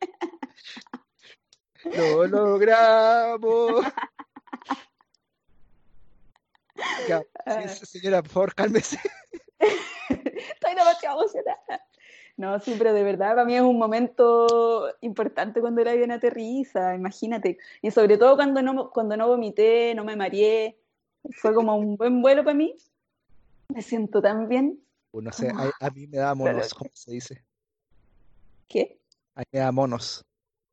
Lo 1.84 2.26
logramos. 2.26 3.84
Ya, 7.08 7.22
Ah. 7.46 7.68
sí, 7.68 7.86
señora, 7.86 8.22
por 8.22 8.30
favor, 8.30 8.54
cálmese. 8.54 8.98
Estoy 9.58 10.74
demasiado 10.74 11.20
emocionada. 11.20 11.86
No, 12.36 12.58
sí, 12.58 12.74
pero 12.78 12.94
de 12.94 13.02
verdad 13.02 13.30
para 13.34 13.44
mí 13.44 13.54
es 13.54 13.60
un 13.60 13.78
momento 13.78 14.94
importante 15.02 15.60
cuando 15.60 15.82
el 15.82 15.88
avión 15.88 16.10
aterriza, 16.10 16.94
imagínate. 16.94 17.58
Y 17.82 17.90
sobre 17.90 18.16
todo 18.16 18.36
cuando 18.36 18.62
no, 18.62 18.90
cuando 18.90 19.16
no 19.16 19.28
vomité, 19.28 19.94
no 19.94 20.04
me 20.04 20.16
mareé. 20.16 20.78
Fue 21.32 21.52
como 21.52 21.76
un 21.76 21.96
buen 21.96 22.22
vuelo 22.22 22.42
para 22.44 22.56
mí. 22.56 22.74
Me 23.68 23.82
siento 23.82 24.22
tan 24.22 24.48
bien. 24.48 24.82
No 25.12 25.32
sé, 25.32 25.48
Como, 25.48 25.64
a, 25.64 25.72
a 25.80 25.90
mí 25.90 26.06
me 26.06 26.16
da 26.18 26.34
monos, 26.34 26.72
¿cómo 26.72 26.90
se 26.94 27.12
dice? 27.12 27.44
¿Qué? 28.70 29.00
A 29.34 29.40
mí 29.40 29.46
me 29.52 29.58
da 29.58 29.72
monos. 29.72 30.24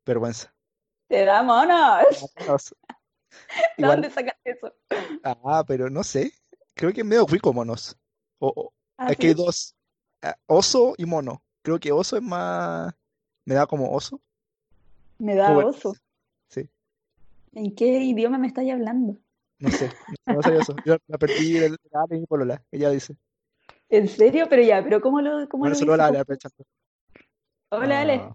Vergüenza. 0.06 0.54
¡Te 1.08 1.24
da 1.24 1.42
monos! 1.42 2.06
Monos. 2.46 2.74
¿De 3.76 3.82
Igual, 3.82 3.88
dónde 3.88 4.10
sacaste 4.10 4.50
eso? 4.52 4.72
ah, 5.22 5.64
pero 5.66 5.90
no 5.90 6.02
sé. 6.02 6.32
Creo 6.74 6.92
que 6.92 7.00
es 7.00 7.06
medio 7.06 7.26
rico 7.26 7.52
monos. 7.52 7.96
O, 8.38 8.48
o- 8.54 8.72
¿Ah, 8.96 9.14
que 9.14 9.28
hay 9.28 9.34
dos. 9.34 9.74
ah, 10.22 10.34
Oso 10.46 10.94
y 10.98 11.06
mono. 11.06 11.42
Creo 11.62 11.78
que 11.80 11.92
oso 11.92 12.16
es 12.16 12.22
más. 12.22 12.92
Me 13.44 13.54
da 13.54 13.66
como 13.66 13.92
oso. 13.94 14.20
Me 15.20 15.36
da 15.36 15.56
oso. 15.60 15.94
Sí, 16.50 16.68
¿En 17.52 17.74
qué 17.74 17.86
idioma 18.04 18.38
me 18.38 18.46
estáis 18.46 18.72
hablando? 18.72 19.18
no 19.58 19.70
sé. 19.70 19.94
No, 20.26 20.42
sabía 20.42 20.60
eso. 20.60 20.80
Yo 20.84 20.96
la 21.06 21.18
perdí 21.18 21.58
la 21.58 22.06
de 22.08 22.18
mi 22.18 22.26
polola. 22.26 22.62
Ella 22.70 22.90
dice. 22.90 23.16
¿En 23.90 24.08
serio? 24.08 24.46
Pero 24.48 24.62
ya, 24.62 24.82
pero 24.82 25.00
¿cómo 25.02 25.20
lo, 25.20 25.46
cómo 25.48 25.66
Bueno, 25.66 25.74
lo 25.74 25.76
solo 25.76 25.96
dice? 25.96 25.96
la, 25.96 26.10
la 26.10 26.24
Hola, 27.70 28.00
Ale. 28.00 28.14
Ah, 28.14 28.34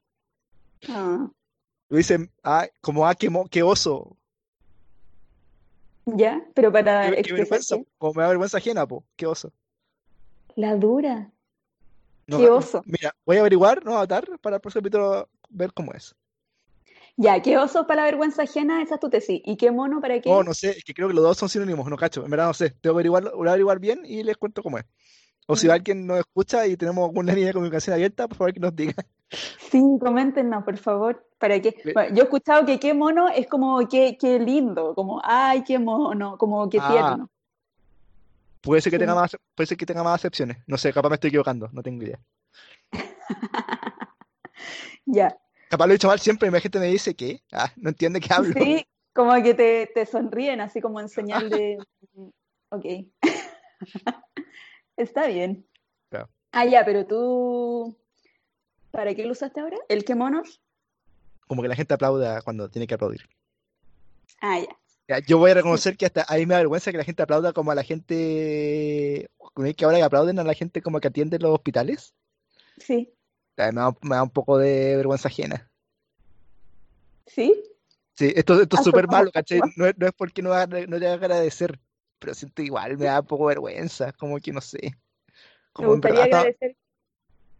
Ah, 0.89 1.29
lo 1.89 1.97
dicen, 1.97 2.31
ah, 2.43 2.67
como, 2.81 3.07
ah, 3.07 3.15
qué, 3.15 3.29
mo- 3.29 3.47
qué 3.49 3.63
oso. 3.63 4.17
ya, 6.05 6.41
pero 6.53 6.71
para 6.71 7.11
Qué, 7.11 7.21
qué 7.23 7.33
vergüenza. 7.33 7.77
qué? 7.77 7.85
Como 7.97 8.13
me 8.13 8.23
da 8.23 8.29
vergüenza 8.29 8.57
ajena, 8.57 8.85
po. 8.87 9.05
Qué 9.15 9.25
oso. 9.25 9.53
La 10.55 10.75
dura. 10.75 11.31
No, 12.27 12.37
Qué 12.37 12.49
oso. 12.49 12.83
mira, 12.85 13.15
voy 13.25 13.37
a 13.37 13.41
averiguar, 13.41 13.83
no 13.85 13.95
avatar, 13.95 14.39
para 14.39 14.57
el 14.57 14.61
próximo 14.61 14.81
capítulo 14.81 15.29
ver 15.49 15.73
cómo 15.73 15.93
es. 15.93 16.15
Ya, 17.15 17.41
qué 17.41 17.57
oso 17.57 17.85
para 17.85 18.01
la 18.01 18.05
vergüenza 18.05 18.43
ajena, 18.43 18.81
esa 18.81 18.95
es 18.95 18.99
tu 19.01 19.09
tesis. 19.09 19.41
¿Y 19.45 19.55
qué 19.57 19.71
mono 19.71 20.01
para 20.01 20.15
No, 20.15 20.21
qué? 20.21 20.43
no 20.43 20.53
sé, 20.53 20.71
es 20.71 20.83
que 20.83 20.93
creo 20.93 21.07
que 21.09 21.13
los 21.13 21.23
dos 21.23 21.37
son 21.37 21.49
sinónimos, 21.49 21.87
no 21.89 21.95
cacho. 21.97 22.23
En 22.25 22.31
verdad 22.31 22.47
no 22.47 22.53
sé. 22.53 22.71
Tengo 22.71 22.81
que 22.95 22.97
averiguarlo, 22.97 23.35
voy 23.37 23.47
a 23.47 23.51
averiguar 23.51 23.79
bien 23.79 24.01
y 24.05 24.23
les 24.23 24.37
cuento 24.37 24.63
cómo 24.63 24.77
es. 24.79 24.85
O 25.47 25.55
si 25.55 25.69
alguien 25.69 26.07
nos 26.07 26.19
escucha 26.19 26.65
y 26.67 26.77
tenemos 26.77 27.05
alguna 27.05 27.33
línea 27.33 27.47
de 27.49 27.53
comunicación 27.53 27.93
abierta, 27.95 28.27
por 28.27 28.37
favor 28.37 28.53
que 28.53 28.59
nos 28.61 28.75
diga. 28.75 28.93
Sí, 29.71 29.81
coméntenos, 29.99 30.63
por 30.63 30.77
favor. 30.77 31.27
¿Para 31.37 31.59
Bueno, 31.59 32.15
yo 32.15 32.21
he 32.21 32.23
escuchado 32.23 32.65
que 32.65 32.79
qué 32.79 32.93
mono 32.93 33.27
es 33.27 33.47
como 33.47 33.85
qué, 33.89 34.17
qué 34.17 34.39
lindo, 34.39 34.95
como 34.95 35.19
ay, 35.23 35.63
qué 35.63 35.77
mono, 35.77 36.37
como 36.37 36.69
qué 36.69 36.79
Ah, 36.79 36.87
tierno. 36.87 37.29
puede 38.61 38.81
ser 38.81 38.91
que 38.91 38.99
tenga 38.99 39.13
más, 39.13 39.35
puede 39.53 39.67
ser 39.67 39.77
que 39.77 39.85
tenga 39.85 40.03
más 40.03 40.15
acepciones. 40.15 40.57
No 40.67 40.77
sé, 40.77 40.93
capaz 40.93 41.09
me 41.09 41.15
estoy 41.15 41.27
equivocando, 41.29 41.67
no 41.73 41.83
tengo 41.83 42.03
idea. 42.03 42.19
Ya. 45.05 45.37
Capaz 45.69 45.85
lo 45.87 45.91
he 45.91 45.95
dicho 45.95 46.07
mal 46.07 46.19
siempre 46.19 46.47
y 46.47 46.51
la 46.51 46.61
gente 46.61 46.79
me 46.79 46.85
dice 46.87 47.13
que, 47.13 47.41
ah, 47.51 47.69
no 47.75 47.89
entiende 47.89 48.21
qué 48.21 48.33
hablo. 48.33 48.53
Sí, 48.53 48.85
como 49.13 49.33
que 49.43 49.53
te, 49.53 49.91
te 49.93 50.05
sonríen, 50.05 50.61
así 50.61 50.79
como 50.79 50.99
en 51.01 51.09
señal 51.09 51.49
de, 51.49 51.77
ok, 52.69 52.85
está 54.95 55.27
bien. 55.27 55.67
Claro. 56.09 56.29
Ah, 56.51 56.65
ya, 56.65 56.85
pero 56.85 57.05
tú, 57.05 57.97
¿para 58.93 59.13
qué 59.13 59.25
lo 59.25 59.31
usaste 59.33 59.59
ahora? 59.59 59.77
¿El 59.89 60.05
qué 60.05 60.15
monos? 60.15 60.61
Como 61.47 61.61
que 61.61 61.69
la 61.69 61.75
gente 61.75 61.93
aplauda 61.93 62.41
cuando 62.41 62.69
tiene 62.69 62.85
que 62.87 62.95
aplaudir. 62.95 63.21
Ah, 64.41 64.57
ya. 64.59 64.77
Ya, 65.07 65.19
Yo 65.19 65.37
voy 65.37 65.51
a 65.51 65.53
reconocer 65.55 65.97
que 65.97 66.05
hasta 66.05 66.25
a 66.27 66.35
mí 66.37 66.45
me 66.45 66.53
da 66.53 66.59
vergüenza 66.61 66.91
que 66.91 66.97
la 66.97 67.03
gente 67.03 67.21
aplauda 67.23 67.51
como 67.53 67.71
a 67.71 67.75
la 67.75 67.83
gente, 67.83 69.29
que 69.77 69.85
ahora 69.85 69.97
que 69.97 70.03
aplauden 70.03 70.39
a 70.39 70.43
la 70.43 70.53
gente 70.53 70.81
como 70.81 70.99
que 70.99 71.07
atiende 71.09 71.35
en 71.37 71.43
los 71.43 71.53
hospitales. 71.53 72.15
sí, 72.77 73.13
Me 73.57 73.65
da, 73.65 73.71
me 74.03 74.15
da 74.15 74.23
un 74.23 74.29
poco 74.29 74.59
de 74.59 74.95
vergüenza 74.95 75.27
ajena. 75.27 75.71
sí. 77.25 77.63
Sí, 78.15 78.31
esto, 78.35 78.61
esto 78.61 78.75
es 78.75 78.83
súper 78.83 79.07
malo, 79.07 79.31
¿cachai? 79.31 79.61
No 79.75 79.87
es, 79.87 79.97
no 79.97 80.05
es 80.05 80.13
porque 80.13 80.41
no, 80.43 80.49
no 80.51 80.99
te 80.99 81.07
agradecer, 81.07 81.79
pero 82.19 82.33
siento 82.35 82.61
igual, 82.61 82.97
me 82.97 83.05
da 83.05 83.21
un 83.21 83.25
poco 83.27 83.45
vergüenza, 83.45 84.11
como 84.13 84.37
que 84.39 84.51
no 84.53 84.61
sé. 84.61 84.79
Me 84.81 84.93
Como 85.73 85.93
gustaría 85.93 86.23
agradecer 86.25 86.77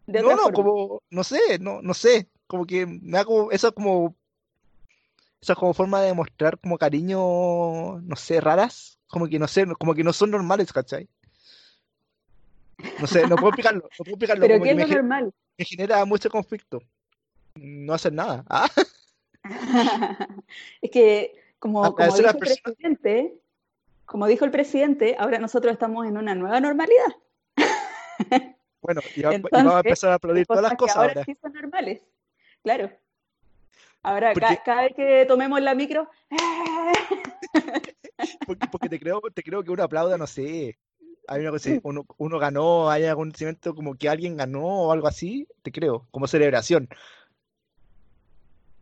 de 0.06 0.22
no, 0.22 0.30
no, 0.30 0.42
forma. 0.44 0.52
como, 0.52 1.02
no 1.10 1.24
sé, 1.24 1.58
no, 1.60 1.82
no 1.82 1.94
sé, 1.94 2.28
como 2.46 2.66
que 2.66 2.86
me 2.86 3.18
da 3.18 3.24
como, 3.24 3.50
eso 3.50 3.74
como, 3.74 4.14
esa 5.40 5.54
como 5.54 5.74
forma 5.74 6.00
de 6.02 6.14
mostrar 6.14 6.58
como 6.58 6.78
cariño, 6.78 8.00
no 8.00 8.16
sé, 8.16 8.40
raras, 8.40 8.98
como 9.08 9.28
que 9.28 9.38
no 9.38 9.48
sé, 9.48 9.66
como 9.78 9.94
que 9.94 10.04
no 10.04 10.12
son 10.12 10.30
normales, 10.30 10.72
¿cachai? 10.72 11.08
No 13.00 13.06
sé, 13.06 13.26
no 13.26 13.36
puedo 13.36 13.48
explicarlo, 13.50 13.82
no 13.82 13.88
puedo 14.04 14.10
explicarlo. 14.10 14.42
Pero 14.42 14.54
como 14.54 14.64
¿qué 14.64 14.70
es 14.82 14.88
lo 14.88 14.94
normal? 14.94 15.32
me 15.56 15.64
genera 15.64 16.04
mucho 16.04 16.30
conflicto. 16.30 16.82
No 17.54 17.94
hacer 17.94 18.12
nada. 18.12 18.44
Ah, 18.48 18.68
Es 20.80 20.90
que, 20.90 21.34
como, 21.58 21.82
como 21.82 21.94
agradecer 21.94 22.26
a 22.26 22.32
dijo 22.32 22.38
el 22.38 22.40
personas. 22.40 22.62
presidente, 22.62 23.34
como 24.06 24.26
dijo 24.26 24.44
el 24.44 24.50
presidente, 24.50 25.16
ahora 25.18 25.38
nosotros 25.38 25.72
estamos 25.72 26.06
en 26.06 26.16
una 26.16 26.34
nueva 26.34 26.60
normalidad. 26.60 27.14
Bueno, 28.84 29.00
y, 29.16 29.22
va- 29.22 29.34
y 29.34 29.40
vamos 29.50 29.74
a 29.74 29.78
empezar 29.78 30.10
a 30.10 30.14
aplaudir 30.16 30.46
todas 30.46 30.62
las 30.62 30.74
cosas 30.74 30.94
que 30.94 31.00
ahora 31.00 31.12
ahora. 31.12 31.24
sí 31.24 31.34
son 31.40 31.52
normales. 31.54 32.02
Claro. 32.62 32.90
Ahora, 34.02 34.34
Porque, 34.34 34.58
cada 34.62 34.82
vez 34.82 34.92
que 34.94 35.24
tomemos 35.26 35.58
la 35.62 35.74
micro, 35.74 36.06
porque, 38.46 38.66
porque 38.70 38.88
te 38.90 39.00
creo, 39.00 39.22
te 39.32 39.42
creo 39.42 39.64
que 39.64 39.70
uno 39.70 39.82
aplauda, 39.82 40.18
no 40.18 40.26
sé. 40.26 40.78
Hay 41.26 41.40
una 41.40 41.50
cosa, 41.50 41.70
uno, 41.82 42.04
uno 42.18 42.38
ganó, 42.38 42.90
hay 42.90 43.04
algún 43.04 43.30
sentimiento 43.30 43.74
como 43.74 43.94
que 43.94 44.10
alguien 44.10 44.36
ganó 44.36 44.66
o 44.66 44.92
algo 44.92 45.06
así, 45.06 45.48
te 45.62 45.72
creo, 45.72 46.06
como 46.10 46.26
celebración. 46.26 46.86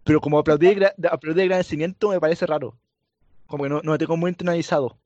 Pero 0.05 0.20
como 0.20 0.40
aplaudir, 0.40 0.84
aplaudir 1.09 1.44
agradecimiento 1.44 2.09
me 2.09 2.18
parece 2.18 2.44
raro. 2.44 2.76
Como 3.46 3.62
que 3.62 3.70
no, 3.70 3.80
no 3.82 3.96
tengo 3.96 4.16
muy 4.16 4.30
internalizado. 4.30 4.98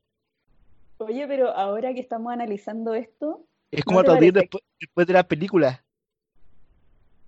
oye, 0.97 1.29
pero 1.29 1.51
ahora 1.51 1.93
que 1.93 2.01
estamos 2.01 2.33
analizando 2.33 2.95
esto, 2.95 3.45
Es 3.71 3.81
¿no 3.81 3.85
como 3.85 4.03
te 4.03 4.11
aplaudir 4.11 4.33
después, 4.33 4.63
después 4.81 5.07
de 5.07 5.13
la 5.13 5.23
película. 5.23 5.85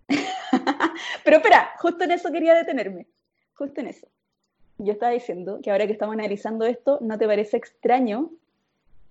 Pero 1.25 1.37
espera, 1.37 1.73
justo 1.79 2.05
en 2.05 2.13
eso 2.13 2.31
quería 2.33 2.55
detenerme. 2.55 3.07
Justo 3.55 3.81
en 3.81 3.89
eso. 3.89 4.09
Yo 4.79 4.93
estaba 4.93 5.13
diciendo 5.13 5.61
que 5.63 5.71
ahora 5.71 5.87
que 5.87 5.93
estamos 5.93 6.15
analizando 6.15 6.65
esto, 6.65 6.99
¿no 7.01 7.19
te 7.19 7.27
parece 7.27 7.57
extraño 7.57 8.31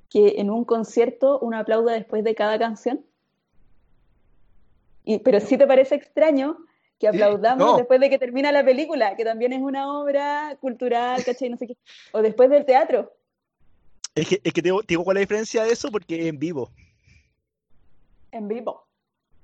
que 0.09 0.35
en 0.37 0.49
un 0.49 0.63
concierto 0.63 1.39
uno 1.39 1.57
aplauda 1.57 1.93
después 1.93 2.23
de 2.23 2.35
cada 2.35 2.57
canción? 2.57 3.05
Y, 5.03 5.19
pero 5.19 5.39
sí 5.39 5.57
te 5.57 5.67
parece 5.67 5.95
extraño 5.95 6.57
que 6.99 7.07
aplaudamos 7.07 7.67
No, 7.67 7.77
después 7.77 7.99
de 7.99 8.09
que 8.09 8.17
termina 8.17 8.51
la 8.51 8.63
película, 8.63 9.15
que 9.15 9.23
también 9.23 9.53
es 9.53 9.61
una 9.61 9.91
obra 9.91 10.57
cultural, 10.59 11.23
¿cachai? 11.23 11.49
No 11.49 11.57
sé 11.57 11.67
qué. 11.67 11.77
O 12.11 12.21
después 12.21 12.49
del 12.49 12.65
teatro, 12.65 13.13
es 14.17 14.27
que, 14.27 14.41
es 14.43 14.53
que 14.53 14.61
te 14.61 14.69
digo, 14.69 14.81
te 14.81 14.87
digo 14.89 15.03
cuál 15.03 15.17
es 15.17 15.19
la 15.19 15.25
diferencia 15.25 15.63
de 15.63 15.71
eso 15.71 15.91
porque 15.91 16.19
es 16.19 16.25
en 16.25 16.39
vivo. 16.39 16.71
En 18.37 18.47
vivo. 18.47 18.87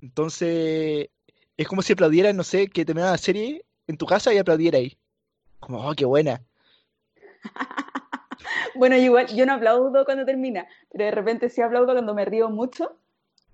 Entonces, 0.02 1.10
es 1.58 1.68
como 1.68 1.82
si 1.82 1.94
aplaudieras, 1.94 2.36
no 2.36 2.44
sé, 2.44 2.68
que 2.68 2.86
terminara 2.86 3.12
la 3.12 3.18
serie 3.18 3.66
en 3.88 3.98
tu 3.98 4.06
casa 4.06 4.34
y 4.34 4.38
aplaudiera 4.38 4.78
ahí. 4.78 4.98
Como, 5.60 5.88
oh, 5.88 5.94
qué 5.96 6.06
buena. 6.06 6.42
Bueno, 8.76 8.98
igual, 8.98 9.28
yo 9.28 9.46
no 9.46 9.54
aplaudo 9.54 10.06
cuando 10.06 10.26
termina, 10.26 10.68
pero 10.92 11.06
de 11.06 11.12
repente 11.12 11.50
sí 11.50 11.62
aplaudo 11.62 11.94
cuando 11.94 12.14
me 12.14 12.26
río 12.26 12.50
mucho. 12.50 12.98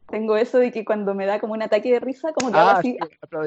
Tengo 0.09 0.37
eso 0.37 0.57
de 0.57 0.71
que 0.71 0.83
cuando 0.83 1.13
me 1.13 1.25
da 1.25 1.39
como 1.39 1.53
un 1.53 1.61
ataque 1.61 1.91
de 1.91 1.99
risa, 1.99 2.33
como 2.33 2.51
que 2.51 2.57
hago 2.57 2.69
Ah, 2.69 2.79
así, 2.79 2.97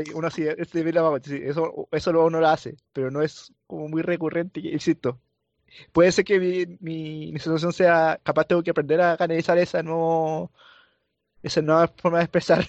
sí. 0.05 0.13
Uno 0.15 0.31
sí, 0.31 0.47
este 0.47 0.85
sí, 1.25 1.41
eso, 1.43 1.89
eso 1.91 2.13
luego 2.13 2.29
uno 2.29 2.41
lo 2.41 2.49
hace, 2.49 2.77
pero 2.93 3.11
no 3.11 3.23
es 3.23 3.53
como 3.67 3.89
muy 3.89 4.03
recurrente, 4.03 4.61
insisto. 4.61 5.19
Puede 5.93 6.13
ser 6.13 6.25
que 6.25 6.39
mi, 6.39 6.67
mi, 6.81 7.33
mi 7.33 7.39
situación 7.39 7.73
sea, 7.73 8.21
capaz 8.23 8.45
tengo 8.45 8.63
que 8.63 8.71
aprender 8.71 9.01
a 9.01 9.17
canalizar 9.17 9.59
esa 9.59 9.83
no, 9.83 10.53
esa 11.43 11.63
nueva 11.63 11.89
forma 11.89 12.19
de 12.19 12.25
expresar 12.25 12.65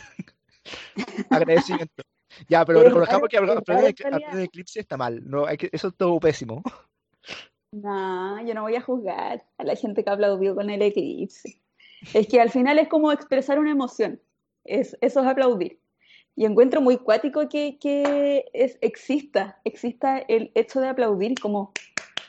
agradecimiento. 1.30 2.04
Ya, 2.48 2.66
pero 2.66 2.80
es 2.80 2.86
reconozcamos 2.86 3.30
que 3.30 3.38
es 3.38 3.42
en 3.42 3.66
realidad. 3.66 4.40
eclipse 4.40 4.80
está 4.80 4.98
mal, 4.98 5.22
no, 5.30 5.46
hay 5.46 5.58
que, 5.58 5.70
eso 5.72 5.90
es 5.90 5.96
todo 5.96 6.20
pésimo. 6.20 6.64
No, 7.72 8.46
yo 8.46 8.54
no 8.54 8.62
voy 8.64 8.76
a 8.76 8.82
juzgar 8.82 9.44
a 9.58 9.64
la 9.64 9.76
gente 9.76 10.04
que 10.04 10.10
aplaudió 10.10 10.56
con 10.56 10.70
el 10.70 10.82
eclipse. 10.82 11.60
Es 12.14 12.28
que 12.28 12.40
al 12.40 12.50
final 12.50 12.78
es 12.80 12.88
como 12.88 13.12
expresar 13.12 13.60
una 13.60 13.72
emoción. 13.72 14.22
Es, 14.64 14.98
eso 15.02 15.22
es 15.22 15.28
aplaudir. 15.28 15.80
Y 16.36 16.46
encuentro 16.46 16.82
muy 16.82 16.98
cuático 16.98 17.48
que, 17.50 17.78
que 17.80 18.46
es, 18.54 18.78
exista, 18.82 19.60
exista 19.64 20.20
el 20.20 20.52
hecho 20.56 20.82
de 20.82 20.90
aplaudir, 20.90 21.40
como 21.40 21.72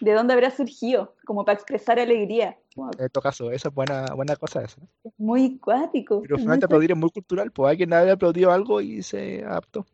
de 0.00 0.12
dónde 0.12 0.34
habrá 0.34 0.50
surgido, 0.50 1.14
como 1.24 1.44
para 1.44 1.56
expresar 1.56 1.98
alegría. 1.98 2.58
En 2.98 3.08
todo 3.10 3.22
caso, 3.22 3.50
esa 3.50 3.68
es 3.68 3.74
buena, 3.74 4.14
buena 4.14 4.36
cosa 4.36 4.62
esa. 4.62 4.80
es 5.04 5.12
muy 5.16 5.58
cuático, 5.58 6.22
Pero 6.22 6.36
finalmente 6.38 6.66
aplaudir 6.66 6.90
es 6.92 6.96
muy 6.96 7.10
cultural, 7.10 7.52
pues 7.52 7.70
alguien 7.70 7.92
había 7.92 8.14
aplaudido 8.14 8.50
algo 8.52 8.80
y 8.80 9.02
se 9.02 9.44
adaptó. 9.44 9.86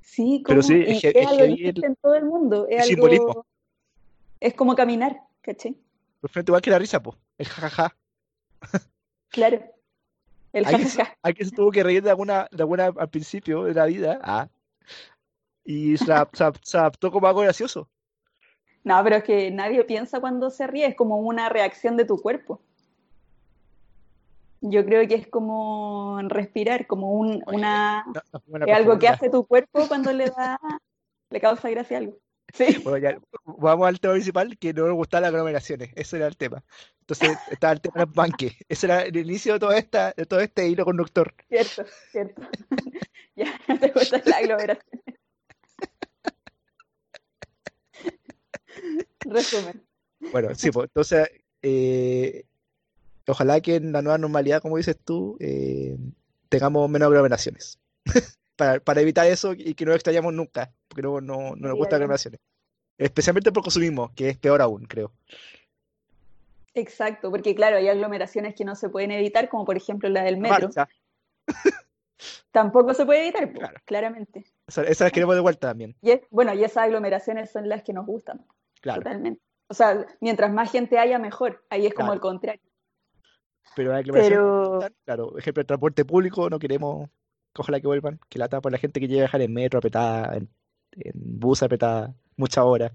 Sí, 0.00 0.42
Pero 0.46 0.60
como, 0.62 0.68
sí, 0.68 0.84
y 0.86 0.92
es, 0.92 1.00
que- 1.02 1.08
es 1.10 1.16
algo 1.26 1.36
que 1.38 1.44
el, 1.44 1.52
existe 1.54 1.86
en 1.86 1.96
todo 1.96 2.14
el 2.14 2.24
mundo, 2.24 2.66
es 2.68 2.82
el 2.82 2.88
simbolismo. 2.88 3.28
algo, 3.30 3.46
es 4.40 4.54
como 4.54 4.74
caminar, 4.76 5.20
¿cachai? 5.40 5.72
Pero 6.20 6.28
finalmente 6.32 6.50
igual 6.50 6.62
que 6.62 6.70
la 6.70 6.78
risa, 6.78 7.02
pues, 7.02 7.16
el 7.38 7.46
jajaja. 7.48 7.96
Claro, 9.30 9.60
el 10.52 10.64
Alguien 10.64 10.88
jajaja. 10.88 11.16
alguien 11.22 11.48
se 11.48 11.56
tuvo 11.56 11.70
que 11.72 11.82
reír 11.82 12.02
de 12.02 12.10
alguna, 12.10 12.46
de 12.52 12.62
alguna 12.62 12.86
al 12.86 13.10
principio 13.10 13.64
de 13.64 13.74
la 13.74 13.86
vida, 13.86 14.20
ah, 14.22 14.48
y 15.64 15.96
se, 15.96 16.04
se 16.32 16.44
se 16.62 16.78
adaptó 16.78 17.10
como 17.10 17.26
algo 17.26 17.40
gracioso. 17.40 17.88
No, 18.84 19.02
pero 19.02 19.16
es 19.16 19.24
que 19.24 19.50
nadie 19.50 19.82
piensa 19.84 20.20
cuando 20.20 20.50
se 20.50 20.66
ríe, 20.66 20.86
es 20.86 20.94
como 20.94 21.16
una 21.16 21.48
reacción 21.48 21.96
de 21.96 22.04
tu 22.04 22.20
cuerpo. 22.20 22.60
Yo 24.60 24.84
creo 24.84 25.06
que 25.08 25.14
es 25.14 25.26
como 25.26 26.20
respirar, 26.22 26.86
como 26.86 27.12
un, 27.12 27.42
Oye, 27.46 27.56
una, 27.56 28.04
no, 28.06 28.20
no 28.32 28.40
fue 28.40 28.54
una 28.54 28.66
es 28.66 28.76
algo 28.76 28.98
que 28.98 29.08
hace 29.08 29.30
tu 29.30 29.46
cuerpo 29.46 29.88
cuando 29.88 30.12
le 30.12 30.26
da, 30.26 30.58
le 31.30 31.40
causa 31.40 31.70
gracia 31.70 31.96
a 31.96 32.00
algo. 32.00 32.18
Sí, 32.52 32.78
Bueno, 32.84 32.98
ya, 32.98 33.18
vamos 33.44 33.88
al 33.88 33.98
tema 33.98 34.14
principal, 34.14 34.56
que 34.58 34.72
no 34.72 34.86
nos 34.86 34.94
gustaban 34.94 35.22
las 35.22 35.30
aglomeraciones, 35.30 35.90
ese 35.96 36.18
era 36.18 36.26
el 36.26 36.36
tema. 36.36 36.62
Entonces, 37.00 37.36
estaba 37.50 37.72
el 37.72 37.80
tema 37.80 37.94
de 37.96 38.06
los 38.06 38.14
banques, 38.14 38.54
ese 38.68 38.86
era 38.86 39.02
el 39.02 39.16
inicio 39.16 39.54
de, 39.54 39.58
toda 39.58 39.76
esta, 39.76 40.12
de 40.16 40.26
todo 40.26 40.40
este 40.40 40.68
hilo 40.68 40.84
conductor. 40.84 41.34
cierto, 41.48 41.84
cierto. 42.10 42.42
Ya 43.36 43.58
no 43.68 43.78
te 43.80 43.88
gusta 43.88 44.22
la 44.24 44.36
aglomeración. 44.36 45.02
Resumen. 49.20 49.82
Bueno, 50.32 50.54
sí, 50.54 50.70
pues, 50.70 50.88
entonces, 50.88 51.28
eh, 51.62 52.44
ojalá 53.26 53.60
que 53.60 53.76
en 53.76 53.92
la 53.92 54.02
nueva 54.02 54.18
normalidad, 54.18 54.62
como 54.62 54.76
dices 54.76 54.96
tú, 55.02 55.36
eh, 55.40 55.96
tengamos 56.48 56.88
menos 56.90 57.06
aglomeraciones. 57.06 57.78
Para, 58.56 58.78
para 58.78 59.00
evitar 59.00 59.26
eso 59.26 59.52
y 59.52 59.74
que 59.74 59.84
no 59.84 59.92
extrañamos 59.92 60.32
nunca, 60.32 60.70
porque 60.86 61.02
no, 61.02 61.20
no, 61.20 61.36
no 61.36 61.40
nos 61.40 61.54
Estaría 61.56 61.72
gustan 61.72 61.96
aglomeraciones. 61.96 62.40
Especialmente 62.96 63.50
por 63.50 63.64
consumismo, 63.64 64.12
que 64.14 64.28
es 64.28 64.38
peor 64.38 64.62
aún, 64.62 64.86
creo. 64.86 65.10
Exacto, 66.74 67.32
porque 67.32 67.56
claro, 67.56 67.78
hay 67.78 67.88
aglomeraciones 67.88 68.54
que 68.54 68.64
no 68.64 68.76
se 68.76 68.88
pueden 68.90 69.10
evitar, 69.10 69.48
como 69.48 69.64
por 69.64 69.76
ejemplo 69.76 70.08
la 70.08 70.22
del 70.22 70.36
metro. 70.36 70.68
marcha, 70.68 70.88
Tampoco 72.52 72.94
se 72.94 73.04
puede 73.04 73.22
evitar, 73.22 73.52
claro. 73.52 73.80
claramente. 73.84 74.44
Esa, 74.68 74.84
esa 74.84 75.04
la 75.04 75.10
queremos 75.10 75.34
de 75.34 75.40
vuelta 75.40 75.68
también, 75.68 75.96
Y 76.00 76.12
es, 76.12 76.20
bueno, 76.30 76.54
y 76.54 76.62
esas 76.62 76.84
aglomeraciones 76.84 77.50
son 77.50 77.68
las 77.68 77.82
que 77.82 77.92
nos 77.92 78.06
gustan, 78.06 78.44
claro. 78.84 79.00
totalmente. 79.02 79.40
O 79.68 79.74
sea, 79.74 80.06
mientras 80.20 80.52
más 80.52 80.70
gente 80.70 80.98
haya, 80.98 81.18
mejor. 81.18 81.64
Ahí 81.70 81.86
es 81.86 81.94
como 81.94 82.08
Claro. 82.08 82.14
el 82.14 82.20
contrario. 82.20 82.60
Pero 83.74 83.92
nos 83.92 84.04
Pero 84.04 84.78
claro. 85.04 85.38
Ejemplo, 85.38 85.62
el 85.62 85.66
transporte 85.66 86.04
público, 86.04 86.48
no 86.50 86.58
queremos, 86.58 87.08
ojalá 87.56 87.80
que 87.80 87.86
vuelvan, 87.86 88.20
que 88.28 88.38
lata 88.38 88.60
por 88.60 88.70
la 88.70 88.78
gente 88.78 89.00
que 89.00 89.08
llega 89.08 89.22
a 89.22 89.24
viajar 89.24 89.40
en 89.40 89.52
metro 89.54 89.78
apretada, 89.78 90.36
en, 90.36 90.48
en 90.92 91.12
bus 91.14 91.62
apretada, 91.62 92.14
muchas 92.36 92.64
horas, 92.64 92.92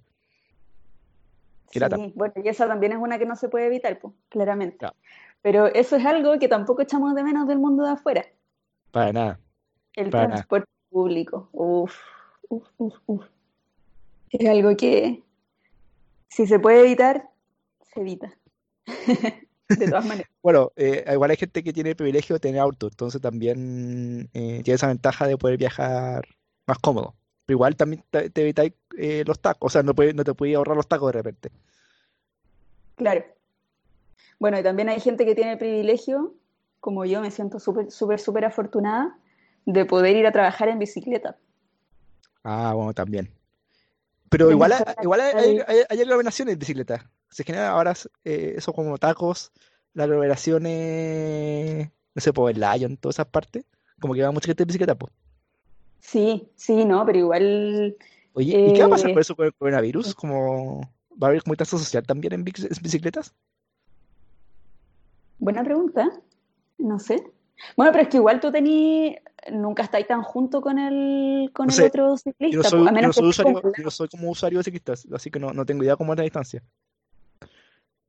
sí, 1.71 1.79
bueno, 2.15 2.33
y 2.43 2.47
esa 2.47 2.67
también 2.67 2.93
es 2.93 2.97
una 2.97 3.17
que 3.19 3.25
no 3.25 3.35
se 3.35 3.49
puede 3.49 3.65
evitar, 3.67 3.99
pues, 3.99 4.13
claramente. 4.29 4.77
Claro, 4.77 4.95
Pero 5.41 5.67
eso 5.67 5.95
es 5.97 6.05
algo 6.05 6.37
que 6.39 6.47
tampoco 6.47 6.81
echamos 6.81 7.13
de 7.15 7.23
menos 7.23 7.47
del 7.47 7.59
mundo 7.59 7.83
de 7.83 7.91
afuera. 7.91 8.25
para 8.91 9.11
nada, 9.13 9.39
El 9.95 10.09
para 10.09 10.23
nada. 10.23 10.35
transporte 10.35 10.69
público. 10.89 11.49
Uf, 11.51 11.95
uf, 12.47 12.67
uf, 12.77 12.95
uf. 13.05 13.25
Es 14.31 14.47
algo 14.49 14.75
que 14.77 15.23
si 16.30 16.47
se 16.47 16.59
puede 16.59 16.82
evitar, 16.82 17.30
se 17.93 18.01
evita. 18.01 18.34
De 19.69 19.88
todas 19.88 20.05
maneras. 20.05 20.30
Bueno, 20.41 20.71
eh, 20.75 21.05
igual 21.11 21.30
hay 21.30 21.38
gente 21.38 21.63
que 21.63 21.73
tiene 21.73 21.91
el 21.91 21.95
privilegio 21.95 22.36
de 22.36 22.39
tener 22.39 22.59
auto, 22.59 22.88
entonces 22.88 23.21
también 23.21 24.30
eh, 24.34 24.61
tiene 24.63 24.75
esa 24.75 24.88
ventaja 24.88 25.27
de 25.27 25.38
poder 25.38 25.57
viajar 25.57 26.27
más 26.65 26.80
cómodo. 26.80 27.13
Pero 27.45 27.57
igual 27.57 27.75
también 27.75 28.03
te, 28.09 28.30
te 28.32 28.41
evitáis 28.41 28.73
eh, 28.97 29.23
los 29.27 29.39
tacos, 29.39 29.67
o 29.67 29.69
sea, 29.71 29.84
no, 29.84 29.93
puede- 29.93 30.13
no 30.13 30.23
te 30.23 30.34
puedes 30.34 30.55
ahorrar 30.55 30.75
los 30.75 30.88
tacos 30.88 31.09
de 31.09 31.17
repente. 31.17 31.51
Claro. 32.95 33.23
Bueno, 34.39 34.59
y 34.59 34.63
también 34.63 34.89
hay 34.89 34.99
gente 34.99 35.25
que 35.25 35.36
tiene 35.36 35.51
el 35.53 35.57
privilegio, 35.57 36.34
como 36.80 37.05
yo 37.05 37.21
me 37.21 37.30
siento 37.30 37.59
súper, 37.59 37.91
súper, 37.91 38.19
súper 38.19 38.45
afortunada, 38.45 39.17
de 39.65 39.86
poder 39.86 40.15
ir 40.15 40.25
a 40.25 40.32
trabajar 40.32 40.69
en 40.69 40.80
bicicleta. 40.80 41.38
Ah, 42.43 42.73
bueno, 42.73 42.93
también. 42.93 43.30
Pero 44.30 44.51
igual, 44.51 44.73
igual 45.01 45.21
hay, 45.21 45.34
hay, 45.36 45.55
de 45.57 45.65
hay- 45.89 46.01
aglomeraciones 46.01 46.53
en 46.53 46.59
bicicleta. 46.59 47.09
Se 47.30 47.43
generan 47.43 47.71
ahora 47.71 47.93
eh, 48.23 48.53
eso 48.57 48.73
como 48.73 48.97
tacos, 48.97 49.51
las 49.93 50.05
aglomeraciones, 50.05 51.89
no 52.15 52.21
sé, 52.21 52.34
por 52.34 52.51
el 52.51 52.59
Lion, 52.59 52.97
todas 52.97 53.15
esas 53.15 53.27
partes. 53.27 53.65
Como 53.99 54.13
que 54.13 54.21
va 54.23 54.32
mucha 54.32 54.47
gente 54.47 54.63
en 54.63 54.67
bicicleta, 54.67 54.95
pues. 54.95 55.11
Sí, 55.99 56.47
sí, 56.55 56.86
no, 56.86 57.05
pero 57.05 57.19
igual, 57.19 57.97
Oye, 58.34 58.69
¿y 58.69 58.73
qué 58.73 58.80
va 58.82 58.88
a 58.88 58.89
pasar 58.91 59.09
con 59.11 59.17
eh, 59.17 59.21
eso 59.21 59.36
con 59.36 59.45
el 59.47 59.53
coronavirus? 59.53 60.15
Como, 60.15 60.82
¿va 61.21 61.27
a 61.27 61.30
haber 61.30 61.43
como 61.43 61.55
tasa 61.55 61.77
social 61.77 62.03
también 62.05 62.34
en 62.34 62.45
bici- 62.45 62.65
en 62.75 62.82
bicicletas? 62.84 63.34
buena 65.38 65.63
pregunta. 65.63 66.09
No 66.77 66.99
sé. 66.99 67.23
Bueno, 67.75 67.91
pero 67.91 68.03
es 68.03 68.09
que 68.09 68.17
igual 68.17 68.39
tú 68.39 68.51
tení, 68.51 69.17
nunca 69.51 69.83
estáis 69.83 70.07
tan 70.07 70.23
junto 70.23 70.61
con 70.61 70.79
el, 70.79 71.51
con 71.53 71.67
No 71.67 71.71
el 71.71 71.75
sé, 71.75 71.85
otro 71.87 72.15
Yo 72.49 72.61
no 72.61 72.63
ciclista, 72.63 72.69
soy, 72.69 72.83
po, 72.83 72.87
a 72.87 72.91
yo 72.91 72.91
no 72.91 72.91
menos 72.91 73.15
que 73.15 73.21
soy 73.21 73.29
usuario, 73.29 73.61
como 73.61 73.73
yo 73.75 73.91
soy 73.91 74.07
como 74.07 74.29
usuario 74.29 74.59
de 74.59 74.63
ciclistas, 74.63 75.07
así 75.13 75.29
que 75.31 75.39
no, 75.39 75.51
no 75.51 75.65
tengo 75.65 75.83
idea 75.83 75.95
cómo 75.95 76.13
es 76.13 76.17
la 76.17 76.23
distancia. 76.23 76.63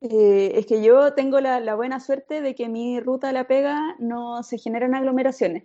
Eh, 0.01 0.53
es 0.55 0.65
que 0.65 0.81
yo 0.83 1.13
tengo 1.13 1.39
la, 1.39 1.59
la 1.59 1.75
buena 1.75 1.99
suerte 1.99 2.41
de 2.41 2.55
que 2.55 2.69
mi 2.69 2.99
ruta 2.99 3.29
a 3.29 3.33
La 3.33 3.45
Pega 3.45 3.95
no 3.99 4.41
se 4.43 4.57
generan 4.57 4.95
aglomeraciones. 4.95 5.63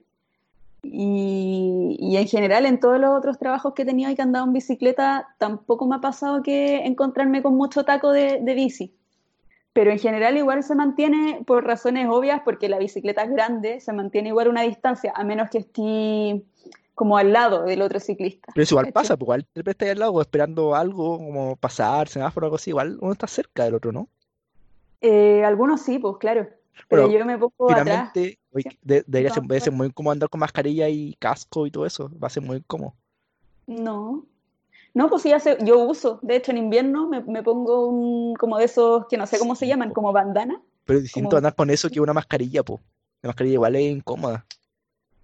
Y, 0.83 1.97
y 1.99 2.17
en 2.17 2.29
general 2.29 2.67
en 2.67 2.79
todos 2.79 3.01
los 3.01 3.17
otros 3.17 3.39
trabajos 3.39 3.73
que 3.75 3.83
he 3.83 3.87
tenido 3.87 4.11
y 4.11 4.15
que 4.15 4.23
he 4.23 4.25
andado 4.25 4.45
en 4.45 4.53
bicicleta, 4.53 5.35
tampoco 5.39 5.87
me 5.87 5.97
ha 5.97 6.01
pasado 6.01 6.43
que 6.43 6.85
encontrarme 6.85 7.43
con 7.43 7.57
mucho 7.57 7.85
taco 7.85 8.13
de, 8.13 8.41
de 8.41 8.55
bici. 8.55 8.95
Pero 9.77 9.91
en 9.91 9.99
general 9.99 10.37
igual 10.39 10.63
se 10.63 10.75
mantiene 10.75 11.43
por 11.47 11.65
razones 11.65 12.09
obvias, 12.09 12.41
porque 12.45 12.69
la 12.69 12.79
bicicleta 12.79 13.23
es 13.23 13.31
grande, 13.31 13.79
se 13.81 13.93
mantiene 13.93 14.31
igual 14.31 14.49
una 14.49 14.63
distancia, 14.63 15.13
a 15.15 15.23
menos 15.23 15.51
que 15.51 15.59
esté 15.59 16.43
como 16.95 17.19
al 17.19 17.31
lado 17.33 17.65
del 17.65 17.83
otro 17.83 18.01
ciclista. 18.01 18.53
Pero 18.55 18.63
eso 18.63 18.75
igual 18.75 18.91
pasa, 18.93 19.17
pues 19.19 19.27
igual 19.27 19.47
te 19.53 19.61
estás 19.61 19.87
ahí 19.87 19.93
al 19.93 19.99
lado 19.99 20.19
esperando 20.23 20.75
algo, 20.75 21.19
como 21.19 21.57
pasar, 21.57 22.09
semáforo 22.09 22.47
algo 22.47 22.57
así, 22.57 22.71
igual 22.71 22.97
uno 23.03 23.13
está 23.13 23.27
cerca 23.27 23.65
del 23.65 23.75
otro, 23.75 23.93
¿no? 23.93 24.09
Eh, 25.03 25.45
algunos 25.45 25.83
sí, 25.83 25.99
pues 25.99 26.17
claro. 26.17 26.49
Pero 26.89 27.03
Bueno, 27.03 27.19
yo 27.19 27.27
me 27.27 27.39
pongo 27.39 27.53
finalmente, 27.69 28.39
siempre, 28.51 28.79
de- 28.83 29.05
debería 29.07 29.31
ser, 29.31 29.43
debe 29.43 29.61
ser 29.61 29.73
muy 29.75 29.89
incómodo 29.89 30.13
andar 30.13 30.31
con 30.31 30.41
mascarilla 30.41 30.89
y 30.89 31.15
casco 31.19 31.67
y 31.67 31.71
todo 31.71 31.85
eso, 31.85 32.11
va 32.19 32.29
a 32.29 32.31
ser 32.31 32.43
muy 32.43 32.57
incómodo. 32.57 32.95
no. 33.67 34.27
No, 34.97 35.11
pues 35.11 35.23
sí, 35.23 35.33
hace, 35.33 35.59
yo 35.63 35.79
uso. 35.81 36.19
De 36.23 36.37
hecho, 36.37 36.53
en 36.53 36.57
invierno 36.59 37.07
me, 37.07 37.21
me 37.21 37.43
pongo 37.43 37.87
un, 37.87 38.35
como 38.35 38.57
de 38.57 38.65
esos 38.65 39.07
que 39.09 39.19
no 39.19 39.27
sé 39.27 39.39
cómo 39.39 39.55
se 39.55 39.67
llaman, 39.67 39.91
po. 39.91 39.95
como 39.97 40.13
bandana. 40.13 40.63
Pero 40.87 40.99
es 40.99 41.03
distinto 41.05 41.31
Como, 41.31 41.39
andar 41.39 41.55
con 41.55 41.69
eso 41.69 41.91
que 41.91 42.01
una 42.01 42.15
mascarilla, 42.15 42.63
pues. 42.63 42.81
La 43.23 43.29
mascarilla 43.29 43.55
igual 43.55 43.77
es 43.77 43.83
incómoda. 43.93 44.47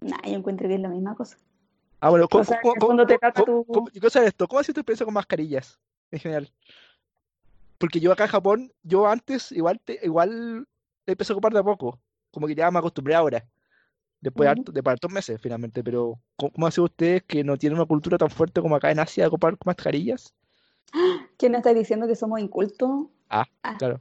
nah, 0.03 0.20
yo 0.27 0.35
encuentro 0.35 0.68
que 0.68 0.75
es 0.75 0.81
la 0.81 0.89
misma 0.89 1.14
cosa. 1.14 1.39
Ah, 2.01 2.11
bueno, 2.11 2.27
O 2.27 2.29
¿cómo, 2.29 2.45
sea, 2.45 2.61
en 2.61 2.62
cómo, 2.62 2.87
cómo, 2.87 3.07
te 3.07 3.18
cómo, 3.18 3.45
tu... 3.47 3.64
cómo- 3.64 3.89
esto? 4.27 4.49
¿Cómo 4.49 4.61
ha 4.61 4.64
sido 4.64 4.75
tu 4.75 4.81
experiencia 4.81 5.05
con 5.07 5.14
mascarillas 5.14 5.79
en 6.11 6.18
general? 6.20 6.53
Porque 7.79 8.01
yo 8.01 8.12
acá 8.12 8.25
en 8.25 8.31
Japón, 8.31 8.73
yo 8.83 9.07
antes 9.09 9.53
igual, 9.53 9.81
te, 9.81 9.99
igual 10.03 10.66
empecé 11.07 11.33
a 11.33 11.35
ocupar 11.37 11.53
de 11.53 11.61
a 11.61 11.64
poco. 11.64 12.01
Como 12.31 12.47
que 12.47 12.55
ya 12.55 12.70
me 12.70 12.79
acostumbré 12.79 13.14
ahora. 13.14 13.47
Después 14.23 14.49
de, 14.55 14.81
de 14.81 14.91
hartos 14.91 15.12
meses, 15.12 15.39
finalmente. 15.41 15.83
Pero, 15.85 16.18
¿cómo, 16.37 16.53
cómo 16.53 16.66
ha 16.66 16.70
sido 16.70 16.85
ustedes 16.85 17.23
que 17.25 17.43
no 17.45 17.59
tienen 17.59 17.79
una 17.79 17.87
cultura 17.87 18.16
tan 18.16 18.31
fuerte 18.31 18.62
como 18.62 18.77
acá 18.77 18.91
en 18.91 19.01
Asia 19.01 19.25
de 19.25 19.29
ocupar 19.29 19.57
mascarillas? 19.66 20.33
¿Quién 21.37 21.55
está 21.57 21.75
diciendo 21.75 22.07
que 22.07 22.14
somos 22.16 22.41
incultos? 22.41 23.09
Ah, 23.29 23.45
Ah, 23.62 23.77
claro. 23.77 24.01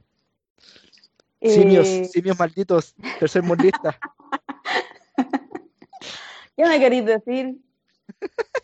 Simios, 1.40 1.88
eh, 1.88 2.04
simios 2.04 2.38
malditos, 2.38 2.94
tercer 3.18 3.42
mundista. 3.42 3.98
¿qué 6.56 6.64
me 6.64 6.78
queréis 6.78 7.04
decir? 7.04 7.58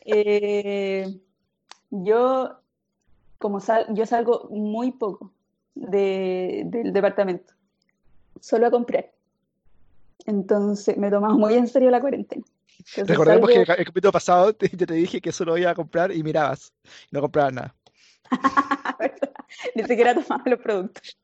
Eh, 0.02 1.18
yo, 1.90 2.60
como 3.38 3.58
sal, 3.60 3.86
yo 3.94 4.06
salgo 4.06 4.48
muy 4.50 4.92
poco 4.92 5.32
de- 5.74 6.62
del 6.66 6.92
departamento, 6.92 7.52
solo 8.40 8.66
a 8.68 8.70
comprar. 8.70 9.10
Entonces 10.28 10.98
me 10.98 11.08
he 11.08 11.10
tomado 11.10 11.38
muy 11.38 11.54
en 11.54 11.66
serio 11.66 11.90
la 11.90 12.02
cuarentena. 12.02 12.44
Entonces 12.78 13.08
Recordemos 13.08 13.48
que 13.48 13.64
salgo, 13.64 13.72
el, 13.80 13.86
capítulo 13.86 14.12
pasado 14.12 14.52
te, 14.52 14.68
yo 14.76 14.86
te 14.86 14.92
dije 14.92 15.22
que 15.22 15.32
solo 15.32 15.56
iba 15.56 15.70
a 15.70 15.74
comprar 15.74 16.12
y 16.12 16.22
mirabas. 16.22 16.70
Y 17.10 17.16
no 17.16 17.22
comprabas 17.22 17.54
nada. 17.54 17.74
Ni 19.74 19.84
siquiera 19.84 20.14
tomaba 20.14 20.42
los 20.44 20.60
productos. 20.60 21.18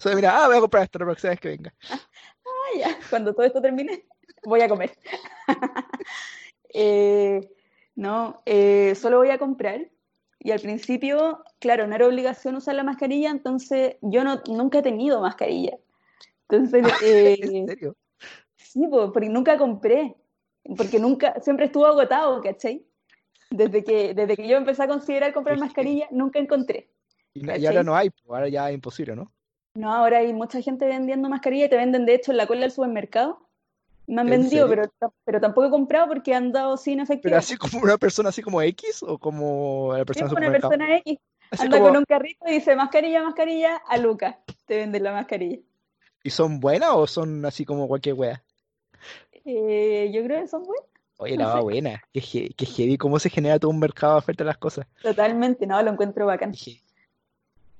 Solo 0.00 0.16
mira, 0.16 0.42
ah, 0.42 0.46
voy 0.48 0.56
a 0.56 0.60
comprar 0.60 0.84
esto 0.84 0.98
la 0.98 1.04
próxima 1.04 1.30
vez 1.30 1.40
que 1.40 1.48
venga. 1.48 1.74
Ah, 2.50 2.78
ya, 2.78 2.98
cuando 3.08 3.34
todo 3.34 3.46
esto 3.46 3.62
termine, 3.62 4.04
voy 4.44 4.60
a 4.60 4.68
comer. 4.68 4.92
Eh, 6.70 7.50
no, 7.94 8.42
eh, 8.44 8.94
solo 8.94 9.18
voy 9.18 9.30
a 9.30 9.38
comprar. 9.38 9.88
Y 10.38 10.50
al 10.50 10.60
principio, 10.60 11.44
claro, 11.60 11.86
no 11.86 11.94
era 11.94 12.06
obligación 12.06 12.56
usar 12.56 12.74
la 12.74 12.84
mascarilla, 12.84 13.30
entonces 13.30 13.96
yo 14.02 14.22
no, 14.24 14.42
nunca 14.48 14.80
he 14.80 14.82
tenido 14.82 15.20
mascarilla. 15.22 15.78
Entonces, 16.48 16.84
¿En 17.02 17.64
eh, 17.64 17.66
serio? 17.66 17.96
Sí, 18.78 18.86
po, 18.88 19.12
porque 19.12 19.28
nunca 19.28 19.58
compré, 19.58 20.16
porque 20.76 20.98
nunca, 20.98 21.40
siempre 21.40 21.66
estuvo 21.66 21.86
agotado, 21.86 22.40
¿cachai? 22.42 22.86
Desde 23.50 23.82
que, 23.82 24.14
desde 24.14 24.36
que 24.36 24.46
yo 24.48 24.56
empecé 24.56 24.82
a 24.82 24.88
considerar 24.88 25.32
comprar 25.32 25.58
mascarilla, 25.58 26.06
nunca 26.10 26.38
encontré, 26.38 26.90
Y, 27.34 27.42
na- 27.42 27.56
y 27.56 27.66
ahora 27.66 27.80
¿cachai? 27.80 27.84
no 27.84 27.96
hay, 27.96 28.10
ahora 28.28 28.48
ya 28.48 28.68
es 28.68 28.74
imposible, 28.74 29.16
¿no? 29.16 29.32
No, 29.74 29.92
ahora 29.94 30.18
hay 30.18 30.32
mucha 30.32 30.60
gente 30.60 30.86
vendiendo 30.86 31.28
mascarilla 31.28 31.66
y 31.66 31.68
te 31.68 31.76
venden, 31.76 32.04
de 32.06 32.14
hecho, 32.14 32.32
en 32.32 32.36
la 32.36 32.46
cola 32.46 32.62
del 32.62 32.70
supermercado. 32.72 33.48
Me 34.06 34.20
han 34.22 34.26
¿En 34.26 34.42
vendido, 34.42 34.68
serio? 34.68 34.90
pero, 35.00 35.12
pero 35.24 35.40
tampoco 35.40 35.66
he 35.66 35.70
comprado 35.70 36.08
porque 36.08 36.34
han 36.34 36.50
dado 36.50 36.76
sin 36.76 36.98
Pero 36.98 37.04
efectivo. 37.04 37.36
así 37.36 37.56
como 37.56 37.78
una 37.82 37.98
persona 37.98 38.30
así 38.30 38.42
como 38.42 38.62
X 38.62 39.02
o 39.02 39.18
como 39.18 39.92
la 39.92 40.04
Sí, 40.04 40.04
persona 40.06 40.30
del 40.30 40.30
una 40.30 40.30
supermercado. 40.30 40.70
persona 40.70 40.96
X 40.98 41.18
Así 41.50 41.62
anda 41.64 41.78
con 41.78 41.88
como, 41.88 41.98
un 41.98 42.04
carrito 42.04 42.44
y 42.48 42.52
dice 42.54 42.74
mascarilla, 42.74 43.22
mascarilla, 43.22 43.76
a 43.76 43.98
Lucas. 43.98 44.36
Te 44.66 44.76
venden 44.78 45.02
la 45.04 45.12
mascarilla. 45.12 45.60
¿y 46.22 46.30
son 46.30 46.60
buenas 46.60 46.90
o 46.92 47.06
son 47.06 47.44
así 47.44 47.64
como 47.64 47.88
cualquier 47.88 48.14
wea? 48.14 48.44
Eh, 49.44 50.10
yo 50.12 50.22
creo 50.24 50.40
que 50.42 50.48
son 50.48 50.64
buenas, 50.64 50.86
Oye, 51.18 51.36
no 51.36 51.44
la 51.44 51.48
va 51.50 51.56
sé. 51.56 51.62
buena. 51.62 52.02
Qué, 52.12 52.50
qué 52.56 52.66
heavy, 52.66 52.96
cómo 52.98 53.18
se 53.18 53.30
genera 53.30 53.58
todo 53.58 53.70
un 53.70 53.78
mercado 53.80 54.14
de 54.14 54.18
oferta 54.18 54.44
de 54.44 54.48
las 54.48 54.58
cosas. 54.58 54.86
Totalmente, 55.02 55.66
no, 55.66 55.80
lo 55.82 55.90
encuentro 55.90 56.26
bacán. 56.26 56.52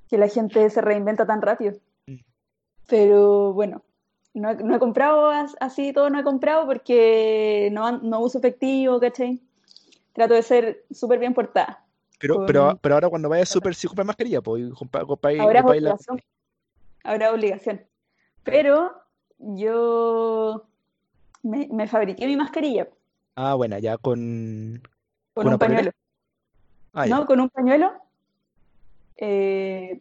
Que 0.09 0.16
la 0.18 0.28
gente 0.28 0.68
se 0.70 0.80
reinventa 0.80 1.26
tan 1.26 1.42
rápido. 1.42 1.74
Mm. 2.06 2.16
Pero 2.86 3.52
bueno, 3.52 3.82
no, 4.34 4.50
he- 4.50 4.56
no 4.56 4.74
he 4.76 4.78
comprado 4.78 5.28
as- 5.28 5.56
así 5.61 5.92
todo, 5.92 6.09
no 6.11 6.18
he 6.18 6.24
comprado 6.24 6.66
porque 6.66 7.68
no, 7.72 7.98
no 7.98 8.20
uso 8.20 8.38
efectivo, 8.38 8.98
¿cachai? 9.00 9.40
Trato 10.14 10.34
de 10.34 10.42
ser 10.42 10.84
súper 10.90 11.18
bien 11.18 11.34
portada. 11.34 11.84
Pero, 12.18 12.44
pero, 12.46 12.68
Con... 12.68 12.78
pero 12.78 12.94
ahora 12.96 13.09
cuando 13.11 13.28
vayas 13.28 13.48
súper 13.48 13.74
sí 13.74 13.86
compras 13.86 14.06
mascarilla, 14.06 14.40
pues, 14.40 14.64
y 14.64 14.70
compra- 14.70 15.04
compráis- 15.04 15.40
Ahora 15.40 15.61
es 15.74 15.82
la- 15.82 15.96
ahora 17.04 17.32
obligación. 17.32 17.84
Pero 18.42 18.90
yo 19.38 20.66
me, 21.43 21.68
me 21.72 21.86
fabriqué 21.89 22.26
mi 22.26 22.36
mascarilla 22.36 22.89
Ah, 23.36 23.55
bueno, 23.55 23.78
ya 23.78 23.97
con, 23.99 24.82
con 25.32 25.47
un 25.49 25.59
pañuelo. 25.59 25.93
Ah. 26.93 27.07
¿No? 27.07 27.24
Con 27.26 27.41
un 27.41 27.49
pañuelo. 27.51 27.93
eh, 29.16 30.01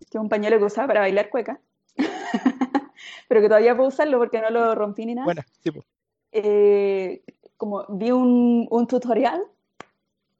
que 0.00 0.18
es 0.18 0.20
un 0.20 0.28
pañuelo 0.28 0.58
que 0.58 0.64
usaba 0.64 0.86
para 0.88 1.00
bailar 1.00 1.30
cueca. 1.30 1.58
Pero 3.28 3.40
que 3.40 3.48
todavía 3.48 3.74
puedo 3.74 3.88
usarlo 3.88 4.18
porque 4.18 4.40
no 4.42 4.50
lo 4.50 4.74
rompí 4.74 5.06
ni 5.06 5.14
nada. 5.14 5.24
Buena, 5.24 5.46
sí, 5.62 5.70
pues. 5.70 5.86
Eh, 6.32 7.22
como 7.56 7.86
vi 7.88 8.10
un, 8.10 8.66
un 8.70 8.86
tutorial 8.86 9.42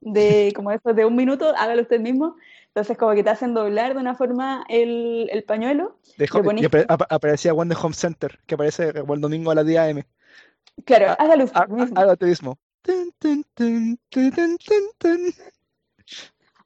de 0.02 0.52
como 0.54 0.70
eso 0.70 0.92
de 0.92 1.04
un 1.04 1.16
minuto, 1.16 1.52
hágalo 1.56 1.82
usted 1.82 2.00
mismo. 2.00 2.36
Entonces 2.68 2.96
como 2.96 3.12
que 3.14 3.22
te 3.22 3.30
hacen 3.30 3.54
doblar 3.54 3.94
de 3.94 4.00
una 4.00 4.14
forma 4.14 4.64
el, 4.68 5.28
el 5.30 5.44
pañuelo, 5.44 5.96
De 6.16 6.28
ponís, 6.28 6.66
apare- 6.66 6.86
apa- 6.88 7.06
aparecía 7.10 7.52
One 7.54 7.74
de 7.74 7.80
Home 7.80 7.94
Center, 7.94 8.38
que 8.46 8.54
aparece 8.54 8.88
el 8.90 9.20
domingo 9.20 9.50
a 9.50 9.54
las 9.54 9.66
10 9.66 9.80
a.m. 9.80 10.06
claro, 10.84 11.06
Ah, 11.10 11.16
hágalo 11.18 11.44
usted 11.44 11.60
ah, 11.60 11.66
ah, 11.68 11.74
mismo. 11.74 12.16
Mismo. 12.20 12.58
Tun, 12.82 13.12
tun. 13.54 13.98
Hoy 14.14 14.30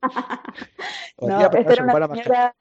No, 1.29 1.41
esta 1.53 1.73
era 1.73 1.83
a 1.83 1.85
una 1.85 2.07
señora, 2.07 2.55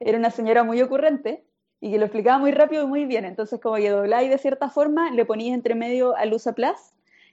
era 0.00 0.18
una 0.18 0.30
señora 0.30 0.64
muy 0.64 0.82
ocurrente 0.82 1.44
y 1.80 1.90
que 1.90 1.98
lo 1.98 2.04
explicaba 2.06 2.38
muy 2.38 2.52
rápido 2.52 2.84
y 2.84 2.86
muy 2.86 3.04
bien. 3.06 3.24
Entonces, 3.24 3.60
como 3.60 3.76
que 3.76 3.90
dobláis 3.90 4.30
de 4.30 4.38
cierta 4.38 4.68
forma, 4.70 5.10
le 5.10 5.24
ponías 5.24 5.54
entre 5.54 5.74
medio 5.74 6.16
al 6.16 6.30
Plus 6.30 6.92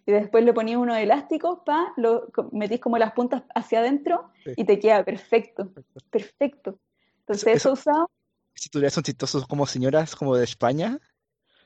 y 0.09 0.11
después 0.11 0.43
le 0.43 0.53
ponías 0.53 0.79
unos 0.79 0.97
elásticos, 0.97 1.59
pa, 1.63 1.93
lo 1.97 2.31
metís 2.51 2.79
como 2.79 2.97
las 2.97 3.11
puntas 3.13 3.43
hacia 3.53 3.79
adentro 3.79 4.31
Sí, 4.43 4.53
y 4.57 4.63
te 4.65 4.79
queda 4.79 5.03
perfecto, 5.05 5.71
perfecto. 5.71 6.09
perfecto. 6.09 6.69
Eso, 6.71 6.79
Entonces, 7.19 7.47
eso, 7.47 7.55
eso 7.57 7.73
usado, 7.73 8.11
si 8.55 8.69
tuviera 8.69 8.89
son 8.89 9.03
chistosos 9.03 9.45
como 9.45 9.67
señoras 9.67 10.15
como 10.15 10.35
de 10.35 10.43
España. 10.43 10.97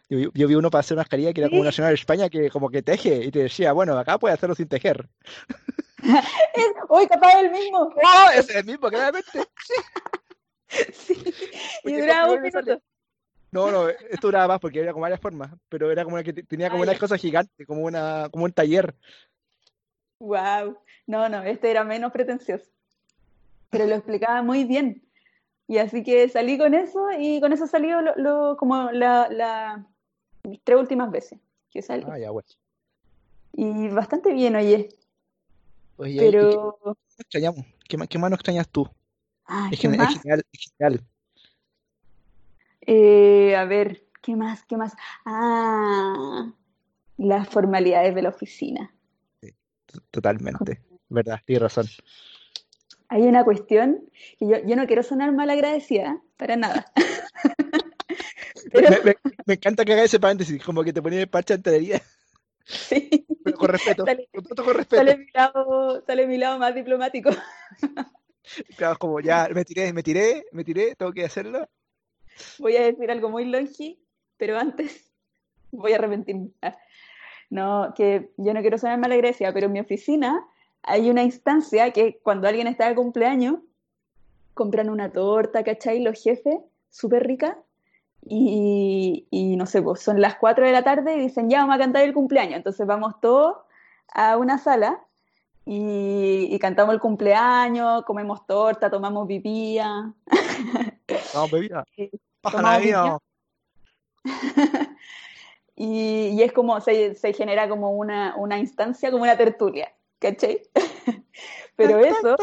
Yo, 0.10 0.18
vi- 0.18 0.30
yo 0.34 0.48
vi 0.50 0.56
uno 0.56 0.70
para 0.70 0.82
hacer 0.82 0.96
una 0.96 1.04
mascarilla 1.04 1.32
que 1.32 1.40
era 1.40 1.50
como 1.50 1.62
una 1.62 1.72
sí, 1.72 1.78
señora 1.78 1.90
de 1.90 1.96
España 1.96 2.30
que 2.30 2.50
como 2.50 2.70
que 2.70 2.84
teje 2.84 3.24
y 3.24 3.32
te 3.32 3.40
decía, 3.44 3.72
bueno, 3.72 3.98
acá 3.98 4.18
puedes 4.20 4.38
hacerlo 4.38 4.56
sin 4.56 4.68
tejer. 4.68 5.08
es, 6.54 6.66
uy, 6.90 7.08
capaz 7.08 7.30
es 7.36 7.44
el 7.46 7.52
mismo. 7.52 7.80
¡Oh! 7.80 8.30
Ese 8.36 8.52
es 8.52 8.56
el 8.58 8.66
mismo, 8.66 8.90
claramente. 8.90 9.40
Sí, 10.92 11.14
y 11.16 11.30
Porque 11.84 12.02
duraba 12.02 12.34
un 12.34 12.42
minuto. 12.42 12.82
No, 13.54 13.72
no, 13.72 13.88
esto 13.88 14.28
duraba 14.28 14.48
más 14.48 14.60
porque 14.60 14.80
era 14.80 14.92
como 14.92 15.04
varias 15.04 15.22
formas, 15.22 15.52
pero 15.70 15.92
era 15.92 16.04
como 16.04 16.16
una 16.16 16.24
que 16.24 16.34
te- 16.34 16.44
tenía 16.44 16.68
Ah, 16.68 16.72
como 16.72 16.84
una 16.84 16.94
ya. 16.94 17.00
cosa 17.00 17.18
gigante, 17.18 17.66
como 17.66 17.84
una, 17.84 18.28
como 18.32 18.46
un 18.46 18.52
taller. 18.52 18.96
Wow. 20.20 20.78
No, 21.06 21.30
no, 21.30 21.44
este 21.44 21.70
era 21.70 21.84
menos 21.84 22.12
pretencioso, 22.12 22.72
pero 23.70 23.86
lo 23.86 23.96
explicaba 23.96 24.42
muy 24.42 24.64
bien. 24.64 25.04
Y 25.68 25.78
así 25.78 26.04
que 26.04 26.28
salí 26.30 26.58
con 26.58 26.74
eso 26.74 27.08
y 27.18 27.40
con 27.42 27.54
eso 27.54 27.68
salió 27.68 28.02
lo, 28.02 28.16
lo- 28.16 28.58
como 28.58 28.92
la, 28.92 29.30
la- 29.30 29.86
las 30.44 30.60
tres 30.64 30.80
últimas 30.80 31.12
veces 31.12 31.40
que 31.70 31.82
salí. 31.82 32.06
Ah, 32.08 32.18
ya, 32.18 32.32
bueno. 32.32 32.48
Y 33.54 33.88
bastante 33.90 34.34
bien, 34.34 34.56
oye, 34.56 34.90
Oye, 35.98 36.12
¿y 36.14 36.18
qué 36.18 36.26
pero... 36.32 36.80
más 36.84 36.96
extrañamos? 37.20 37.66
¿Qué 37.88 37.98
más, 37.98 38.08
qué 38.08 38.18
más 38.18 38.32
nos 38.32 38.38
extrañas 38.40 38.68
tú? 38.70 38.90
Ah, 39.46 39.66
En 39.66 39.70
¿qué 39.72 39.78
general, 39.78 40.08
general. 40.54 41.06
Eh, 42.86 43.56
a 43.56 43.66
ver, 43.66 44.04
¿Qué 44.24 44.38
más? 44.38 44.64
¿Qué 44.64 44.78
más? 44.78 44.94
Ah, 45.26 46.50
las 47.18 47.50
formalidades 47.50 48.16
de 48.16 48.22
la 48.22 48.30
oficina. 48.30 48.96
Totalmente, 50.12 50.82
verdad, 51.10 51.42
tienes 51.46 51.62
razón. 51.62 51.88
Hay 53.10 53.24
una 53.24 53.44
cuestión 53.44 54.10
que 54.40 54.48
yo, 54.48 54.58
yo 54.66 54.78
no 54.78 54.88
quiero 54.88 55.04
sonar 55.04 55.34
mal 55.34 55.50
agradecida, 55.50 56.22
para 56.38 56.56
nada. 56.56 56.86
Pero... 58.72 58.90
Me, 58.92 59.02
me, 59.04 59.16
me, 59.46 59.54
encanta 59.56 59.84
que 59.84 59.92
haga 59.92 60.04
ese 60.04 60.22
paréntesis, 60.22 60.64
como 60.64 60.86
que 60.86 60.94
te 60.94 61.02
ponía 61.02 61.20
el 61.20 61.28
parche 61.28 61.58
de 61.58 62.02
Sí. 62.66 63.26
Pero 63.44 63.58
con 63.58 63.70
respeto, 63.70 64.06
Sale, 64.06 64.30
con, 64.34 64.66
con 64.66 64.74
respeto. 64.74 65.04
sale 65.04 65.18
mi 65.18 65.28
lado, 65.34 66.02
sale 66.08 66.28
mi 66.28 66.38
lado 66.38 66.60
más 66.60 66.74
diplomático. 66.74 67.30
Claro, 68.78 68.98
como 68.98 69.20
ya 69.20 69.50
me 69.54 69.66
tiré, 69.66 69.92
me 69.92 70.02
tiré, 70.02 70.46
me 70.54 70.64
tiré, 70.64 70.96
tengo 70.96 71.12
que 71.12 71.26
hacerlo. 71.26 71.68
Voy 72.60 72.76
a 72.78 72.84
decir 72.84 73.10
algo 73.12 73.30
muy 73.30 73.46
longi, 73.46 74.00
pero 74.38 74.58
antes 74.58 75.12
voy 75.72 75.94
a 75.94 75.96
arrepentirme. 75.96 76.50
Ah, 76.62 76.78
No, 77.50 77.94
que 77.96 78.32
yo 78.38 78.54
no 78.54 78.62
quiero 78.62 78.78
sonar 78.78 79.00
mal 79.00 79.12
agradecida, 79.12 79.54
pero 79.54 79.68
en 79.68 79.74
mi 79.74 79.80
oficina 79.80 80.46
hay 80.84 81.10
una 81.10 81.24
instancia 81.24 81.92
que 81.92 82.20
cuando 82.24 82.48
alguien 82.48 82.68
está 82.68 82.90
de 82.90 82.96
cumpleaños, 82.96 83.60
compran 84.54 84.90
una 84.90 85.12
torta, 85.12 85.64
¿cachai? 85.64 86.02
Los 86.02 86.22
jefes, 86.22 86.58
súper 86.90 87.26
rica, 87.26 87.58
y, 88.26 89.28
y, 89.32 89.56
no 89.58 89.66
sé, 89.66 89.82
pues 89.82 90.02
son 90.02 90.22
las 90.22 90.36
4 90.36 90.66
de 90.66 90.72
la 90.72 90.84
tarde 90.84 91.16
y 91.16 91.20
dicen, 91.20 91.50
ya 91.50 91.60
vamos 91.60 91.76
a 91.76 91.80
cantar 91.80 92.04
el 92.04 92.14
cumpleaños. 92.14 92.56
Entonces 92.56 92.88
vamos 92.88 93.20
todos 93.20 93.58
a 94.14 94.38
una 94.38 94.58
sala 94.58 95.04
y, 95.66 96.50
y 96.54 96.60
cantamos 96.60 96.94
el 96.94 97.00
cumpleaños, 97.00 98.04
comemos 98.04 98.46
torta, 98.46 98.90
tomamos 98.90 99.28
bebida. 99.28 100.14
Vamos, 101.34 101.52
bebida. 101.52 101.86
Tomamos 102.42 102.72
la 102.72 102.80
vida. 102.80 103.18
y, 105.76 106.30
y 106.30 106.42
es 106.42 106.52
como, 106.52 106.80
se, 106.82 107.16
se 107.16 107.34
genera 107.34 107.70
como 107.70 107.92
una, 107.92 108.36
una 108.38 108.58
instancia, 108.58 109.12
como 109.12 109.24
una 109.24 109.38
tertulia, 109.38 109.94
¿cachai? 110.20 110.62
Pero 111.76 112.00
eso. 112.00 112.36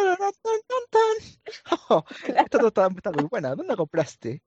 Oh, 1.88 2.04
esta 2.26 2.58
torta 2.58 2.88
está 2.88 3.12
muy 3.12 3.24
buena. 3.24 3.50
¿Dónde 3.50 3.66
la 3.66 3.76
compraste? 3.76 4.42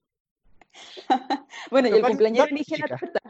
bueno, 1.70 1.88
y 1.88 1.92
el 1.92 2.02
cumpleañero 2.02 2.46
elige 2.46 2.78
la 2.78 2.98
torta. 2.98 3.22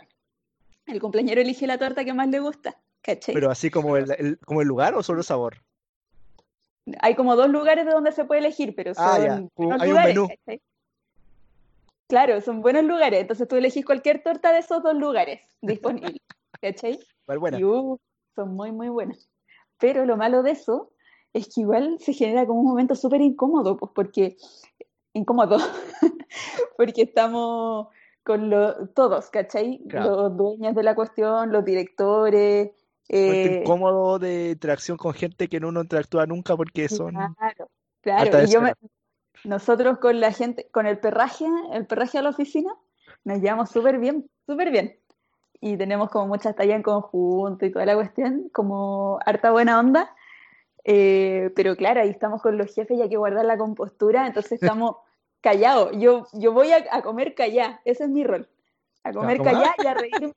El 0.85 0.99
cumpleañero 0.99 1.41
elige 1.41 1.67
la 1.67 1.77
torta 1.77 2.03
que 2.03 2.13
más 2.13 2.27
le 2.27 2.39
gusta, 2.39 2.77
¿cachai? 3.03 3.35
Pero 3.35 3.51
así 3.51 3.69
como 3.69 3.97
el, 3.97 4.09
el- 4.17 4.39
como 4.39 4.61
el 4.61 4.67
lugar 4.67 4.95
o 4.95 5.03
solo 5.03 5.19
el 5.19 5.25
sabor. 5.25 5.57
Hay 6.99 7.15
como 7.15 7.35
dos 7.35 7.49
lugares 7.49 7.85
de 7.85 7.91
donde 7.91 8.11
se 8.11 8.25
puede 8.25 8.39
elegir, 8.39 8.73
pero 8.75 8.93
son 8.93 9.05
Ah, 9.07 9.19
ya. 9.19 9.27
buenos 9.35 9.51
Como 9.53 9.73
hay 9.73 9.79
un 9.81 9.89
lugares, 9.89 10.15
menú. 10.15 10.27
¿cachai? 10.27 10.61
Claro, 12.07 12.41
son 12.41 12.61
buenos 12.61 12.83
lugares, 12.83 13.21
entonces 13.21 13.47
tú 13.47 13.55
elegís 13.55 13.85
cualquier 13.85 14.21
torta 14.21 14.51
de 14.51 14.59
esos 14.59 14.83
dos 14.83 14.93
lugares 14.95 15.41
disponibles, 15.61 16.17
¿cachai? 16.61 16.99
Buena. 17.25 17.57
Y 17.59 17.63
uh, 17.63 17.97
son 18.35 18.53
muy, 18.55 18.71
muy 18.71 18.89
buenas. 18.89 19.29
Pero 19.79 20.05
lo 20.05 20.17
malo 20.17 20.43
de 20.43 20.51
eso 20.51 20.91
es 21.33 21.47
que 21.53 21.61
igual 21.61 21.97
se 21.99 22.13
genera 22.13 22.45
como 22.45 22.59
un 22.59 22.67
momento 22.67 22.95
súper 22.95 23.21
incómodo, 23.21 23.77
pues 23.77 23.91
porque, 23.95 24.37
incómodo, 25.13 25.57
porque 26.77 27.03
estamos 27.03 27.87
con 28.23 28.49
lo- 28.49 28.87
todos, 28.89 29.29
¿cachai? 29.29 29.81
Claro. 29.89 30.09
Los 30.29 30.37
dueños 30.37 30.75
de 30.75 30.83
la 30.83 30.95
cuestión, 30.95 31.51
los 31.51 31.65
directores, 31.65 32.71
eh, 33.09 33.59
incómodo 33.61 34.19
de 34.19 34.51
interacción 34.51 34.97
con 34.97 35.13
gente 35.13 35.47
que 35.47 35.59
no 35.59 35.69
uno 35.69 35.81
interactúa 35.81 36.25
nunca 36.25 36.55
porque 36.55 36.89
son 36.89 37.35
claro, 37.37 37.69
claro. 38.01 38.35
Y 38.37 38.49
yo 38.51 38.61
me- 38.61 38.73
nosotros 39.43 39.99
con 39.99 40.19
la 40.19 40.31
gente, 40.31 40.69
con 40.71 40.85
el 40.87 40.99
perraje, 40.99 41.45
el 41.73 41.85
perraje 41.87 42.17
a 42.19 42.21
la 42.21 42.29
oficina, 42.29 42.73
nos 43.23 43.39
llevamos 43.41 43.69
súper 43.71 43.99
bien, 43.99 44.29
súper 44.47 44.71
bien. 44.71 44.99
Y 45.61 45.77
tenemos 45.77 46.09
como 46.11 46.27
muchas 46.27 46.55
tallas 46.55 46.75
en 46.77 46.83
conjunto 46.83 47.65
y 47.65 47.71
toda 47.71 47.85
la 47.85 47.95
cuestión, 47.95 48.49
como 48.53 49.19
harta 49.25 49.51
buena 49.51 49.79
onda. 49.79 50.15
Eh, 50.85 51.51
pero 51.55 51.75
claro, 51.75 52.01
ahí 52.01 52.09
estamos 52.09 52.41
con 52.41 52.57
los 52.57 52.73
jefes 52.73 52.97
y 52.97 53.01
hay 53.01 53.09
que 53.09 53.17
guardar 53.17 53.45
la 53.45 53.57
compostura, 53.57 54.27
entonces 54.27 54.53
estamos 54.61 54.97
callados. 55.41 55.91
Yo, 55.97 56.27
yo 56.33 56.53
voy 56.53 56.71
a, 56.71 56.85
a 56.91 57.01
comer 57.01 57.35
callá, 57.35 57.81
ese 57.85 58.05
es 58.05 58.09
mi 58.09 58.23
rol. 58.23 58.49
A 59.03 59.11
comer 59.11 59.37
callá 59.41 59.75
y 59.79 59.85
a 59.85 59.93
reírme, 59.93 60.33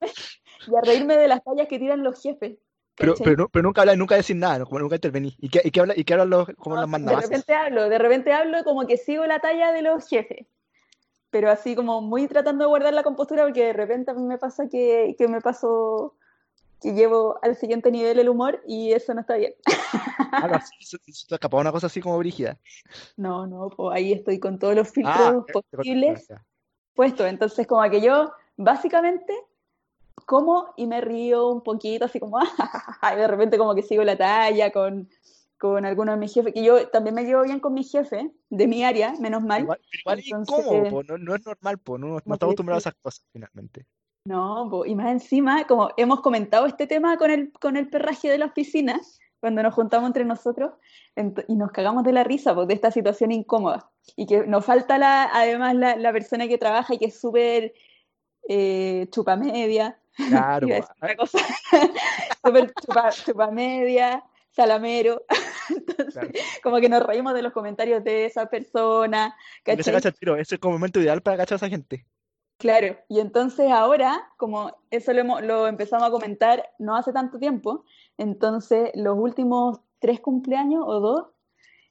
y 0.66 0.76
a 0.76 0.80
reírme 0.80 1.16
de 1.16 1.28
las 1.28 1.42
tallas 1.44 1.68
que 1.68 1.78
tiran 1.78 2.02
los 2.02 2.20
jefes. 2.20 2.58
Pero, 2.96 3.14
pero, 3.22 3.36
no- 3.36 3.48
pero 3.48 3.62
nunca 3.62 3.82
hablas, 3.82 3.96
nunca 3.98 4.16
decís 4.16 4.34
nada, 4.36 4.58
¿no? 4.60 4.64
como 4.66 4.78
nunca 4.80 4.94
intervenís. 4.96 5.36
¿Y 5.38 5.48
qué, 5.50 5.60
y 5.64 5.70
qué 5.70 5.80
habla, 5.80 5.94
y 5.96 6.02
qué 6.04 6.14
hablan 6.14 6.30
los, 6.30 6.46
como 6.56 6.76
No, 6.76 6.80
los 6.80 6.88
de 6.88 6.92
mandamases? 6.92 7.28
repente 7.30 7.54
hablo, 7.54 7.88
de 7.88 7.98
repente 7.98 8.32
hablo 8.32 8.64
como 8.64 8.86
que 8.86 8.96
sigo 8.96 9.26
la 9.26 9.38
talla 9.40 9.70
de 9.72 9.82
los 9.82 10.08
jefes, 10.08 10.46
pero 11.30 11.50
así 11.50 11.76
como 11.76 12.00
muy 12.00 12.26
tratando 12.26 12.64
de 12.64 12.68
guardar 12.68 12.94
la 12.94 13.02
compostura 13.02 13.44
porque 13.44 13.66
de 13.66 13.72
repente 13.74 14.10
a 14.10 14.14
mí 14.14 14.22
me 14.24 14.38
pasa 14.38 14.68
que, 14.68 15.14
que 15.18 15.28
me 15.28 15.40
paso, 15.42 16.16
que 16.80 16.94
llevo 16.94 17.38
al 17.42 17.54
siguiente 17.56 17.90
nivel 17.90 18.18
el 18.18 18.28
humor 18.30 18.62
y 18.66 18.92
eso 18.92 19.12
no 19.14 19.20
está 19.20 19.36
bien. 19.36 19.54
Ah, 20.32 20.48
no, 20.48 20.58
se, 20.60 20.68
se- 20.98 21.12
se 21.12 21.26
te 21.26 21.34
escapaba 21.34 21.60
una 21.60 21.72
cosa 21.72 21.86
así 21.88 22.00
como 22.00 22.16
brígida. 22.18 22.58
No, 23.18 23.46
no, 23.46 23.68
pues 23.70 23.94
ahí 23.96 24.12
estoy 24.12 24.38
con 24.40 24.58
todos 24.58 24.74
los 24.74 24.88
Ah, 24.88 24.92
filtros 24.92 25.46
te 25.46 25.52
posibles 25.52 26.28
puestos, 26.94 27.26
entonces 27.26 27.66
como 27.66 27.88
que 27.90 28.00
yo 28.00 28.32
básicamente 28.56 29.34
como 30.24 30.72
y 30.76 30.86
me 30.86 31.00
río 31.00 31.48
un 31.48 31.62
poquito, 31.62 32.06
así 32.06 32.18
como, 32.18 32.38
y 33.12 33.16
de 33.16 33.28
repente 33.28 33.58
como 33.58 33.74
que 33.74 33.82
sigo 33.82 34.02
la 34.02 34.16
talla 34.16 34.72
con, 34.72 35.08
con 35.58 35.84
algunos 35.84 36.14
de 36.14 36.20
mis 36.20 36.34
jefes, 36.34 36.52
que 36.52 36.64
yo 36.64 36.88
también 36.88 37.14
me 37.14 37.24
llevo 37.24 37.42
bien 37.42 37.60
con 37.60 37.74
mi 37.74 37.84
jefe 37.84 38.32
de 38.50 38.66
mi 38.66 38.84
área, 38.84 39.14
menos 39.20 39.42
mal. 39.42 39.62
Igual, 39.62 39.80
igual 40.00 40.18
es 40.18 40.26
Entonces, 40.26 40.66
incómodo, 40.66 40.90
po, 40.90 41.02
no, 41.04 41.18
no 41.18 41.34
es 41.34 41.46
normal, 41.46 41.78
po, 41.78 41.98
no, 41.98 42.06
no 42.06 42.20
como 42.20 42.34
está 42.34 42.46
que 42.46 42.50
acostumbrado 42.50 42.76
a 42.76 42.80
esas 42.80 42.94
cosas 42.94 43.24
finalmente. 43.32 43.86
No, 44.24 44.68
po, 44.68 44.84
y 44.84 44.94
más 44.94 45.12
encima, 45.12 45.66
como 45.66 45.90
hemos 45.96 46.20
comentado 46.20 46.66
este 46.66 46.86
tema 46.86 47.16
con 47.16 47.30
el, 47.30 47.52
con 47.52 47.76
el 47.76 47.88
perraje 47.88 48.28
de 48.28 48.38
las 48.38 48.52
piscinas, 48.52 49.20
cuando 49.38 49.62
nos 49.62 49.74
juntamos 49.74 50.08
entre 50.08 50.24
nosotros, 50.24 50.72
y 51.46 51.54
nos 51.54 51.70
cagamos 51.70 52.04
de 52.04 52.12
la 52.12 52.24
risa 52.24 52.54
pues, 52.54 52.66
de 52.68 52.74
esta 52.74 52.90
situación 52.90 53.30
incómoda. 53.30 53.90
Y 54.16 54.26
que 54.26 54.46
nos 54.46 54.64
falta 54.64 54.98
la, 54.98 55.30
además 55.32 55.74
la, 55.76 55.96
la 55.96 56.12
persona 56.12 56.48
que 56.48 56.58
trabaja 56.58 56.94
y 56.94 56.98
que 56.98 57.06
es 57.06 57.20
súper 57.20 57.72
eh, 58.48 59.06
chupamedia, 59.10 59.98
Claro, 60.28 60.66
iba 60.68 60.76
a 60.78 60.80
po. 60.80 60.86
decir 60.86 60.96
otra 61.02 61.16
cosa, 61.16 61.38
súper 62.44 62.74
chupa, 62.74 63.10
chupamedia, 63.10 64.24
salamero. 64.50 65.22
Entonces, 65.68 66.14
Claro. 66.14 66.30
como 66.62 66.76
que 66.80 66.88
nos 66.88 67.02
reímos 67.02 67.34
de 67.34 67.42
los 67.42 67.52
comentarios 67.52 68.02
de 68.04 68.26
esa 68.26 68.46
persona, 68.46 69.36
ese 69.64 70.54
es 70.54 70.58
como 70.60 70.74
el 70.74 70.78
momento 70.80 71.00
ideal 71.00 71.22
para 71.22 71.36
cachar 71.38 71.56
a 71.56 71.56
esa 71.56 71.68
gente. 71.68 72.06
Claro, 72.58 72.96
y 73.08 73.20
entonces 73.20 73.70
ahora, 73.70 74.30
como 74.38 74.74
eso 74.90 75.12
lo, 75.12 75.20
hemos- 75.20 75.42
lo 75.42 75.66
empezamos 75.68 76.06
a 76.06 76.10
comentar 76.10 76.70
no 76.78 76.96
hace 76.96 77.12
tanto 77.12 77.38
tiempo, 77.38 77.84
entonces 78.16 78.90
los 78.94 79.18
últimos 79.18 79.80
tres 79.98 80.20
cumpleaños 80.20 80.82
o 80.86 81.00
dos, 81.00 81.26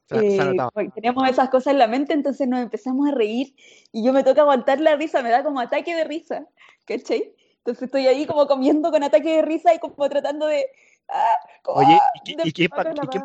Se, 0.07 0.15
se 0.19 0.51
eh, 0.51 0.57
teníamos 0.93 1.27
esas 1.29 1.49
cosas 1.49 1.73
en 1.73 1.79
la 1.79 1.87
mente, 1.87 2.13
entonces 2.13 2.47
nos 2.47 2.59
empezamos 2.61 3.07
a 3.07 3.11
reír 3.11 3.55
y 3.91 4.05
yo 4.05 4.13
me 4.13 4.23
toca 4.23 4.41
aguantar 4.41 4.79
la 4.79 4.95
risa, 4.95 5.23
me 5.23 5.29
da 5.31 5.43
como 5.43 5.59
ataque 5.59 5.95
de 5.95 6.03
risa, 6.03 6.45
¿cachai? 6.85 7.33
Entonces 7.57 7.83
estoy 7.83 8.05
ahí 8.05 8.27
como 8.27 8.45
comiendo 8.45 8.91
con 8.91 9.01
ataque 9.03 9.37
de 9.37 9.41
risa 9.41 9.73
y 9.73 9.79
como 9.79 10.07
tratando 10.07 10.45
de... 10.45 10.67
ah, 11.09 11.35
como, 11.63 11.79
Oye, 11.79 11.97
ah, 11.99 12.11
¿y, 12.23 12.35
de 12.35 12.43
qui- 12.43 12.47
y 12.49 12.53
quién, 12.53 12.69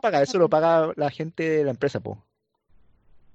paga. 0.01 0.22
eso? 0.22 0.39
Lo 0.39 0.49
paga 0.49 0.93
la 0.97 1.11
gente 1.11 1.43
de 1.49 1.64
la 1.64 1.70
empresa, 1.72 2.01
po. 2.01 2.24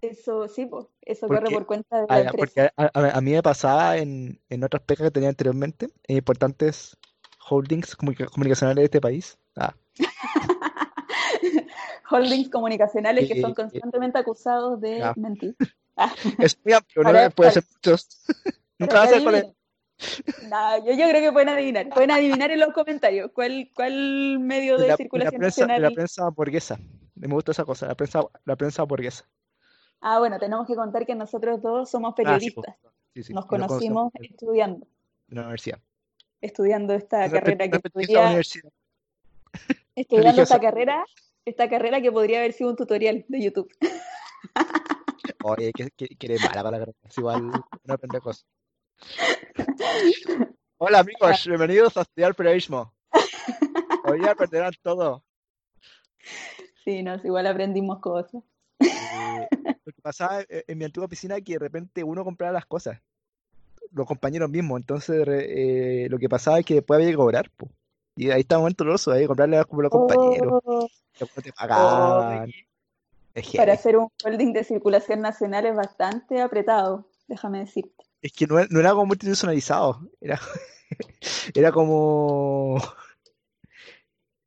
Eso, 0.01 0.47
sí, 0.47 0.65
pues, 0.65 0.87
eso 1.01 1.27
corre 1.27 1.49
por 1.51 1.65
cuenta 1.67 1.97
de 1.97 2.05
ah, 2.09 2.15
la 2.15 2.29
empresa. 2.31 2.35
porque 2.37 2.61
a, 2.77 2.85
a- 2.93 3.17
a 3.17 3.21
mí 3.21 3.31
me 3.31 3.43
pasaba 3.43 3.97
en, 3.97 4.39
en 4.49 4.63
otras 4.63 4.81
pegas 4.81 5.03
que 5.07 5.11
tenía 5.11 5.29
anteriormente, 5.29 5.89
en 6.07 6.17
importantes 6.17 6.97
holdings 7.47 7.95
comunica- 7.95 8.25
comunicacionales 8.27 8.81
de 8.81 8.85
este 8.85 9.01
país. 9.01 9.37
Ah, 9.55 9.75
Holdings 12.11 12.49
comunicacionales 12.49 13.27
que 13.27 13.41
son 13.41 13.51
eh, 13.51 13.53
eh, 13.53 13.55
constantemente 13.55 14.17
acusados 14.19 14.79
de 14.81 14.99
ya. 14.99 15.13
mentir. 15.15 15.55
Ah. 15.97 16.13
Es 16.39 16.57
muy 16.65 16.73
amplio, 16.73 17.03
¿no? 17.03 17.09
Para- 17.09 17.29
Puede 17.29 17.51
para- 17.51 17.61
ser 17.61 17.63
muchos. 17.73 18.25
Nunca 18.79 18.95
Para 18.95 18.99
va 18.99 19.05
a 19.05 19.15
adivinen. 19.15 19.55
Nah, 20.49 20.77
yo, 20.79 20.91
yo 20.91 21.07
creo 21.09 21.21
que 21.21 21.31
pueden 21.31 21.47
adivinar. 21.47 21.87
Pueden 21.87 22.11
adivinar 22.11 22.51
en 22.51 22.59
los 22.59 22.73
comentarios 22.73 23.31
cuál, 23.33 23.71
cuál 23.73 24.39
medio 24.39 24.75
De 24.75 24.83
de 24.83 24.87
la, 24.89 24.97
circulación 24.97 25.39
prensa, 25.39 25.61
de 25.61 25.67
la 25.67 25.73
nacional. 25.75 25.93
prensa 25.93 26.29
burguesa. 26.31 26.77
Me 27.15 27.27
gusta 27.33 27.53
esa 27.53 27.63
cosa, 27.63 27.87
la 27.87 27.95
prensa, 27.95 28.25
la 28.43 28.55
prensa 28.57 28.83
burguesa. 28.83 29.23
Ah, 30.01 30.19
bueno, 30.19 30.37
tenemos 30.37 30.67
que 30.67 30.75
contar 30.75 31.05
que 31.05 31.15
nosotros 31.15 31.61
dos 31.61 31.89
somos 31.89 32.13
Ah, 32.25 32.39
sí, 32.41 32.51
po. 32.51 32.61
periodistas. 32.63 32.75
Sí, 33.27 33.33
Nos 33.33 33.45
conocimos 33.45 34.11
en 34.15 34.25
estudiando, 34.25 34.85
la 35.29 35.41
universidad. 35.43 35.79
estudiando 36.41 36.93
esta 36.93 37.29
carrera 37.31 37.69
que 37.69 37.79
universidad 37.93 38.69
estudiando 39.95 40.41
esta 40.41 40.59
carrera, 40.59 41.05
esta 41.45 41.69
carrera 41.69 42.01
que 42.01 42.11
podría 42.11 42.39
haber 42.39 42.53
sido 42.53 42.71
un 42.71 42.75
tutorial 42.75 43.23
de 43.27 43.43
YouTube. 43.43 43.71
Oye, 45.43 45.71
que, 45.73 45.91
que, 45.91 46.07
que 46.07 46.25
eres 46.25 46.41
mala 46.41 46.63
para 46.63 46.71
la 46.71 46.79
carrera. 46.79 46.97
Es 47.03 47.17
igual 47.17 47.51
no 47.83 47.93
aprende 47.93 48.19
cosas. 48.19 48.47
Hola 50.77 50.99
amigos, 50.99 51.45
bienvenidos 51.45 51.95
a 51.97 52.01
estudiar 52.01 52.35
periodismo. 52.35 52.91
Hoy 54.05 54.25
aprenderán 54.25 54.73
todo. 54.81 55.23
Sí, 56.83 57.03
no, 57.03 57.15
igual 57.23 57.45
aprendimos 57.47 57.99
cosas. 57.99 58.43
Eh, 58.79 59.47
lo 59.85 59.93
que 59.93 60.01
pasaba 60.01 60.43
en, 60.47 60.77
mi 60.77 60.85
antigua 60.85 61.07
piscina 61.07 61.37
es 61.37 61.43
que 61.43 61.53
de 61.53 61.59
repente 61.59 62.03
uno 62.03 62.23
compraba 62.23 62.53
las 62.53 62.65
cosas. 62.65 62.99
los 63.91 64.07
compañeros 64.07 64.49
mismos. 64.49 64.79
Entonces, 64.79 65.25
eh, 65.27 66.07
lo 66.09 66.17
que 66.17 66.27
pasaba 66.27 66.59
es 66.59 66.65
que 66.65 66.75
después 66.75 66.97
había 66.97 67.11
que 67.11 67.17
cobrar, 67.17 67.51
po. 67.51 67.69
Y 68.16 68.32
ahí 68.32 68.41
está 68.41 68.57
momento 68.57 68.84
doloroso, 68.84 69.13
que 69.13 69.28
comprarle 69.28 69.57
a 69.57 69.66
como 69.66 69.82
los 69.82 69.91
compañeros. 69.91 70.61
Oh, 70.66 70.88
te 71.41 71.51
pagaban. 71.53 72.49
Es 73.34 73.51
para 73.53 73.74
hacer 73.74 73.97
un 73.97 74.07
holding 74.24 74.53
de 74.53 74.63
circulación 74.63 75.20
nacional 75.22 75.66
es 75.66 75.76
bastante 75.76 76.41
apretado, 76.41 77.09
déjame 77.28 77.59
decirte. 77.59 78.05
Es 78.22 78.32
que 78.32 78.47
no, 78.47 78.57
era- 78.57 78.68
no 78.72 78.80
era 78.80 78.93
como 78.93 79.13
institucionalizado, 79.13 80.09
era, 80.22 80.39
era 81.53 81.72
como, 81.74 82.82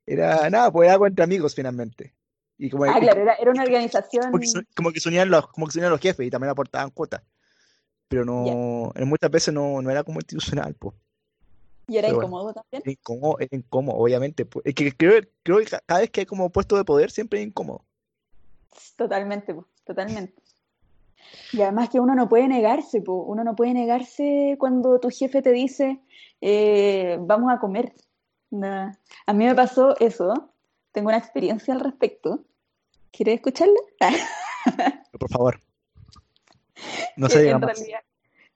era 0.05 0.49
nada, 0.49 0.71
pues 0.71 0.85
era 0.87 0.93
algo 0.93 1.07
entre 1.07 1.23
amigos 1.23 1.53
finalmente. 1.55 2.15
Y 2.57 2.69
como, 2.69 2.85
Ah, 2.85 2.97
y 2.97 3.01
claro, 3.01 3.21
era, 3.21 3.33
era 3.35 3.51
una 3.51 3.61
como 3.63 3.69
que, 3.69 3.75
organización, 3.75 4.41
se- 4.43 4.65
como 4.75 4.91
que 4.91 4.99
se 4.99 5.09
unían 5.09 5.29
los, 5.29 5.47
como 5.49 5.67
que 5.67 5.73
se 5.73 5.79
unían 5.79 5.91
los 5.91 6.01
jefes 6.01 6.25
y 6.25 6.29
también 6.29 6.49
aportaban 6.51 6.89
cuotas. 6.89 7.21
Pero 8.07 8.25
no, 8.25 8.91
en 8.95 9.07
muchas 9.07 9.29
veces 9.29 9.53
no, 9.53 9.81
no 9.81 9.89
era 9.91 10.03
como 10.03 10.19
institucional, 10.19 10.73
pues. 10.75 10.95
Y 11.89 11.97
era 11.97 12.07
Pero 12.07 12.17
bueno, 12.17 12.27
incómodo 12.29 12.53
también. 12.53 12.83
era 12.85 12.91
incómodo, 12.91 13.39
era 13.39 13.49
incómodo, 13.57 13.97
obviamente. 13.97 14.45
pues. 14.45 14.65
Es 14.65 14.73
que 14.75 14.91
creo, 14.95 15.21
creo 15.43 15.57
que 15.59 15.65
ca- 15.65 15.81
cada 15.85 16.01
vez 16.01 16.09
que 16.11 16.21
hay 16.21 16.25
como 16.25 16.49
puesto 16.49 16.77
de 16.77 16.85
poder 16.85 17.11
siempre 17.11 17.39
es 17.41 17.47
incómodo. 17.47 17.83
Totalmente, 18.95 19.53
po, 19.53 19.65
totalmente. 19.83 20.41
Y 21.51 21.61
además 21.61 21.89
que 21.89 21.99
uno 21.99 22.15
no 22.15 22.29
puede 22.29 22.47
negarse, 22.47 23.01
po, 23.01 23.23
uno 23.23 23.43
no 23.43 23.55
puede 23.55 23.73
negarse 23.73 24.55
cuando 24.59 24.99
tu 24.99 25.09
jefe 25.09 25.41
te 25.41 25.51
dice, 25.51 25.99
eh, 26.41 27.17
vamos 27.19 27.51
a 27.51 27.59
comer. 27.59 27.93
Nah. 28.51 28.93
A 29.25 29.33
mí 29.33 29.45
me 29.45 29.55
pasó 29.55 29.95
eso, 29.99 30.53
tengo 30.91 31.09
una 31.09 31.17
experiencia 31.17 31.73
al 31.73 31.79
respecto. 31.81 32.45
¿Quieres 33.11 33.35
escucharla? 33.35 33.73
Por 35.11 35.29
favor, 35.29 35.59
no 37.17 37.27
se 37.29 37.41
diga 37.41 37.55
en 37.55 37.61
más. 37.61 37.77
realidad 37.77 37.99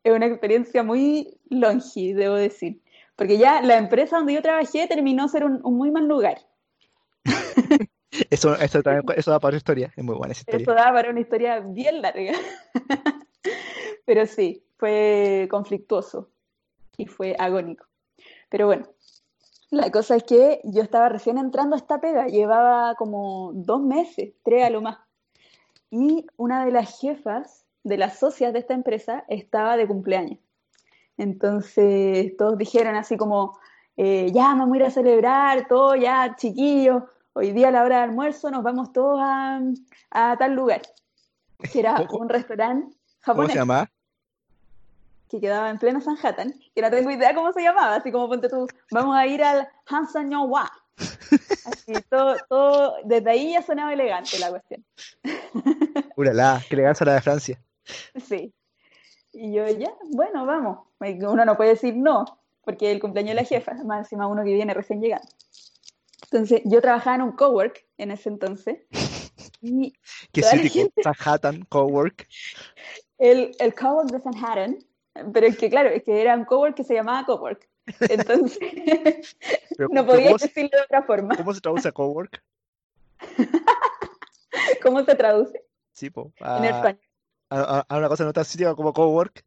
es 0.04 0.14
una 0.14 0.26
experiencia 0.28 0.84
muy 0.84 1.40
longi, 1.50 2.14
debo 2.14 2.36
decir. 2.36 2.82
Porque 3.16 3.38
ya 3.38 3.62
la 3.62 3.78
empresa 3.78 4.18
donde 4.18 4.34
yo 4.34 4.42
trabajé 4.42 4.88
terminó 4.88 5.28
ser 5.28 5.46
un, 5.46 5.60
un 5.64 5.78
muy 5.78 5.92
mal 5.92 6.08
lugar. 6.08 6.40
Eso, 8.30 8.56
eso 8.56 8.84
también, 8.84 9.04
eso 9.18 9.32
da 9.32 9.40
para 9.40 9.50
otra 9.50 9.58
historia, 9.58 9.94
es 9.96 10.04
muy 10.04 10.16
buena 10.16 10.34
esa 10.34 10.42
historia. 10.42 10.64
Eso 10.64 10.74
da 10.74 10.94
para 10.94 11.10
una 11.10 11.20
historia 11.20 11.60
bien 11.60 12.02
larga. 12.02 12.34
Pero 14.06 14.26
sí, 14.28 14.64
fue 14.78 15.48
conflictuoso 15.50 16.30
y 16.98 17.08
fue 17.08 17.36
agónico. 17.40 17.86
Pero 18.50 18.68
bueno, 18.68 18.88
la 19.72 19.90
cosa 19.92 20.16
es 20.16 20.24
que 20.24 20.62
yo 20.64 20.84
estaba 20.84 21.10
recién 21.10 21.38
entrando 21.38 21.76
a 21.76 21.80
esta 21.80 22.00
pega, 22.00 22.28
llevaba 22.28 22.96
como 22.96 23.52
dos 23.54 23.82
meses, 23.82 24.34
tres 24.44 24.66
a 24.66 24.70
lo 24.70 24.82
más. 24.82 25.00
Y 25.90 26.28
una 26.38 26.66
de 26.66 26.72
las 26.72 27.00
jefas 27.00 27.66
de 27.84 27.98
las 27.98 28.20
socias 28.20 28.54
de 28.54 28.60
esta 28.60 28.74
empresa 28.74 29.26
estaba 29.28 29.78
de 29.78 29.88
cumpleaños. 29.88 30.40
Entonces 31.18 32.36
todos 32.38 32.58
dijeron 32.58 32.96
así 32.96 33.18
como, 33.18 33.60
eh, 33.98 34.32
ya 34.34 34.56
vamos 34.56 34.74
a 34.74 34.78
ir 34.78 34.84
a 34.84 34.92
celebrar, 34.92 35.68
todo 35.68 35.96
ya, 35.96 36.36
chiquillos, 36.36 37.04
hoy 37.34 37.52
día 37.52 37.68
a 37.70 37.72
la 37.72 37.84
hora 37.84 37.98
de 37.98 38.04
almuerzo 38.04 38.50
nos 38.52 38.64
vamos 38.64 38.92
todos 38.94 39.20
a, 39.22 39.62
a 40.12 40.38
tal 40.38 40.54
lugar, 40.54 40.82
que 41.72 41.80
era 41.80 42.06
¿Cómo, 42.08 42.22
un 42.24 42.30
restaurante 42.30 42.96
cómo 43.26 43.48
se 43.48 43.54
japonés 43.54 43.90
que 45.34 45.42
quedaba 45.42 45.72
en 45.72 45.80
pleno 45.80 46.00
Sanhattan, 46.00 46.54
que 46.76 46.82
no 46.84 46.92
tengo 46.92 47.10
idea 47.10 47.34
cómo 47.34 47.52
se 47.52 47.64
llamaba, 47.64 47.96
así 47.96 48.12
como 48.12 48.30
ponte 48.30 48.50
tú, 48.50 48.68
vamos 48.92 49.16
a 49.16 49.26
ir 49.26 49.44
al 49.44 49.68
Hansan 49.88 50.32
Wa. 50.32 50.72
Así, 51.66 51.94
todo, 52.08 52.36
todo, 52.48 52.98
desde 53.04 53.32
ahí 53.32 53.54
ya 53.54 53.64
sonaba 53.64 53.94
elegante 53.94 54.38
la 54.38 54.52
cuestión. 54.52 54.86
Uralá, 56.16 56.62
que 56.70 56.76
elegancia 56.76 57.04
la 57.04 57.14
de 57.14 57.22
Francia. 57.22 57.60
Sí. 58.24 58.54
Y 59.34 59.54
yo, 59.54 59.68
ya, 59.68 59.94
bueno, 60.12 60.46
vamos. 60.46 60.80
Uno 61.00 61.44
no 61.46 61.58
puede 61.58 61.72
decir 61.72 61.96
no, 61.96 62.26
porque 62.64 62.92
el 62.92 63.00
cumpleaños 63.00 63.32
de 63.36 63.42
la 63.42 63.48
jefa, 63.48 63.74
más 63.84 64.00
encima 64.06 64.28
uno 64.28 64.44
que 64.44 64.54
viene 64.54 64.74
recién 64.74 65.02
llegando. 65.02 65.28
Entonces, 66.24 66.62
yo 66.66 66.82
trabajaba 66.82 67.16
en 67.18 67.22
un 67.24 67.32
cowork 67.34 67.86
en 67.98 68.12
ese 68.12 68.30
entonces, 68.30 68.80
y 69.62 69.94
Qué 70.32 70.42
gente, 70.44 71.02
Manhattan, 71.04 71.64
Cowork. 71.66 72.28
el, 73.18 73.56
el 73.60 73.76
cowork 73.76 74.12
de 74.12 74.20
Sanhattan, 74.20 74.80
pero 75.32 75.48
es 75.48 75.58
que 75.58 75.70
claro, 75.70 75.90
es 75.90 76.04
que 76.04 76.22
era 76.22 76.36
un 76.36 76.46
cowork 76.46 76.76
que 76.76 76.84
se 76.84 76.94
llamaba 76.94 77.26
cowork. 77.26 77.68
Entonces, 78.10 78.58
Pero, 79.78 79.90
no 79.92 80.06
podía 80.06 80.28
¿cómo 80.28 80.40
se, 80.40 80.48
decirlo 80.48 80.70
de 80.78 80.84
otra 80.84 81.04
forma. 81.04 81.36
cómo 81.36 81.54
se 81.54 81.62
traduce 81.62 81.88
a 81.88 81.92
Cowork? 81.92 82.42
¿Cómo 84.82 85.04
se 85.04 85.16
traduce 85.16 85.64
Sí, 85.94 86.10
po, 86.10 86.32
en 86.40 86.66
español? 86.66 87.00
A, 87.54 87.98
una 87.98 88.10
cosa 88.10 88.24
no 88.24 88.34
tan 88.34 88.46
cítica 88.46 88.76
como 88.76 88.94
Cowork. 88.94 89.46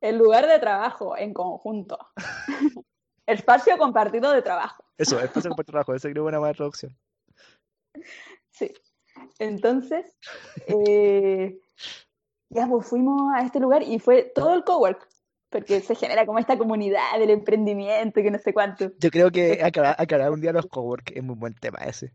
El 0.00 0.18
lugar 0.18 0.46
de 0.46 0.58
trabajo 0.58 1.16
en 1.16 1.32
conjunto. 1.32 1.98
Espacio 3.26 3.78
compartido 3.78 4.32
de 4.32 4.42
trabajo. 4.42 4.84
Eso, 4.98 5.18
espacio 5.18 5.50
compartido 5.50 5.66
de 5.66 5.72
trabajo. 5.72 5.94
Esa 5.94 6.10
creo 6.10 6.14
que 6.14 6.28
es 6.28 6.32
una 6.32 6.38
buena 6.38 6.54
traducción. 6.54 6.96
Sí. 8.50 8.70
Entonces, 9.38 10.18
eh, 10.66 11.58
ya 12.50 12.66
pues 12.66 12.86
fuimos 12.86 13.32
a 13.34 13.42
este 13.42 13.60
lugar 13.60 13.82
y 13.82 13.98
fue 13.98 14.24
todo 14.34 14.54
el 14.54 14.64
cowork, 14.64 15.08
porque 15.48 15.80
se 15.80 15.94
genera 15.94 16.26
como 16.26 16.38
esta 16.38 16.58
comunidad 16.58 17.18
del 17.18 17.30
emprendimiento 17.30 18.22
que 18.22 18.30
no 18.30 18.38
sé 18.38 18.52
cuánto. 18.52 18.90
Yo 18.98 19.10
creo 19.10 19.30
que 19.30 19.62
aclarar, 19.62 19.96
aclarar 19.98 20.30
un 20.30 20.40
día 20.40 20.52
los 20.52 20.66
Cowork 20.66 21.12
es 21.14 21.22
muy 21.22 21.36
buen 21.36 21.54
tema 21.54 21.78
ese. 21.78 22.12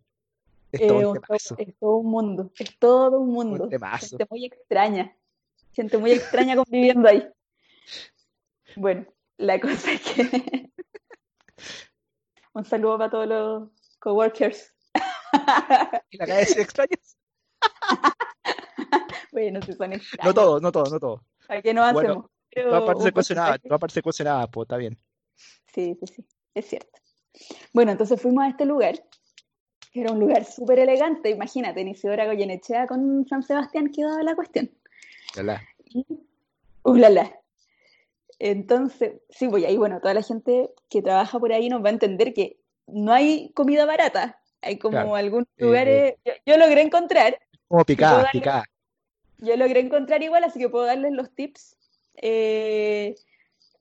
Es 0.71 0.81
Eh, 0.81 0.87
todo 0.87 0.97
un 0.99 1.05
un- 1.05 1.13
temazo. 1.21 1.55
es 1.57 1.77
todo 1.79 1.95
un 1.97 2.11
mundo, 2.11 2.51
es 2.59 2.77
todo 2.79 3.19
un 3.19 3.29
Un 3.29 3.33
mundo. 3.33 3.69
temazo. 3.69 4.07
Gente 4.17 4.27
muy 4.29 4.45
extraña, 4.45 5.17
gente 5.73 5.97
muy 5.97 6.11
extraña 6.11 6.55
conviviendo 6.55 7.07
ahí. 7.09 7.27
Bueno, 8.75 9.05
la 9.37 9.59
cosa 9.59 9.91
es 9.93 10.01
que 10.01 10.71
un 12.53 12.63
saludo 12.65 12.97
para 12.97 13.09
todos 13.09 13.27
los 13.27 13.69
coworkers. 13.99 14.75
¿Y 16.11 16.17
la 16.17 16.25
de 16.25 16.41
extraños? 16.43 17.17
Bueno, 19.31 19.61
si 19.61 19.73
son 19.73 19.91
No 19.91 19.95
extraños, 19.95 20.33
todos, 20.35 20.61
no 20.61 20.71
todos, 20.71 20.91
no 20.91 20.99
todos. 20.99 21.21
¿para 21.47 21.61
qué 21.61 21.73
no 21.73 21.81
Bueno, 21.93 21.99
hacemos? 22.09 22.25
toda 22.25 22.31
Pero 22.49 22.71
parte 22.85 23.03
un 23.03 23.59
toda 23.69 23.79
parte 23.79 23.93
se 23.93 24.01
cuestionaba, 24.01 24.47
pues 24.47 24.65
está 24.65 24.77
bien. 24.77 24.97
sí, 25.73 25.95
sí, 25.99 26.05
sí, 26.07 26.25
es 26.55 26.65
cierto. 26.65 26.99
Bueno, 27.73 27.91
entonces 27.91 28.19
fuimos 28.19 28.43
a 28.43 28.49
este 28.49 28.65
lugar, 28.65 28.95
era 29.93 30.11
un 30.11 30.19
lugar 30.19 30.45
súper 30.45 30.79
elegante, 30.79 31.29
imagínate, 31.29 31.81
Isidora 31.81 32.25
Goyenechea 32.25 32.87
con 32.87 33.25
San 33.27 33.43
Sebastián 33.43 33.91
quedaba 33.91 34.21
la 34.23 34.35
cuestión. 34.35 34.69
Y, 35.85 36.05
ulala. 36.83 37.35
Entonces, 38.37 39.13
sí, 39.29 39.47
voy 39.47 39.65
ahí, 39.65 39.77
bueno, 39.77 39.99
toda 39.99 40.13
la 40.13 40.21
gente 40.23 40.71
que 40.89 41.01
trabaja 41.01 41.39
por 41.39 41.51
ahí 41.51 41.69
nos 41.69 41.83
va 41.83 41.89
a 41.89 41.93
entender 41.93 42.33
que 42.33 42.57
no 42.87 43.11
hay 43.11 43.51
comida 43.53 43.85
barata. 43.85 44.39
Hay 44.61 44.77
como 44.77 44.91
Claro. 44.91 45.15
algunos 45.15 45.47
Eh, 45.57 45.63
lugares, 45.65 46.15
yo, 46.25 46.33
yo 46.45 46.57
logré 46.57 46.81
encontrar, 46.81 47.39
como 47.67 47.83
picada, 47.85 48.17
darle, 48.23 48.31
picada. 48.39 48.63
yo 49.39 49.55
logré 49.57 49.79
encontrar 49.81 50.21
igual, 50.23 50.43
así 50.43 50.59
que 50.59 50.69
puedo 50.69 50.85
darles 50.85 51.11
los 51.11 51.29
tips 51.31 51.75
eh, 52.21 53.15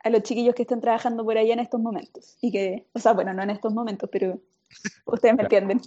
a 0.04 0.10
los 0.10 0.22
chiquillos 0.22 0.54
que 0.54 0.62
estén 0.62 0.80
trabajando 0.80 1.24
por 1.24 1.36
allá 1.38 1.52
en 1.52 1.60
estos 1.60 1.80
momentos. 1.80 2.36
Y 2.40 2.50
que, 2.52 2.86
o 2.92 2.98
sea, 2.98 3.12
bueno, 3.12 3.32
no 3.34 3.42
en 3.42 3.50
estos 3.50 3.72
momentos, 3.72 4.08
pero 4.12 4.40
ustedes 5.06 5.36
me 5.36 5.42
entienden. 5.42 5.80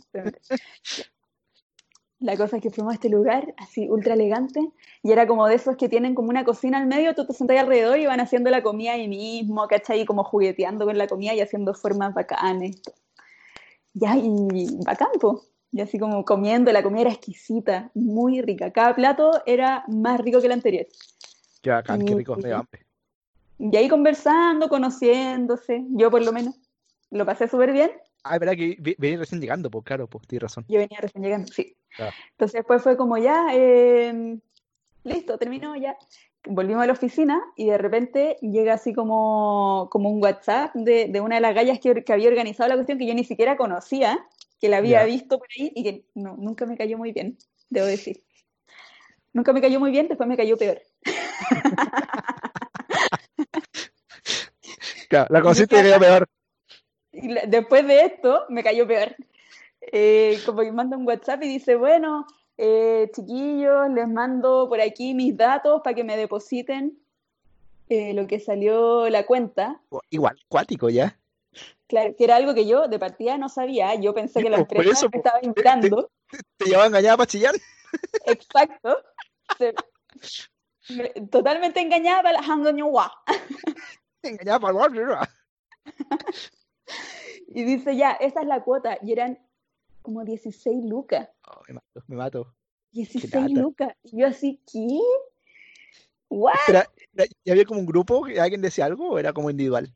La 2.22 2.38
cosa 2.38 2.58
es 2.58 2.62
que 2.62 2.70
fuimos 2.70 2.92
a 2.92 2.96
este 2.96 3.10
lugar 3.10 3.56
así 3.58 3.90
ultra 3.90 4.14
elegante 4.14 4.62
y 5.02 5.12
era 5.12 5.26
como 5.26 5.48
de 5.48 5.56
esos 5.56 5.76
que 5.76 5.90
tienen 5.90 6.14
como 6.14 6.30
una 6.30 6.46
cocina 6.46 6.78
al 6.78 6.86
medio, 6.86 7.16
tú 7.16 7.26
te 7.26 7.34
sentás 7.34 7.58
alrededor 7.58 7.98
y 7.98 8.06
van 8.06 8.20
haciendo 8.20 8.52
la 8.52 8.62
comida 8.62 8.94
ahí 8.94 9.08
mismo, 9.08 9.68
¿cachai? 9.68 10.02
Y 10.02 10.06
como 10.06 10.24
jugueteando 10.24 10.86
con 10.86 11.00
la 11.00 11.08
comida 11.08 11.34
y 11.34 11.42
haciendo 11.42 11.74
formas 11.74 12.14
bacanes. 12.14 12.80
Ya, 13.94 14.16
y 14.16 14.78
bacán, 14.86 15.10
po. 15.20 15.42
Y 15.72 15.82
así 15.82 15.98
como 15.98 16.24
comiendo, 16.24 16.72
la 16.72 16.84
comida 16.84 17.02
era 17.02 17.12
exquisita, 17.12 17.90
muy 17.96 18.42
rica. 18.42 18.72
Cada 18.72 18.94
plato 18.94 19.32
era 19.48 19.84
más 19.88 20.20
rico 20.20 20.40
que 20.42 20.46
el 20.46 20.52
anterior. 20.54 20.86
Bacán, 21.64 22.06
qué 22.06 22.16
rico, 22.16 22.34
hambre. 22.34 22.86
y 23.58 23.76
ahí 23.76 23.90
conversando, 23.90 24.70
conociéndose, 24.70 25.86
yo 25.90 26.12
por 26.12 26.24
lo 26.24 26.32
menos 26.32 26.56
lo 27.10 27.26
pasé 27.26 27.48
súper 27.48 27.72
bien. 27.72 27.92
Ah, 28.24 28.36
es 28.36 28.40
verdad 28.40 28.56
que 28.56 28.78
venís 29.00 29.20
recién 29.20 29.42
llegando, 29.42 29.72
pues 29.72 29.84
claro, 29.84 30.08
pues 30.08 30.28
tienes 30.28 30.44
razón. 30.44 30.66
Yo 30.68 30.80
venía 30.80 31.00
recién 31.02 31.24
llegando, 31.24 31.52
sí. 31.52 31.76
Claro. 31.96 32.12
Entonces 32.32 32.60
después 32.60 32.82
fue 32.84 32.96
como 32.96 33.18
ya, 33.18 33.48
eh, 33.54 34.38
listo, 35.04 35.38
terminó 35.38 35.76
ya. 35.76 35.98
Volvimos 36.46 36.84
a 36.84 36.88
la 36.88 36.94
oficina 36.94 37.42
y 37.56 37.68
de 37.68 37.78
repente 37.78 38.38
llega 38.42 38.74
así 38.74 38.94
como, 38.94 39.90
como 39.92 40.10
un 40.10 40.22
WhatsApp 40.24 40.74
de, 40.76 41.08
de 41.08 41.22
una 41.22 41.36
de 41.36 41.42
las 41.42 41.54
gallas 41.56 41.80
que, 41.80 42.04
que 42.04 42.14
había 42.14 42.30
organizado 42.30 42.70
la 42.70 42.76
cuestión 42.76 42.98
que 42.98 43.06
yo 43.08 43.14
ni 43.14 43.24
siquiera 43.24 43.58
conocía, 43.58 44.20
que 44.60 44.70
la 44.70 44.78
había 44.78 45.00
Ya. 45.02 45.06
visto 45.06 45.38
por 45.38 45.48
ahí 45.58 45.72
y 45.76 45.84
que 45.84 46.06
no, 46.16 46.36
nunca 46.38 46.66
me 46.66 46.78
cayó 46.78 46.98
muy 46.98 47.12
bien, 47.12 47.38
debo 47.70 47.86
decir. 47.88 48.24
Nunca 49.34 49.54
me 49.54 49.62
cayó 49.62 49.80
muy 49.80 49.92
bien, 49.92 50.08
después 50.08 50.28
me 50.28 50.38
cayó 50.38 50.58
peor. 50.58 50.82
Claro, 55.10 55.28
la 55.30 55.40
ella- 55.52 55.68
quedó 55.68 56.00
peor. 56.00 56.28
Y 57.14 57.28
la- 57.30 57.46
después 57.46 57.86
de 57.88 58.02
esto, 58.06 58.46
me 58.50 58.64
cayó 58.64 58.88
peor. 58.88 59.16
Eh, 59.82 60.40
como 60.46 60.62
que 60.62 60.72
manda 60.72 60.96
un 60.98 61.08
WhatsApp 61.08 61.44
y 61.44 61.48
dice, 61.48 61.76
bueno, 61.76 62.26
eh, 62.58 63.10
chiquillos, 63.14 63.90
les 63.90 64.08
mando 64.08 64.68
por 64.70 64.80
aquí 64.80 65.14
mis 65.14 65.36
datos 65.36 65.82
para 65.84 65.96
que 65.96 66.04
me 66.04 66.16
depositen. 66.18 66.98
eh, 67.90 68.14
lo 68.14 68.26
que 68.26 68.40
salió 68.40 69.10
la 69.10 69.26
cuenta, 69.26 69.82
Igual, 70.12 70.40
cuático 70.48 70.90
ya. 70.90 71.20
claro, 71.88 72.16
que 72.16 72.24
era 72.24 72.38
algo 72.38 72.54
que 72.54 72.66
yo 72.66 72.88
de 72.88 72.98
partida 73.00 73.38
no 73.38 73.50
sabía, 73.50 73.96
yo 73.96 74.14
pensé 74.14 74.42
que 74.42 74.50
la 74.50 74.60
por 74.66 74.78
empresa 74.80 74.92
eso, 74.92 75.06
me 75.08 75.10
po. 75.12 75.18
estaba 75.18 75.40
Te- 75.42 75.42
te- 75.42 75.48
invitando, 75.48 76.10
¿Te 76.56 76.66
llevaba 76.66 76.86
engañada 76.88 77.18
para 77.18 77.28
chillar? 77.28 77.54
exacto, 78.26 78.98
se- 79.58 79.74
me- 80.96 81.10
totalmente 81.30 81.82
engañada 81.82 82.24
para 82.24 82.40
la. 82.40 83.12
Engañada 84.24 84.60
para 84.60 84.86
el. 84.86 85.28
Y 87.54 87.64
dice, 87.64 87.96
ya, 87.96 88.12
esta 88.14 88.42
es 88.42 88.48
la 88.48 88.64
cuota, 88.64 88.98
y 89.02 89.12
eran 89.12 89.38
como 90.02 90.24
16 90.24 90.86
lucas, 90.86 91.30
Oh, 91.48 91.62
me 91.68 91.74
mato, 91.76 92.04
me 92.08 92.16
mato. 92.16 92.54
16 92.92 93.34
lata. 93.34 93.48
lucas, 93.50 93.96
y 94.04 94.18
yo 94.20 94.28
así, 94.28 94.60
¿qué? 94.72 95.00
¿What? 96.30 96.54
Pero, 96.66 96.82
¿y 97.44 97.52
había 97.52 97.66
como 97.66 97.80
un 97.82 97.86
grupo 97.86 98.24
que 98.24 98.40
alguien 98.40 98.62
decía 98.62 98.86
algo 98.86 99.10
o 99.12 99.20
era 99.20 99.34
como 99.34 99.50
individual? 99.50 99.94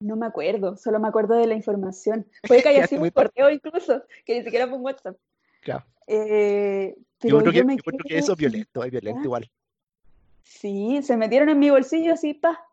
No 0.00 0.16
me 0.16 0.26
acuerdo, 0.26 0.76
solo 0.76 0.98
me 0.98 1.08
acuerdo 1.08 1.34
de 1.36 1.46
la 1.46 1.54
información. 1.54 2.26
Puede 2.48 2.62
que 2.62 2.68
haya 2.70 2.80
Ya, 2.80 2.86
sido 2.86 3.02
un 3.02 3.10
correo 3.10 3.50
incluso, 3.50 4.02
que 4.24 4.38
ni 4.38 4.44
siquiera 4.44 4.66
fue 4.66 4.76
un 4.78 4.84
WhatsApp. 4.84 5.16
Claro. 5.60 5.84
Eh, 6.06 6.94
Yo 6.96 7.04
pero 7.20 7.38
creo 7.40 7.52
que, 7.52 7.58
yo 7.58 7.64
me 7.64 7.76
yo 7.76 7.82
creo 7.82 7.98
que 7.98 8.08
quedé 8.08 8.18
eso 8.18 8.32
es 8.32 8.38
violento, 8.38 8.84
es 8.84 8.90
violento 8.90 9.22
igual. 9.24 9.50
Sí, 10.42 11.00
se 11.02 11.16
metieron 11.16 11.48
en 11.48 11.58
mi 11.58 11.70
bolsillo 11.70 12.12
así, 12.12 12.34
pa, 12.34 12.66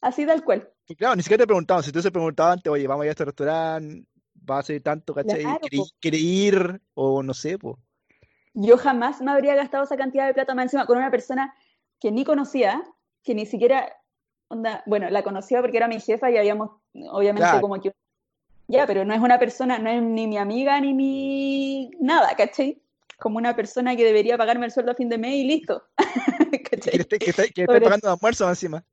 así 0.00 0.26
tal 0.26 0.44
cual. 0.44 0.68
Claro, 0.98 1.16
ni 1.16 1.22
siquiera 1.22 1.42
te 1.42 1.46
preguntaban, 1.46 1.82
si 1.82 1.92
tú 1.92 2.02
se 2.02 2.10
preguntaban 2.10 2.54
antes, 2.54 2.70
oye, 2.70 2.86
vamos 2.86 3.02
a 3.02 3.06
ir 3.06 3.10
a 3.10 3.12
este 3.12 3.24
restaurante, 3.24 4.04
va 4.48 4.58
a 4.58 4.62
ser 4.62 4.80
tanto, 4.82 5.14
¿cachai? 5.14 5.42
Claro, 5.42 5.60
¿Quiere, 5.60 5.76
po. 5.78 5.88
quiere 6.00 6.18
ir? 6.18 6.80
O 6.94 7.22
no 7.22 7.32
sé, 7.34 7.58
pues. 7.58 7.76
Yo 8.54 8.76
jamás 8.76 9.20
me 9.22 9.30
habría 9.30 9.54
gastado 9.54 9.84
esa 9.84 9.96
cantidad 9.96 10.26
de 10.26 10.34
plata 10.34 10.54
más 10.54 10.64
encima 10.64 10.84
con 10.86 10.98
una 10.98 11.10
persona 11.10 11.54
que 11.98 12.10
ni 12.12 12.24
conocía, 12.24 12.82
que 13.22 13.34
ni 13.34 13.46
siquiera, 13.46 13.90
onda, 14.48 14.82
bueno, 14.86 15.08
la 15.08 15.22
conocía 15.22 15.60
porque 15.62 15.78
era 15.78 15.88
mi 15.88 16.00
jefa 16.00 16.30
y 16.30 16.36
habíamos, 16.36 16.70
obviamente, 17.10 17.48
Claro. 17.48 17.62
como 17.62 17.80
que, 17.80 17.92
ya, 18.68 18.86
pero 18.86 19.04
no 19.06 19.14
es 19.14 19.20
una 19.20 19.38
persona, 19.38 19.78
no 19.78 19.88
es 19.88 20.02
ni 20.02 20.26
mi 20.26 20.36
amiga 20.36 20.78
ni 20.80 20.92
mi 20.92 21.90
nada, 22.00 22.34
¿cachai? 22.36 22.82
Como 23.18 23.38
una 23.38 23.56
persona 23.56 23.96
que 23.96 24.04
debería 24.04 24.36
pagarme 24.36 24.66
el 24.66 24.72
sueldo 24.72 24.92
a 24.92 24.96
fin 24.96 25.08
de 25.08 25.16
mes 25.16 25.34
y 25.36 25.44
listo, 25.44 25.82
Que 26.70 26.76
esté, 26.98 27.18
que 27.18 27.30
esté, 27.30 27.50
que 27.52 27.62
esté 27.62 27.66
Sobre- 27.66 27.84
pagando 27.84 28.08
de 28.08 28.12
almuerzo 28.12 28.48
encima. 28.48 28.84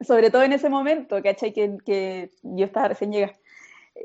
Sobre 0.00 0.30
todo 0.30 0.42
en 0.42 0.52
ese 0.52 0.68
momento, 0.68 1.22
¿cachai? 1.22 1.52
Que, 1.52 1.78
que 1.84 2.30
yo 2.42 2.64
estaba 2.66 2.88
recién 2.88 3.12
llegada. 3.12 3.38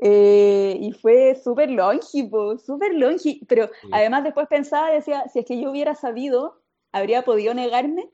Eh, 0.02 0.76
y 0.80 0.92
fue 0.92 1.34
súper 1.42 1.70
longi, 1.70 2.24
po, 2.24 2.58
súper 2.58 2.94
longi. 2.94 3.40
Pero 3.48 3.68
Sí. 3.80 3.88
además 3.92 4.24
después 4.24 4.46
pensaba, 4.48 4.90
decía, 4.90 5.26
si 5.28 5.38
es 5.40 5.44
que 5.46 5.60
yo 5.60 5.70
hubiera 5.70 5.94
sabido, 5.94 6.60
¿habría 6.92 7.22
podido 7.24 7.54
negarme? 7.54 8.10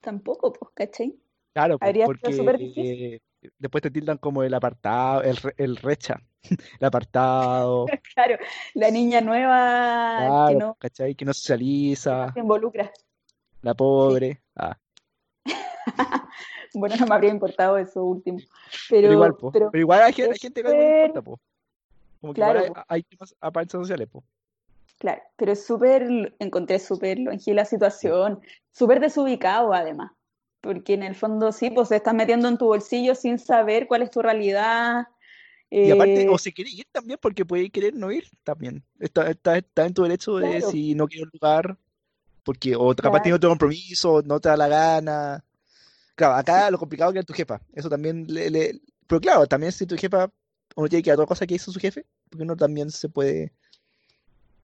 Tampoco, 0.00 0.52
pues, 0.52 0.70
¿cachai? 0.74 1.16
Claro, 1.54 1.78
pues, 1.78 1.88
Habría 1.88 2.06
sido 2.06 2.16
porque 2.18 2.32
súper 2.32 2.58
difícil. 2.58 3.14
eh, 3.14 3.20
después 3.58 3.82
te 3.82 3.90
tildan 3.90 4.18
como 4.18 4.42
el 4.42 4.54
apartado, 4.54 5.22
el, 5.22 5.36
el 5.56 5.76
recha, 5.76 6.20
el 6.80 6.86
apartado, 6.86 7.86
Claro, 8.14 8.36
la 8.74 8.90
niña 8.90 9.20
nueva 9.20 10.44
que 10.46 10.54
claro, 10.54 10.58
no, 10.58 10.74
¿cachai? 10.78 11.14
Que 11.14 11.24
no 11.24 11.32
que 11.96 12.04
no 12.14 12.14
socializa, 12.14 12.32
se 12.32 12.40
involucra. 12.40 12.92
la 13.62 13.74
pobre. 13.74 14.42
Ah, 14.56 14.76
Bueno, 16.74 16.96
no 16.96 17.06
me 17.06 17.14
habría 17.14 17.30
importado 17.30 17.78
eso 17.78 18.04
último. 18.04 18.38
pero 18.88 19.02
Pero, 19.02 19.12
igual, 19.12 19.36
po. 19.36 19.52
pero 19.52 19.70
Pero 19.70 19.80
igual 19.80 20.02
hay 20.02 20.12
gente, 20.12 20.32
hay 20.32 20.38
gente 20.38 20.62
que 20.62 20.68
no 20.68 20.74
le 20.74 20.86
importa, 20.86 21.22
po. 21.22 21.40
Como 22.20 22.34
que 22.34 22.40
Claro, 22.40 22.64
igual 22.64 22.84
hay, 22.88 23.02
temas 23.02 23.34
apariencias 23.40 23.80
sociales, 23.80 24.08
po. 24.08 24.24
Claro, 24.98 25.22
pero 25.36 25.52
es 25.52 25.64
súper, 25.64 26.34
encontré 26.40 26.78
súper 26.78 27.18
longe 27.20 27.54
la 27.54 27.64
situación, 27.64 28.40
súper 28.72 28.98
desubicado 28.98 29.72
además, 29.72 30.10
porque 30.60 30.94
en 30.94 31.04
el 31.04 31.14
fondo 31.14 31.52
sí, 31.52 31.70
pues 31.70 31.90
te 31.90 31.96
estás 31.96 32.14
metiendo 32.14 32.48
en 32.48 32.58
tu 32.58 32.66
bolsillo 32.66 33.14
sin 33.14 33.38
saber 33.38 33.86
cuál 33.86 34.02
es 34.02 34.10
tu 34.10 34.22
realidad. 34.22 35.06
Y 35.70 35.90
aparte, 35.92 36.22
eh, 36.22 36.28
o 36.28 36.36
si 36.38 36.52
quiere 36.52 36.70
ir 36.70 36.86
también, 36.90 37.18
porque 37.22 37.44
puede 37.44 37.70
querer 37.70 37.94
no 37.94 38.10
ir 38.10 38.28
también. 38.42 38.82
Está, 38.98 39.30
está, 39.30 39.56
está 39.56 39.86
en 39.86 39.94
tu 39.94 40.02
derecho 40.02 40.36
de 40.38 40.58
Claro. 40.58 40.70
si 40.72 40.94
no 40.96 41.06
quiere 41.06 41.24
un 41.24 41.30
lugar, 41.32 41.78
porque 42.42 42.74
o 42.74 42.88
capaz 42.88 43.02
Claro. 43.02 43.22
tiene 43.22 43.36
otro 43.36 43.50
compromiso, 43.50 44.22
no 44.22 44.40
te 44.40 44.48
da 44.48 44.56
la 44.56 44.68
gana. 44.68 45.44
Claro, 46.18 46.34
acá 46.34 46.68
lo 46.68 46.78
complicado 46.78 47.12
que 47.12 47.20
es 47.20 47.26
tu 47.26 47.32
jefa. 47.32 47.60
Eso 47.72 47.88
también 47.88 48.24
le, 48.26 48.50
le- 48.50 48.80
Pero 49.06 49.20
claro, 49.20 49.46
también 49.46 49.70
si 49.70 49.86
tu 49.86 49.96
jefa, 49.96 50.28
uno 50.74 50.88
tiene 50.88 51.00
que 51.04 51.10
dar 51.10 51.16
otra 51.18 51.26
cosa 51.28 51.46
que 51.46 51.54
hizo 51.54 51.70
su 51.70 51.78
jefe, 51.78 52.04
porque 52.28 52.42
uno 52.42 52.56
también 52.56 52.90
se 52.90 53.08
puede. 53.08 53.52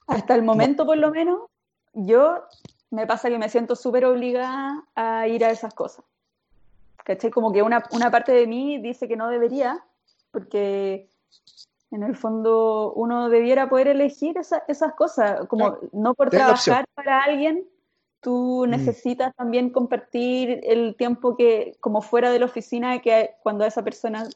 hasta 0.09 0.35
el 0.35 0.43
momento 0.43 0.85
por 0.85 0.97
lo 0.99 1.13
menos, 1.13 1.43
yo 1.93 2.43
me 2.91 3.07
pasa 3.07 3.29
que 3.29 3.39
me 3.39 3.49
siento 3.49 3.77
súper 3.77 4.05
obligada 4.05 4.83
a 4.97 5.29
ir 5.29 5.45
a 5.45 5.51
esas 5.53 5.73
cosas. 5.75 6.05
¿Cachai? 7.05 7.31
Como 7.31 7.53
que 7.53 7.63
una, 7.63 7.85
una 7.93 8.11
parte 8.11 8.33
de 8.33 8.49
mí 8.49 8.83
dice 8.83 9.07
que 9.07 9.17
no 9.17 9.29
debería, 9.29 9.79
porque 10.33 11.09
en 11.93 12.03
el 12.03 12.17
fondo 12.17 12.93
uno 12.95 13.29
debiera 13.29 13.69
poder 13.69 13.87
elegir 13.87 14.37
esa- 14.39 14.65
esas 14.67 14.95
cosas, 14.95 15.47
como 15.47 15.79
no 15.93 16.15
por 16.15 16.31
trabajar 16.31 16.85
para 16.95 17.23
alguien, 17.23 17.65
tú 18.25 18.65
Mm. 18.67 18.71
necesitas 18.71 19.33
también 19.37 19.71
compartir 19.71 20.61
el 20.65 20.97
tiempo 20.97 21.37
que, 21.37 21.77
como 21.79 22.03
fuera 22.03 22.31
de 22.33 22.41
la 22.41 22.47
oficina, 22.47 23.01
que 23.01 23.31
cuando 23.45 23.63
a 23.63 23.69
esa 23.69 23.85
persona 23.85 24.29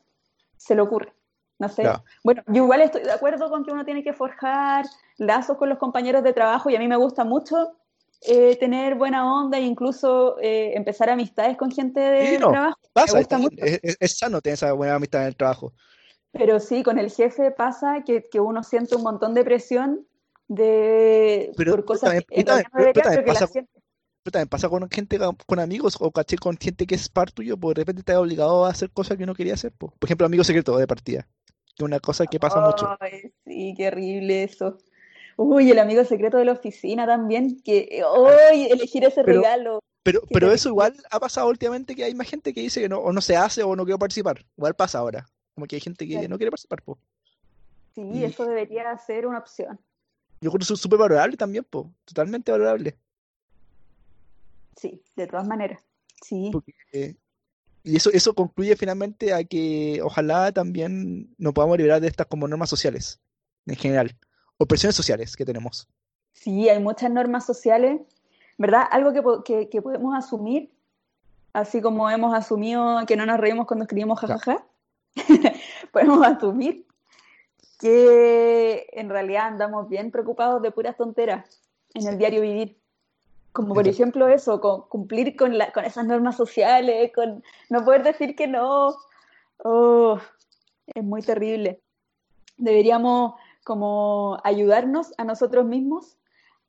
se 0.56 0.74
le 0.76 0.82
ocurre. 0.82 1.12
No 1.58 1.68
sé. 1.68 1.82
Claro. 1.82 2.04
Bueno, 2.22 2.42
yo 2.46 2.62
igual 2.62 2.82
estoy 2.82 3.02
de 3.02 3.10
acuerdo 3.10 3.50
con 3.50 3.64
que 3.64 3.72
uno 3.72 3.84
tiene 3.84 4.04
que 4.04 4.12
forjar 4.12 4.84
lazos 5.16 5.56
con 5.56 5.68
los 5.68 5.78
compañeros 5.78 6.22
de 6.22 6.32
trabajo 6.32 6.70
y 6.70 6.76
a 6.76 6.78
mí 6.78 6.86
me 6.86 6.94
gusta 6.96 7.24
mucho 7.24 7.72
eh, 8.20 8.56
tener 8.58 8.94
buena 8.96 9.20
onda 9.40 9.58
e 9.58 9.62
incluso 9.62 10.38
eh, 10.40 10.72
empezar 10.76 11.08
amistades 11.10 11.56
con 11.56 11.70
gente 11.70 11.98
de 12.00 12.26
Sí, 12.26 12.38
no, 12.38 12.50
trabajo. 12.50 12.78
Pasa, 12.92 13.14
me 13.14 13.20
gusta 13.20 13.36
está 13.36 13.36
bien, 13.38 13.50
mucho. 13.52 13.64
es, 13.64 13.80
es- 13.82 13.96
es 14.00 14.18
sano 14.18 14.40
tener 14.40 14.54
esa 14.54 14.72
buena 14.72 14.94
amistad 14.96 15.22
en 15.22 15.28
el 15.28 15.36
trabajo. 15.36 15.72
Pero 16.32 16.58
sí, 16.60 16.82
con 16.82 16.98
el 16.98 17.10
jefe 17.10 17.50
pasa 17.52 18.02
que, 18.04 18.28
que 18.28 18.38
uno 18.40 18.62
siente 18.62 18.94
un 18.96 19.02
montón 19.02 19.34
de 19.34 19.44
presión 19.44 20.04
de, 20.48 21.52
Pero- 21.56 21.72
por 21.72 21.84
cosas 21.84 22.10
también- 22.10 22.24
que 22.28 22.44
también- 22.44 22.66
pero 22.72 22.84
pero 22.84 22.92
que 22.92 23.00
también 23.02 23.26
la 23.26 23.32
pasa- 23.32 23.46
Pero 24.28 24.32
también 24.32 24.48
pasa 24.48 24.68
con 24.68 24.90
gente, 24.90 25.18
con, 25.46 25.58
amigos 25.58 25.96
o 26.00 26.10
caché 26.10 26.36
con 26.36 26.58
gente 26.58 26.86
que 26.86 26.96
es 26.96 27.08
par 27.08 27.32
tuyo, 27.32 27.56
pues 27.56 27.76
de 27.76 27.80
repente 27.80 28.00
estás 28.00 28.16
obligado 28.16 28.66
a 28.66 28.68
hacer 28.68 28.90
cosas 28.90 29.16
que 29.16 29.24
no 29.24 29.34
quería 29.34 29.54
hacer. 29.54 29.72
po. 29.72 29.94
Por 29.98 30.06
ejemplo, 30.06 30.26
amigo 30.26 30.44
secreto 30.44 30.76
de 30.76 30.86
partida. 30.86 31.26
Que 31.68 31.76
es 31.78 31.80
una 31.82 31.98
cosa 31.98 32.26
que 32.26 32.38
pasa 32.38 32.60
mucho. 32.60 32.94
Ay, 33.00 33.32
sí, 33.46 33.72
qué 33.74 33.88
horrible 33.88 34.42
eso. 34.44 34.76
Uy, 35.38 35.70
el 35.70 35.78
amigo 35.78 36.04
secreto 36.04 36.36
de 36.36 36.44
la 36.44 36.52
oficina 36.52 37.06
también, 37.06 37.62
que, 37.64 38.02
uy, 38.18 38.66
elegir 38.66 39.02
ese 39.04 39.24
Pero- 39.24 39.40
regalo. 39.40 39.80
Pero, 40.02 40.20
pero 40.30 40.52
eso 40.52 40.68
igual 40.68 40.94
ha 41.10 41.18
pasado 41.20 41.48
últimamente 41.48 41.96
que 41.96 42.04
hay 42.04 42.14
más 42.14 42.28
gente 42.28 42.52
que 42.52 42.60
dice 42.60 42.82
que 42.82 42.88
no, 42.90 42.98
o 42.98 43.10
no 43.14 43.22
se 43.22 43.34
hace 43.34 43.62
o 43.62 43.74
no 43.76 43.84
quiero 43.84 43.98
participar. 43.98 44.44
Igual 44.58 44.74
pasa 44.74 44.98
ahora. 44.98 45.26
Como 45.54 45.66
que 45.66 45.76
hay 45.76 45.80
gente 45.80 46.06
que 46.06 46.28
no 46.28 46.36
quiere 46.36 46.50
participar, 46.50 46.82
po. 46.82 46.98
Sí, 47.94 48.02
Y- 48.12 48.24
eso 48.24 48.44
debería 48.44 48.94
ser 48.98 49.26
una 49.26 49.38
opción. 49.38 49.80
Yo 50.42 50.50
creo 50.50 50.58
que 50.58 50.64
eso 50.64 50.74
es 50.74 50.80
súper 50.80 50.98
valorable 50.98 51.38
también, 51.38 51.64
po. 51.64 51.90
Totalmente 52.04 52.52
valorable. 52.52 52.94
Sí, 54.80 55.02
de 55.16 55.26
todas 55.26 55.46
maneras. 55.46 55.82
Sí, 56.22 56.50
Porque, 56.50 56.72
eh, 56.92 57.16
y 57.82 57.96
eso, 57.96 58.10
eso 58.12 58.34
concluye 58.34 58.76
finalmente 58.76 59.32
a 59.32 59.44
que 59.44 60.00
ojalá 60.02 60.52
también 60.52 61.34
nos 61.38 61.52
podamos 61.54 61.78
liberar 61.78 62.00
de 62.00 62.08
estas 62.08 62.26
como 62.26 62.48
normas 62.48 62.70
sociales, 62.70 63.20
en 63.66 63.76
general, 63.76 64.16
o 64.58 64.66
presiones 64.66 64.96
sociales 64.96 65.36
que 65.36 65.44
tenemos. 65.44 65.88
sí, 66.32 66.68
hay 66.68 66.80
muchas 66.80 67.10
normas 67.10 67.46
sociales, 67.46 68.00
¿verdad? 68.58 68.84
Algo 68.90 69.12
que, 69.12 69.22
que, 69.44 69.68
que 69.70 69.82
podemos 69.82 70.14
asumir, 70.16 70.72
así 71.52 71.80
como 71.82 72.10
hemos 72.10 72.34
asumido 72.34 73.04
que 73.06 73.16
no 73.16 73.26
nos 73.26 73.40
reímos 73.40 73.66
cuando 73.66 73.84
escribimos 73.84 74.20
Claro. 74.24 74.38
jajaja, 74.38 74.66
podemos 75.92 76.24
asumir 76.26 76.86
que 77.78 78.86
en 78.92 79.08
realidad 79.08 79.46
andamos 79.48 79.88
bien 79.88 80.10
preocupados 80.10 80.62
de 80.62 80.70
puras 80.72 80.96
tonteras 80.96 81.62
en 81.94 82.06
el 82.08 82.18
diario 82.18 82.40
vivir. 82.42 82.78
Como 83.58 83.74
por 83.74 83.88
Exacto. 83.88 84.02
ejemplo 84.02 84.28
eso, 84.28 84.60
con 84.60 84.82
cumplir 84.82 85.34
con, 85.34 85.58
la, 85.58 85.72
con 85.72 85.84
esas 85.84 86.06
normas 86.06 86.36
sociales, 86.36 87.10
con 87.12 87.42
no 87.70 87.84
poder 87.84 88.04
decir 88.04 88.36
que 88.36 88.46
no. 88.46 88.94
Oh, 89.64 90.20
es 90.86 91.02
muy 91.02 91.22
terrible. 91.22 91.80
Deberíamos 92.56 93.34
como 93.64 94.38
ayudarnos 94.44 95.12
a 95.18 95.24
nosotros 95.24 95.66
mismos 95.66 96.18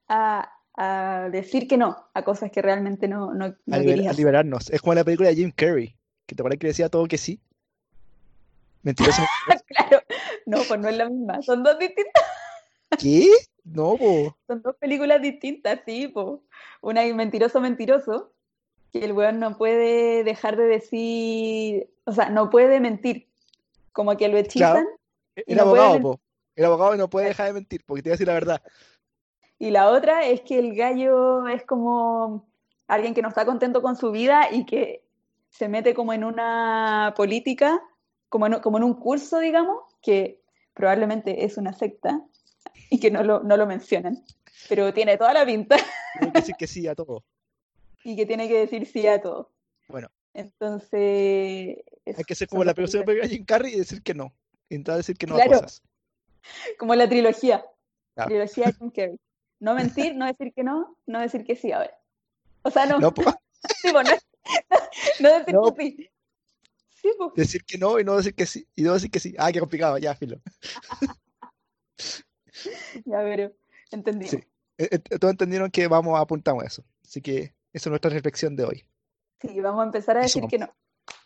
a, 0.07 0.51
a 0.75 1.29
decir 1.31 1.67
que 1.67 1.77
no 1.77 1.95
a 2.15 2.23
cosas 2.23 2.49
que 2.49 2.63
realmente 2.63 3.07
no, 3.07 3.35
no, 3.35 3.49
no 3.67 3.75
a, 3.75 3.77
liber- 3.77 3.85
querías 3.97 4.15
a 4.15 4.17
liberarnos. 4.17 4.71
Es 4.71 4.81
como 4.81 4.95
la 4.95 5.03
película 5.03 5.29
de 5.29 5.35
Jim 5.35 5.51
Carrey, 5.55 5.95
que 6.25 6.33
te 6.33 6.41
parece 6.41 6.57
que 6.57 6.67
decía 6.69 6.89
todo 6.89 7.05
que 7.05 7.19
sí. 7.19 7.39
Mentiroso. 8.81 9.21
Claro, 9.67 10.01
no, 10.47 10.63
pues 10.67 10.79
no 10.79 10.89
es 10.89 10.97
la 10.97 11.07
misma. 11.07 11.39
Son 11.43 11.61
dos 11.63 11.77
distintas, 11.77 12.23
¿Qué? 12.99 13.29
No, 13.73 13.95
po. 13.97 14.35
son 14.47 14.61
dos 14.61 14.75
películas 14.77 15.21
distintas, 15.21 15.79
sí, 15.85 16.07
po. 16.07 16.43
Una 16.81 17.03
es 17.03 17.13
mentiroso, 17.15 17.59
mentiroso, 17.59 18.31
que 18.91 19.05
el 19.05 19.13
weón 19.13 19.39
no 19.39 19.57
puede 19.57 20.23
dejar 20.23 20.57
de 20.57 20.63
decir, 20.63 21.89
o 22.05 22.11
sea, 22.11 22.29
no 22.29 22.49
puede 22.49 22.79
mentir. 22.79 23.27
Como 23.91 24.15
que 24.17 24.27
lo 24.27 24.37
hechizan 24.37 24.85
Y 25.35 25.51
El 25.51 25.57
no 25.57 25.69
puede 25.69 25.83
abogado, 25.83 26.01
po. 26.01 26.19
El 26.55 26.65
abogado 26.65 26.95
no 26.95 27.09
puede 27.09 27.27
dejar 27.27 27.47
de 27.47 27.53
mentir 27.53 27.83
porque 27.85 28.03
te 28.03 28.09
va 28.09 28.13
a 28.13 28.15
decir 28.15 28.27
la 28.27 28.33
verdad. 28.33 28.61
Y 29.57 29.71
la 29.71 29.89
otra 29.89 30.25
es 30.25 30.41
que 30.41 30.57
el 30.57 30.75
gallo 30.75 31.47
es 31.47 31.63
como 31.65 32.47
alguien 32.87 33.13
que 33.13 33.21
no 33.21 33.29
está 33.29 33.45
contento 33.45 33.81
con 33.81 33.95
su 33.95 34.11
vida 34.11 34.47
y 34.51 34.65
que 34.65 35.03
se 35.49 35.67
mete 35.67 35.93
como 35.93 36.13
en 36.13 36.23
una 36.23 37.13
política, 37.15 37.81
como 38.29 38.47
en, 38.47 38.59
como 38.59 38.77
en 38.77 38.83
un 38.83 38.93
curso, 38.93 39.39
digamos, 39.39 39.77
que 40.01 40.41
probablemente 40.73 41.45
es 41.45 41.57
una 41.57 41.73
secta 41.73 42.21
y 42.89 42.99
que 42.99 43.11
no 43.11 43.23
lo, 43.23 43.41
no 43.41 43.57
lo 43.57 43.65
mencionan, 43.65 44.23
pero 44.67 44.93
tiene 44.93 45.17
toda 45.17 45.33
la 45.33 45.45
pinta. 45.45 45.77
Tiene 46.13 46.33
que 46.33 46.39
decir 46.39 46.55
que 46.55 46.67
sí 46.67 46.87
a 46.87 46.95
todo. 46.95 47.23
y 48.03 48.15
que 48.15 48.25
tiene 48.25 48.47
que 48.47 48.59
decir 48.59 48.85
sí 48.85 49.07
a 49.07 49.21
todo. 49.21 49.51
Bueno. 49.87 50.09
Entonces... 50.33 51.77
Hay 52.05 52.23
que 52.25 52.35
ser 52.35 52.47
como 52.47 52.63
la 52.63 52.73
persona 52.73 53.03
de 53.03 53.27
Jim 53.27 53.45
Carrey 53.45 53.73
y 53.73 53.77
decir 53.77 54.01
que 54.01 54.13
no. 54.13 54.33
Intentar 54.69 54.97
decir 54.97 55.17
que 55.17 55.27
no 55.27 55.35
claro. 55.35 55.57
a 55.57 55.61
cosas. 55.61 55.81
Como 56.77 56.95
la 56.95 57.09
trilogía. 57.09 57.65
Claro. 58.13 58.29
Trilogía 58.29 58.67
de 58.67 58.73
Jim 58.73 58.91
Carrey. 58.91 59.19
No 59.59 59.73
mentir, 59.73 60.15
no 60.15 60.25
decir 60.25 60.53
que 60.53 60.63
no, 60.63 60.95
no 61.05 61.19
decir 61.19 61.43
que 61.43 61.55
sí 61.55 61.71
ahora. 61.71 61.97
O 62.61 62.71
sea, 62.71 62.85
no. 62.85 62.99
No, 62.99 63.13
Sí, 63.81 63.89
pues, 63.91 64.07
no, 64.09 64.79
no 65.19 65.39
decir 65.39 65.53
No. 65.53 65.75
que 65.75 65.83
sí. 65.83 66.09
Sí, 67.01 67.11
pues. 67.17 67.33
decir 67.35 67.63
que 67.63 67.77
no 67.77 67.99
y 67.99 68.03
no 68.03 68.17
decir 68.17 68.33
que 68.33 68.45
sí. 68.45 68.67
Y 68.75 68.83
no 68.83 68.93
decir 68.93 69.09
que 69.09 69.19
sí. 69.19 69.35
Ah, 69.37 69.51
qué 69.51 69.59
complicado, 69.59 69.97
ya, 69.97 70.15
filo. 70.15 70.39
Ya, 73.05 73.19
pero 73.19 73.51
entendí. 73.91 74.27
Sí. 74.27 74.37
Eh, 74.77 74.89
eh, 74.91 74.99
Todos 75.19 75.31
entendieron 75.31 75.69
que 75.71 75.87
vamos 75.87 76.17
a 76.17 76.21
apuntamos 76.21 76.63
a 76.63 76.67
eso. 76.67 76.83
Así 77.03 77.21
que 77.21 77.53
esa 77.73 77.87
es 77.87 77.87
nuestra 77.87 78.09
reflexión 78.11 78.55
de 78.55 78.63
hoy. 78.65 78.85
Sí, 79.41 79.59
vamos 79.61 79.81
a 79.81 79.85
empezar 79.85 80.17
a 80.17 80.21
decir 80.21 80.43
que 80.49 80.57
no. 80.59 80.69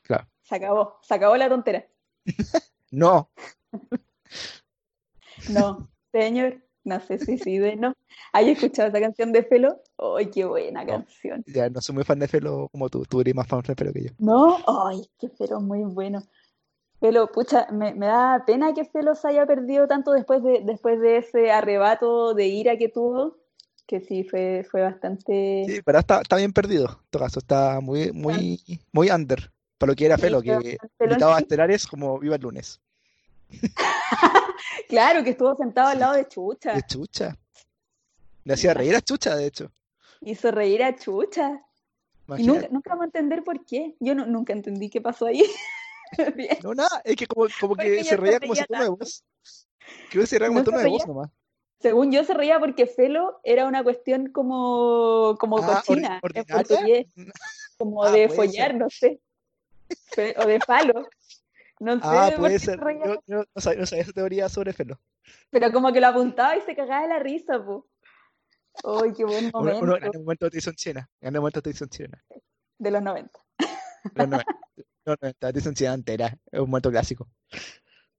Claro. 0.04 0.28
Se 0.44 0.56
acabó, 0.56 1.00
se 1.02 1.14
acabó 1.14 1.38
la 1.38 1.50
tontera. 1.50 1.86
No, 2.92 3.32
No, 5.50 5.90
señor, 6.12 6.62
no 6.84 7.00
se 7.00 7.18
suicide, 7.18 7.76
no. 7.76 7.94
¿Hay 8.34 8.52
escuchado 8.52 8.90
esa 8.90 9.00
canción 9.00 9.32
de 9.32 9.44
Felo? 9.44 9.82
¡Ay, 9.98 10.28
qué 10.30 10.46
buena 10.46 10.84
No. 10.84 10.92
canción! 10.92 11.44
ya 11.48 11.70
no 11.70 11.82
soy 11.82 11.96
muy 11.96 12.04
fan 12.04 12.20
de 12.20 12.28
Felo 12.28 12.70
como 12.72 12.90
tú. 12.90 13.04
Tú 13.06 13.22
eres 13.22 13.34
más 13.36 13.48
fan 13.48 13.62
de 13.62 13.74
Felo 13.76 13.92
que 13.94 14.04
yo. 14.04 14.10
¿No? 14.20 14.58
¡Ay, 14.88 15.02
qué 15.20 15.28
Felo 15.30 15.60
muy 15.60 15.84
bueno! 15.84 16.22
Felo, 17.04 17.30
pucha, 17.30 17.68
me, 17.70 17.94
me 17.94 18.06
da 18.06 18.46
pena 18.48 18.74
que 18.74 18.86
Felo 18.86 19.14
se 19.14 19.28
haya 19.28 19.46
perdido 19.46 19.90
tanto 19.90 20.14
después 20.14 20.42
de, 20.42 20.62
después 20.64 21.02
de 21.02 21.18
ese 21.18 21.52
arrebato 21.52 22.34
de 22.34 22.48
ira 22.48 22.78
que 22.78 22.88
tuvo, 22.88 23.40
que 23.86 24.00
sí, 24.00 24.24
fue, 24.24 24.66
fue 24.72 24.84
bastante... 24.84 25.66
Sí, 25.68 25.82
pero 25.84 26.00
está, 26.00 26.22
está 26.22 26.38
bien 26.38 26.54
perdido. 26.54 26.86
En 26.88 27.10
todo 27.10 27.24
caso, 27.24 27.40
está 27.40 27.82
muy, 27.82 28.14
muy, 28.14 28.64
muy 28.94 29.10
under. 29.12 29.52
Para 29.78 29.92
lo 29.92 29.96
que 29.98 30.06
era 30.06 30.16
Sí, 30.16 30.22
Felo, 30.22 30.42
fue 30.42 30.62
que 30.64 30.78
invitaba 31.02 31.34
a 31.36 31.38
sí. 31.40 31.44
estelares 31.44 31.86
como 31.88 32.18
Viva 32.20 32.38
el 32.38 32.42
lunes. 32.42 32.80
Claro, 34.88 35.24
que 35.26 35.32
estuvo 35.32 35.54
sentado 35.58 35.90
al 35.90 35.96
Sí. 35.96 36.00
lado 36.00 36.14
de 36.14 36.28
Chucha. 36.30 36.74
De 36.74 36.82
chucha. 36.84 37.36
Le 38.46 38.54
hacía 38.54 38.74
reír 38.74 38.96
a 38.96 39.02
chucha, 39.02 39.36
de 39.36 39.48
hecho. 39.48 39.72
Hizo 40.22 40.52
reír 40.52 40.84
a 40.84 40.96
Chucha. 40.96 41.62
Y 42.38 42.44
nunca, 42.44 42.68
nunca 42.72 42.92
vamos 42.92 43.04
a 43.04 43.06
entender 43.08 43.44
por 43.44 43.66
qué. 43.66 43.96
Yo 44.00 44.16
no- 44.16 44.26
nunca 44.26 44.54
entendí 44.54 44.90
qué 44.90 45.02
pasó 45.02 45.26
ahí. 45.26 45.44
Bien. 46.36 46.58
No, 46.64 46.74
nada, 46.74 47.02
es 47.04 47.16
que 47.16 47.26
como, 47.28 47.48
como 47.60 47.76
que 47.76 48.04
se 48.04 48.10
se 48.10 48.18
reía 48.18 48.40
como 48.40 48.56
su 48.56 48.64
tono 48.66 48.84
de 48.84 48.90
voz. 48.90 49.24
Creo 50.10 50.24
que 50.24 50.28
se 50.28 50.40
reía 50.40 50.50
como 50.50 50.60
No 50.60 50.66
tono 50.66 50.78
se 50.78 50.84
de 50.84 50.90
voz 50.90 51.08
nomás. 51.08 51.30
Según 51.80 52.12
yo 52.12 52.24
se 52.24 52.34
reía 52.34 52.60
porque 52.60 52.86
Felo 52.88 53.40
era 53.44 53.66
una 53.68 53.84
cuestión 53.84 54.32
como, 54.32 55.36
como 55.40 55.58
Ah, 55.58 55.82
cochina 55.86 56.22
en 56.34 56.46
portugués, 56.46 57.08
como 57.78 58.04
Ah, 58.06 58.12
de 58.12 58.30
follar, 58.30 58.70
ser. 58.72 58.76
no 58.76 58.90
sé. 58.90 59.20
Fe- 60.12 60.36
O 60.38 60.46
de 60.48 60.60
falo. 60.62 61.08
No 61.80 61.96
sé 61.96 62.02
Ah, 62.04 62.32
puede 62.38 62.60
se 62.60 62.66
ser. 62.68 62.80
reía. 62.80 63.06
Yo, 63.06 63.16
yo 63.28 63.44
no 63.54 63.62
sabía, 63.62 63.80
no 63.82 63.86
sabía 63.86 64.04
esa 64.04 64.14
teoría 64.14 64.48
sobre 64.48 64.72
Felo. 64.72 65.00
Pero 65.50 65.72
como 65.74 65.92
que 65.92 66.00
lo 66.00 66.08
apuntaba 66.08 66.56
y 66.56 66.62
se 66.62 66.76
cagaba 66.76 67.02
de 67.02 67.10
la 67.10 67.20
risa, 67.20 67.62
po. 67.64 67.88
¡Ay, 68.84 69.12
qué 69.14 69.26
buen 69.26 69.46
Uno, 69.48 69.52
uno 69.54 69.72
momento! 69.74 69.96
en 69.98 70.04
el 70.14 70.20
momento 70.22 70.50
de 70.50 70.60
chilena. 70.62 71.10
En 71.20 71.36
el 71.36 71.42
momento 71.42 71.62
de 71.62 71.74
chilena. 71.74 72.24
De 72.78 72.92
los 72.92 73.02
90. 73.02 73.40
Los 74.16 74.28
90. 74.30 74.46
Los 75.06 75.18
90, 75.22 75.40
televisión 75.40 75.74
chilena 75.76 75.96
entera. 75.96 76.38
Es 76.52 76.60
un 76.60 76.70
momento 76.70 76.90
clásico. 76.92 77.28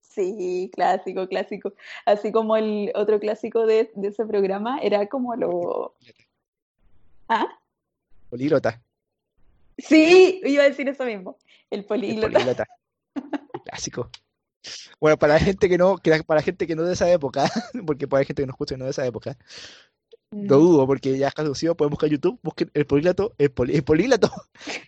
Sí, 0.00 0.70
clásico, 0.72 1.26
clásico. 1.28 1.72
Así 2.06 2.30
como 2.30 2.56
el 2.56 2.92
otro 2.94 3.18
clásico 3.18 3.66
de, 3.66 3.90
de 3.94 4.08
ese 4.08 4.24
programa 4.26 4.78
era 4.78 5.06
como 5.08 5.34
lo... 5.34 5.96
¿Ah? 7.28 7.46
Políglota. 8.30 8.80
Sí, 9.78 10.40
iba 10.44 10.62
a 10.62 10.68
decir 10.68 10.88
eso 10.88 11.04
mismo. 11.04 11.36
El 11.70 11.80
El 11.80 11.86
políglota. 11.86 12.30
políglota. 12.30 12.66
Clásico. 13.64 14.10
Bueno, 15.00 15.18
para 15.18 15.34
la 15.34 15.40
gente 15.40 15.68
que 15.68 15.76
no, 15.78 15.96
que 15.98 16.10
la- 16.10 16.22
para 16.22 16.40
la 16.40 16.44
gente 16.44 16.66
que 16.66 16.76
no 16.76 16.82
es 16.82 16.88
de 16.88 16.94
esa 16.94 17.10
época, 17.10 17.44
porque 17.86 18.06
puede 18.06 18.20
haber 18.20 18.26
gente 18.28 18.42
que 18.42 18.46
no 18.46 18.52
escucha 18.52 18.76
no 18.76 18.84
de 18.84 18.90
esa 18.92 19.04
época, 19.06 19.36
lo 20.30 20.58
dudo 20.58 20.86
porque 20.86 21.16
ya 21.18 21.28
es 21.28 21.34
caducido, 21.34 21.76
pueden 21.76 21.90
buscar 21.90 22.08
YouTube, 22.08 22.38
busquen 22.42 22.70
el 22.74 22.86
polígloto, 22.86 23.34
el, 23.38 23.50
poli- 23.50 23.74
el 23.76 23.84
polígloto, 23.84 24.30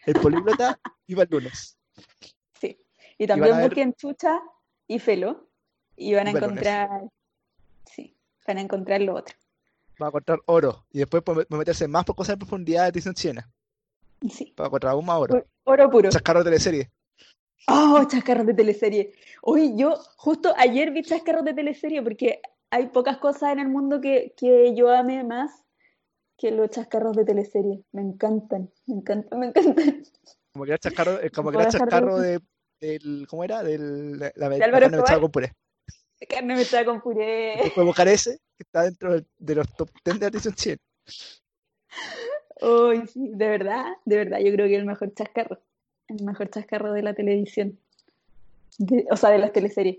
el 0.07 0.15
políglota 0.15 0.79
iba 1.07 1.23
el 1.25 1.29
lunes. 1.31 1.77
Sí. 2.61 2.79
Y 3.19 3.27
van 3.27 3.39
también 3.39 3.57
ver- 3.57 3.65
busquen 3.69 3.95
Chucha 3.95 4.41
y 4.87 4.99
Felo 4.99 5.49
y 5.97 6.15
van 6.15 6.27
a 6.27 6.31
Y 6.31 6.35
balones. 6.35 6.53
encontrar, 6.59 6.91
sí, 7.85 8.17
van 8.47 8.59
a 8.59 8.61
encontrar 8.61 9.01
lo 9.03 9.15
otro. 9.15 9.35
Va 10.01 10.07
a 10.07 10.09
encontrar 10.11 10.41
oro 10.47 10.85
y 10.93 10.99
después 10.99 11.23
puede 11.23 11.47
meterse 11.51 11.89
más 11.89 12.05
por 12.05 12.17
cosas 12.17 12.35
de 12.35 12.39
profundidad 12.39 12.85
de 12.85 12.93
televisión 12.93 13.15
chilena. 13.15 13.51
Sí, 14.31 14.53
Para 14.57 14.67
encontrar 14.69 14.93
aún 14.93 15.07
más 15.07 15.19
oro. 15.19 15.45
oro 15.65 15.91
puro. 15.91 16.11
Chascarro 16.11 16.41
de 16.41 16.45
teleserie. 16.51 16.91
Oh, 17.69 18.05
chascarros 18.07 18.47
de 18.47 18.55
teleserie. 18.55 19.13
Hoy 19.43 19.75
yo 19.77 19.95
justo 20.17 20.55
ayer 20.57 20.91
vi 20.93 21.03
chascarros 21.03 21.45
de 21.45 21.55
teleserie 21.55 22.03
porque 22.03 22.41
hay 22.71 22.89
pocas 22.89 23.17
cosas 23.19 23.53
en 23.53 23.59
el 23.61 23.69
mundo 23.69 24.01
que, 24.01 24.35
que 24.37 24.75
yo 24.77 24.91
ame 24.91 25.25
más 25.25 25.65
que 26.37 26.51
los 26.51 26.71
chascarros 26.71 27.17
de 27.17 27.25
teleserie. 27.25 27.83
Me 27.93 28.03
encantan, 28.03 28.71
me 28.87 28.95
encantan, 28.97 29.39
me 29.41 29.47
encantan. 29.47 30.03
Como 30.57 30.65
que 30.65 30.71
era 30.71 30.79
chascarro, 30.79 31.21
eh, 31.23 31.31
como 31.31 31.51
que 31.51 31.57
era 31.59 31.67
de 31.67 31.71
chascarro 31.71 32.19
de, 32.19 32.41
del, 32.81 33.27
¿cómo 33.29 33.45
era? 33.45 33.63
Del, 33.63 34.19
la, 34.19 34.33
la, 34.37 34.49
¿De 34.49 34.59
la 34.59 34.71
carne 34.71 34.97
mechada 34.97 35.21
con 35.21 35.31
puré. 35.31 35.53
Carne 36.27 36.57
mechada 36.57 36.85
con 36.87 37.03
puré. 37.03 37.51
Después 37.53 37.73
puede 37.75 37.87
buscar 37.89 38.09
ese, 38.09 38.39
que 38.57 38.63
está 38.63 38.85
dentro 38.85 39.13
del- 39.13 39.27
de 39.37 39.55
los 39.55 39.67
top 39.77 39.91
10 40.03 40.19
de 40.19 40.21
televisión 40.31 40.55
chilena. 40.55 40.81
Uy, 42.63 43.07
sí, 43.07 43.33
de 43.35 43.49
verdad, 43.51 43.85
de 44.07 44.17
verdad, 44.17 44.39
yo 44.39 44.51
creo 44.51 44.67
que 44.67 44.73
es 44.77 44.81
el 44.81 44.87
mejor 44.87 45.13
chascarro. 45.13 45.61
El 46.09 46.25
mejor 46.25 46.49
chascarro 46.49 46.95
de 46.95 47.03
la 47.03 47.13
televisión. 47.13 47.79
De- 48.79 49.07
o 49.11 49.17
sea, 49.19 49.29
de 49.29 49.39
las 49.39 49.53
teleseries. 49.53 49.99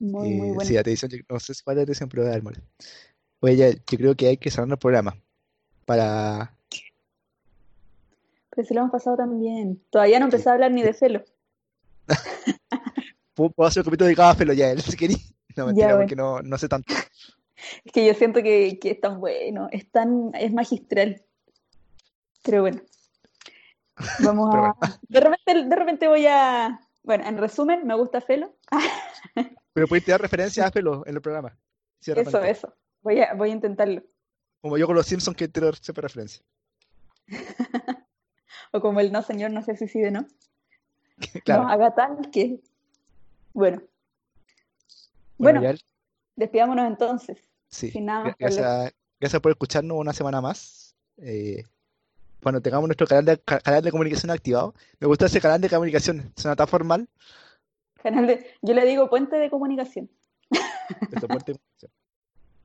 Muy, 0.00 0.30
muy 0.30 0.48
Eh, 0.48 0.54
bueno. 0.54 0.64
sí, 0.68 0.74
la 0.74 0.82
televisión, 0.82 1.12
yo 1.12 1.18
no 1.28 1.38
sé 1.38 1.54
si 1.54 1.62
cuál 1.62 1.76
es 1.76 1.82
la 1.82 1.84
televisión, 1.86 2.08
pero 2.08 2.42
mole. 2.42 2.58
Oye, 3.38 3.80
yo 3.88 3.98
creo 3.98 4.16
que 4.16 4.26
hay 4.26 4.36
que 4.36 4.50
cerrar 4.50 4.68
el 4.68 4.78
programa 4.78 5.16
para... 5.86 6.58
Pero 8.54 8.68
se 8.68 8.74
lo 8.74 8.80
hemos 8.80 8.92
pasado 8.92 9.16
también. 9.16 9.82
Todavía 9.90 10.18
no 10.18 10.26
empecé 10.26 10.48
a 10.48 10.52
hablar 10.52 10.70
ni 10.70 10.82
de 10.82 10.92
celo. 10.92 11.24
¿Puedo, 13.34 13.52
hacer 13.66 13.80
un 13.80 13.84
capítulo 13.86 14.06
dedicado 14.06 14.30
a 14.30 14.34
Felo 14.34 14.52
ya, 14.52 14.70
él, 14.70 14.80
si 14.82 14.96
querí? 14.96 15.16
No, 15.56 15.66
mentira, 15.66 15.88
bueno. 15.88 16.00
porque 16.00 16.16
no, 16.16 16.40
no 16.40 16.58
sé 16.58 16.68
tanto. 16.68 16.92
Es 17.84 17.92
que 17.92 18.06
yo 18.06 18.14
siento 18.14 18.42
que, 18.42 18.78
que 18.80 18.92
es 18.92 19.00
tan 19.00 19.20
bueno, 19.20 19.68
es 19.72 19.90
tan, 19.90 20.30
es 20.34 20.52
magistral. 20.52 21.22
Pero 22.42 22.62
bueno. 22.62 22.82
Vamos 24.24 24.50
Pero 24.52 24.64
a. 24.66 25.00
De 25.02 25.20
repente, 25.20 25.68
de 25.68 25.76
repente 25.76 26.08
voy 26.08 26.26
a. 26.26 26.80
Bueno, 27.02 27.26
en 27.26 27.38
resumen, 27.38 27.86
me 27.86 27.94
gusta 27.94 28.20
Felo. 28.20 28.56
Pero 29.72 29.88
puedes 29.88 30.06
dar 30.06 30.20
referencias 30.20 30.66
a 30.66 30.70
Felo 30.70 31.02
en 31.06 31.16
el 31.16 31.20
programa. 31.20 31.56
Sí, 32.00 32.12
de 32.12 32.22
Eso, 32.22 32.42
eso. 32.42 32.74
Voy 33.02 33.20
a, 33.20 33.34
voy 33.34 33.50
a 33.50 33.52
intentarlo. 33.52 34.02
Como 34.60 34.78
yo 34.78 34.86
con 34.86 34.96
los 34.96 35.06
Simpsons 35.06 35.36
que 35.36 35.48
te 35.48 35.60
lo 35.60 35.72
siempre 35.74 36.02
referencia. 36.02 36.44
O 38.74 38.80
como 38.80 38.98
el 38.98 39.12
no 39.12 39.22
señor 39.22 39.52
no 39.52 39.62
se 39.62 39.76
suicide, 39.76 40.10
¿no? 40.10 40.26
Claro. 41.44 41.62
No 41.62 41.68
haga 41.70 41.94
tal 41.94 42.30
que. 42.32 42.60
Bueno. 43.52 43.80
Bueno, 45.38 45.60
despidámonos 46.36 46.86
entonces. 46.86 47.38
sí. 47.68 47.90
sin 47.90 48.06
nada 48.06 48.24
más 48.24 48.36
que 48.36 48.44
Gracias, 48.44 48.92
gracias 49.20 49.40
por 49.42 49.52
escucharnos 49.52 49.96
una 49.98 50.12
semana 50.12 50.40
más. 50.40 50.94
Eh, 51.18 51.62
cuando 52.42 52.60
tengamos 52.60 52.88
nuestro 52.88 53.06
canal 53.06 53.24
de, 53.24 53.38
ca- 53.38 53.60
canal 53.60 53.82
de 53.82 53.90
comunicación 53.92 54.30
activado. 54.30 54.74
Me 54.98 55.06
gusta 55.06 55.26
ese 55.26 55.40
canal 55.40 55.60
de 55.60 55.68
comunicación. 55.70 56.32
Suena 56.36 56.56
tan 56.56 56.66
formal. 56.68 57.08
Canal 58.02 58.26
de, 58.26 58.50
yo 58.60 58.74
le 58.74 58.84
digo 58.84 59.08
puente 59.08 59.36
de 59.36 59.48
comunicación. 59.50 60.10
de 60.50 61.20
soporte 61.20 61.52
de 61.52 61.58
comunicación. 61.58 61.92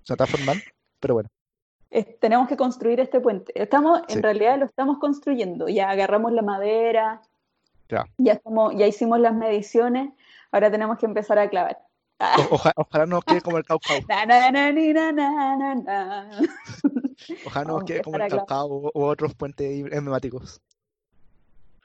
Suena 0.04 0.18
tan 0.18 0.28
formal, 0.28 0.64
pero 1.00 1.14
bueno. 1.14 1.30
Es- 1.92 2.20
tenemos 2.20 2.48
que 2.48 2.56
construir 2.58 3.00
este 3.00 3.20
puente. 3.20 3.52
Estamos, 3.60 4.02
en 4.10 4.22
realidad 4.24 4.60
lo 4.60 4.66
estamos 4.66 5.00
construyendo. 5.00 5.68
Ya 5.70 5.90
agarramos 5.90 6.32
la 6.32 6.42
madera, 6.44 7.22
Ya. 7.90 8.06
ya 8.18 8.34
estamos, 8.34 8.74
ya 8.76 8.86
hicimos 8.88 9.20
las 9.20 9.34
mediciones, 9.34 10.12
ahora 10.52 10.70
tenemos 10.72 10.98
que 11.00 11.06
empezar 11.08 11.40
a 11.40 11.50
clavar. 11.50 11.80
O- 12.20 12.56
oja- 12.56 12.74
ojalá 12.76 13.06
no 13.06 13.22
quede 13.22 13.42
como 13.42 13.58
el 13.58 13.64
Caucao. 13.66 13.98
Ojalá 17.46 17.66
no 17.66 17.80
quede 17.86 18.02
como 18.02 18.18
el 18.18 18.28
Caucao 18.30 18.68
o, 18.94 19.06
otros 19.08 19.34
puentes 19.36 19.68
emblemáticos. 19.92 20.62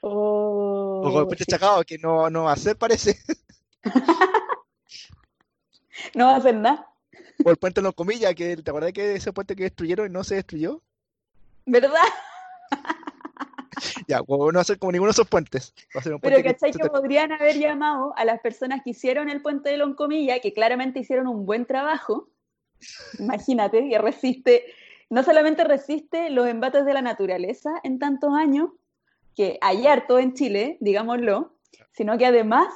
Oh, 0.01 0.99
O 0.99 1.03
como 1.03 1.19
el 1.21 1.25
puente 1.25 1.45
sí. 1.45 1.51
Chacao, 1.51 1.83
que 1.83 1.97
no, 1.97 2.29
no 2.29 2.43
va 2.43 2.51
a 2.53 2.57
ser, 2.57 2.77
parece. 2.77 3.17
No 6.13 6.25
va 6.25 6.33
a 6.33 6.37
hacer 6.37 6.55
nada, 6.55 6.87
O 7.47 7.51
el 7.51 7.57
puente 7.57 7.79
Los 7.79 7.93
Comillas, 7.93 8.33
que 8.33 8.57
¿te 8.57 8.71
acuerdas 8.71 8.91
que 8.91 9.13
ese 9.13 9.31
puente 9.31 9.55
que 9.55 9.63
destruyeron 9.65 10.07
y 10.07 10.09
no 10.09 10.23
se 10.23 10.33
destruyó? 10.33 10.81
¿verdad? 11.67 12.01
Ya, 14.07 14.23
como 14.23 14.51
no 14.51 14.59
hacer 14.59 14.79
como 14.79 14.91
ninguno 14.91 15.09
de 15.09 15.13
esos 15.13 15.27
puentes. 15.27 15.73
Va 15.95 15.99
a 15.99 16.03
ser 16.03 16.13
un 16.15 16.19
Pero 16.21 16.35
puente 16.37 16.47
que 16.47 16.53
¿cachai 16.55 16.71
que 16.71 16.79
te- 16.79 16.89
podrían 16.89 17.31
haber 17.31 17.59
llamado 17.59 18.13
a 18.17 18.25
las 18.25 18.39
personas 18.39 18.81
que 18.83 18.91
hicieron 18.91 19.29
el 19.29 19.43
puente 19.43 19.69
de 19.69 19.77
Loncomilla, 19.77 20.39
que 20.39 20.53
claramente 20.53 20.99
hicieron 21.01 21.27
un 21.27 21.45
buen 21.45 21.65
trabajo? 21.67 22.29
Imagínate, 23.19 23.87
que 23.89 23.97
resiste, 23.99 24.65
no 25.11 25.21
solamente 25.23 25.63
resiste 25.65 26.31
los 26.31 26.47
embates 26.47 26.83
de 26.83 26.93
la 26.95 27.01
naturaleza 27.03 27.69
en 27.83 27.99
tantos 27.99 28.33
años, 28.33 28.71
que 29.35 29.59
hay 29.61 29.85
harto 29.85 30.17
en 30.17 30.33
Chile, 30.33 30.77
digámoslo, 30.81 31.53
sino 31.91 32.17
que 32.17 32.25
además 32.25 32.67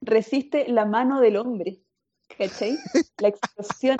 resiste 0.00 0.66
la 0.68 0.84
mano 0.84 1.20
del 1.20 1.36
hombre, 1.36 1.80
¿cachai? 2.38 2.76
La 3.18 3.28
explosión. 3.28 3.96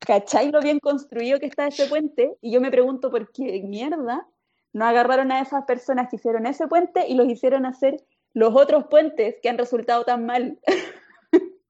¿Cachai 0.00 0.50
lo 0.50 0.60
bien 0.60 0.80
construido 0.80 1.38
que 1.38 1.46
está 1.46 1.66
ese 1.68 1.86
puente? 1.86 2.36
Y 2.40 2.52
yo 2.52 2.60
me 2.60 2.70
pregunto 2.70 3.10
por 3.10 3.30
qué 3.32 3.60
mierda 3.62 4.26
no 4.72 4.84
agarraron 4.86 5.30
a 5.30 5.40
esas 5.40 5.64
personas 5.64 6.08
que 6.08 6.16
hicieron 6.16 6.46
ese 6.46 6.66
puente 6.66 7.06
y 7.06 7.14
los 7.14 7.28
hicieron 7.28 7.66
hacer 7.66 8.02
los 8.32 8.54
otros 8.56 8.86
puentes 8.86 9.36
que 9.42 9.48
han 9.48 9.58
resultado 9.58 10.04
tan 10.04 10.24
mal. 10.26 10.58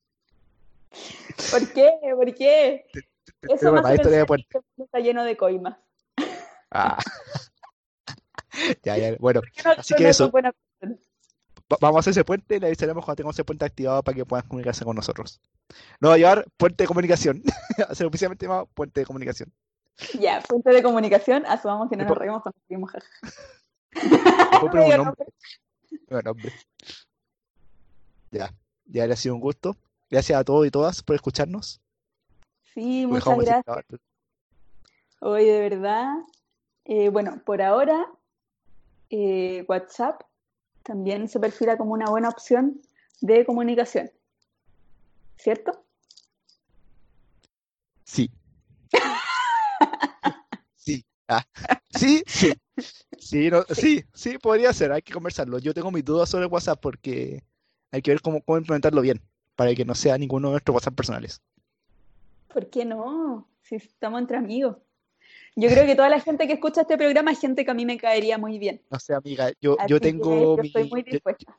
¿Por 1.51 1.73
qué? 1.73 1.91
¿Por 2.15 2.35
qué? 2.35 2.87
te- 2.93 3.05
Eso 3.53 3.73
te- 3.73 3.79
hace 3.81 3.95
historia 3.95 4.19
de 4.19 4.27
puente. 4.27 4.47
está 4.79 5.01
lleno 5.01 5.25
de 5.25 5.37
coimas. 5.37 5.77
Ah. 6.71 6.99
Ya, 8.85 8.97
ya, 8.99 9.17
bueno, 9.19 9.41
¿Por 9.41 9.51
qué 9.51 9.63
no 9.65 9.71
Así 9.73 9.95
que 9.95 10.09
eso. 10.09 10.31
Vamos 11.81 11.99
a 11.99 12.01
hacer 12.01 12.11
ese 12.13 12.25
puente 12.25 12.57
y 12.57 12.61
le 12.61 12.67
avisaremos 12.67 13.05
cuando 13.05 13.17
tengamos 13.17 13.37
ese 13.37 13.45
puente 13.45 13.65
activado 13.65 14.03
para 14.03 14.15
que 14.17 14.25
puedan 14.25 14.47
comunicarse 14.47 14.85
con 14.85 14.97
nosotros. 14.97 15.41
Nos 16.01 16.11
va 16.11 16.15
a 16.15 16.19
llevar 16.19 16.45
puente 16.57 16.85
de 16.85 16.89
comunicación. 16.89 17.43
Ser 17.93 18.07
oficialmente 18.07 18.47
llamado 18.47 18.67
puente 18.67 19.01
de 19.01 19.07
comunicación. 19.07 19.53
Ya, 20.19 20.41
puente 20.41 20.71
de 20.71 20.83
comunicación, 20.83 21.45
asumamos 21.47 21.89
que 21.91 21.97
no 21.97 22.05
nos 22.05 22.19
reímos 22.19 22.43
cuando 22.43 22.59
escribimos 22.59 22.91
jaja. 22.91 23.07
Ya, 28.31 28.55
ya 28.87 29.07
le 29.07 29.13
ha 29.13 29.17
sido 29.17 29.35
un 29.35 29.41
gusto. 29.41 29.77
Gracias 30.11 30.39
a 30.39 30.45
todos 30.45 30.67
y 30.67 30.71
todas 30.71 31.03
por 31.03 31.17
escucharnos. 31.17 31.81
Sí, 32.75 33.03
Lo 33.03 33.09
muchas 33.09 33.39
gracias. 33.39 34.01
Hoy 35.21 35.45
de 35.45 35.61
verdad. 35.61 36.09
eh, 36.85 37.09
bueno, 37.11 37.41
por 37.45 37.63
ahora, 37.63 38.07
eh, 39.11 39.65
WhatsApp 39.69 40.23
también 40.83 41.29
se 41.29 41.41
perfila 41.41 41.77
como 41.77 41.93
una 41.93 42.07
buena 42.11 42.29
opción 42.29 42.81
de 43.21 43.45
comunicación. 43.45 44.11
¿Cierto? 45.37 45.85
Sí. 48.05 48.31
Sí. 50.77 51.05
Ah. 51.29 51.47
Sí, 51.91 52.25
sí. 52.27 52.53
Sí, 53.17 53.51
no, 53.51 53.63
sí, 53.71 54.05
sí, 54.13 54.37
podría 54.39 54.73
ser. 54.73 54.91
Hay 54.91 55.03
que 55.03 55.13
conversarlo. 55.13 55.61
Yo 55.61 55.73
tengo 55.73 55.93
mis 55.93 56.05
dudas 56.05 56.29
sobre 56.29 56.47
WhatsApp 56.47 56.81
porque 56.81 57.45
hay 57.93 58.03
que 58.03 58.11
ver 58.11 58.21
cómo, 58.21 58.43
cómo 58.43 58.59
implementarlo 58.59 59.01
bien 59.01 59.23
para 59.55 59.73
que 59.77 59.85
no 59.85 59.95
sea 59.95 60.19
ninguno 60.19 60.49
de 60.49 60.53
nuestros 60.55 60.75
WhatsApp 60.75 60.95
personales. 60.95 61.41
¿Por 62.53 62.69
qué 62.69 62.85
no? 62.85 63.49
Si 63.63 63.77
estamos 63.77 64.21
entre 64.21 64.37
amigos. 64.37 64.77
Yo 65.55 65.69
creo 65.69 65.85
que 65.85 65.95
toda 65.95 66.09
la 66.09 66.19
gente 66.21 66.47
que 66.47 66.55
escucha 66.55 66.81
este 66.83 66.97
programa 66.97 67.31
es 67.33 67.41
gente 67.41 67.65
que 67.65 67.71
a 67.71 67.75
mí 67.75 67.85
me 67.85 67.99
caería 67.99 68.39
muy 68.39 68.59
bien. 68.59 68.81
No 68.91 68.99
sé, 68.99 69.15
amiga, 69.15 69.51
yo, 69.61 69.77
Así 69.79 69.89
yo 69.91 69.97
que 69.97 70.01
tengo 70.01 70.57
yo 70.57 70.63
estoy 70.63 70.89
muy 70.89 71.03
dispuesta. 71.03 71.59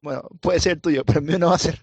bueno, 0.00 0.22
puede 0.40 0.60
ser 0.60 0.80
tuyo, 0.80 1.04
pero 1.04 1.18
el 1.18 1.26
mío 1.26 1.38
no 1.38 1.48
va 1.48 1.56
a 1.56 1.58
ser. 1.58 1.78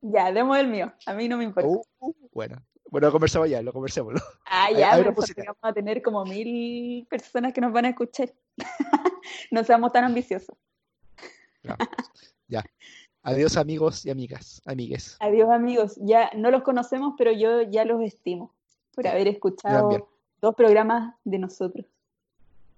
Ya, 0.00 0.32
demos 0.32 0.58
el 0.58 0.66
mío. 0.68 0.92
A 1.06 1.14
mí 1.14 1.28
no 1.28 1.36
me 1.36 1.44
importa. 1.44 1.68
Uh, 1.68 2.12
bueno, 2.32 2.56
bueno, 2.90 3.06
lo 3.08 3.12
conversamos 3.12 3.48
ya, 3.48 3.62
lo 3.62 3.72
conversemos. 3.72 4.14
Ah, 4.46 4.64
hay- 4.66 4.76
ya, 4.76 4.92
hay 4.92 5.02
pero 5.02 5.14
posibilidad. 5.14 5.46
porque 5.52 5.58
vamos 5.62 5.70
a 5.70 5.74
tener 5.74 6.02
como 6.02 6.24
mil 6.24 7.06
personas 7.08 7.52
que 7.52 7.60
nos 7.60 7.72
van 7.72 7.84
a 7.86 7.88
escuchar. 7.90 8.32
No 9.50 9.64
seamos 9.64 9.90
tan 9.92 10.04
ambiciosos. 10.04 10.56
Adiós, 13.22 13.56
amigos 13.56 14.06
y 14.06 14.10
amigas, 14.10 14.62
amigues. 14.66 15.16
Adiós, 15.18 15.50
amigos. 15.50 15.96
Ya 16.00 16.30
no 16.36 16.52
los 16.52 16.62
conocemos, 16.62 17.14
pero 17.18 17.32
yo 17.32 17.62
ya 17.62 17.84
los 17.84 18.00
estimo 18.02 18.54
por 18.94 19.04
haber 19.08 19.24
también. 19.24 19.34
escuchado 19.34 20.08
dos 20.40 20.54
programas 20.54 21.14
de 21.24 21.38
nosotros. 21.38 21.86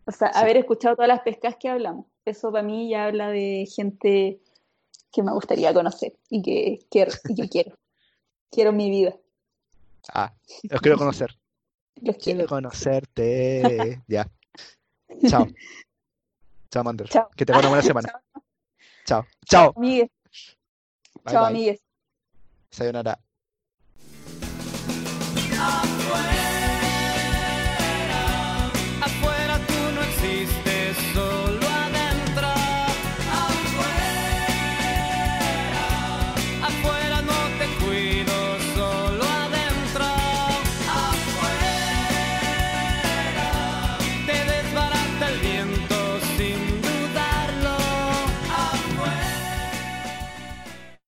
O 0.07 0.13
sea, 0.13 0.33
Sí. 0.33 0.39
haber 0.41 0.57
escuchado 0.57 0.97
todas 0.97 1.09
las 1.09 1.21
pescas 1.21 1.57
que 1.59 1.69
hablamos. 1.69 2.07
Eso 2.25 2.51
para 2.51 2.63
mí 2.65 2.91
ya 2.91 3.07
habla 3.07 3.29
de 3.31 3.67
gente 3.75 4.41
que 5.13 5.23
me 5.23 5.33
gustaría 5.33 5.73
conocer 5.75 6.15
y 6.31 6.43
que 6.43 6.79
quiero. 6.91 7.13
Y 7.29 7.35
que 7.35 7.49
quiero. 7.49 7.79
quiero 8.51 8.73
mi 8.73 8.91
vida. 8.91 9.15
Ah, 10.15 10.33
los 10.71 10.81
quiero 10.81 10.97
conocer. 10.99 11.37
Los 12.01 12.17
Quiero 12.17 12.39
quiero. 12.39 12.49
conocerte. 12.49 14.01
Ya. 14.09 14.27
Chao. 15.27 15.47
Chao, 16.71 16.85
Mander. 16.85 17.09
Chao. 17.09 17.29
Que 17.37 17.45
tenga 17.45 17.59
una 17.59 17.69
buena 17.69 17.83
semana. 17.83 18.09
Chao, 19.05 19.27
Chao. 19.45 19.73
Chao. 19.73 19.73
amigues. 19.77 20.09
Bye, 21.25 21.33
Chao, 21.33 21.43
bye. 21.43 21.49
amigues. 21.51 21.81
Sayonara. 22.71 23.19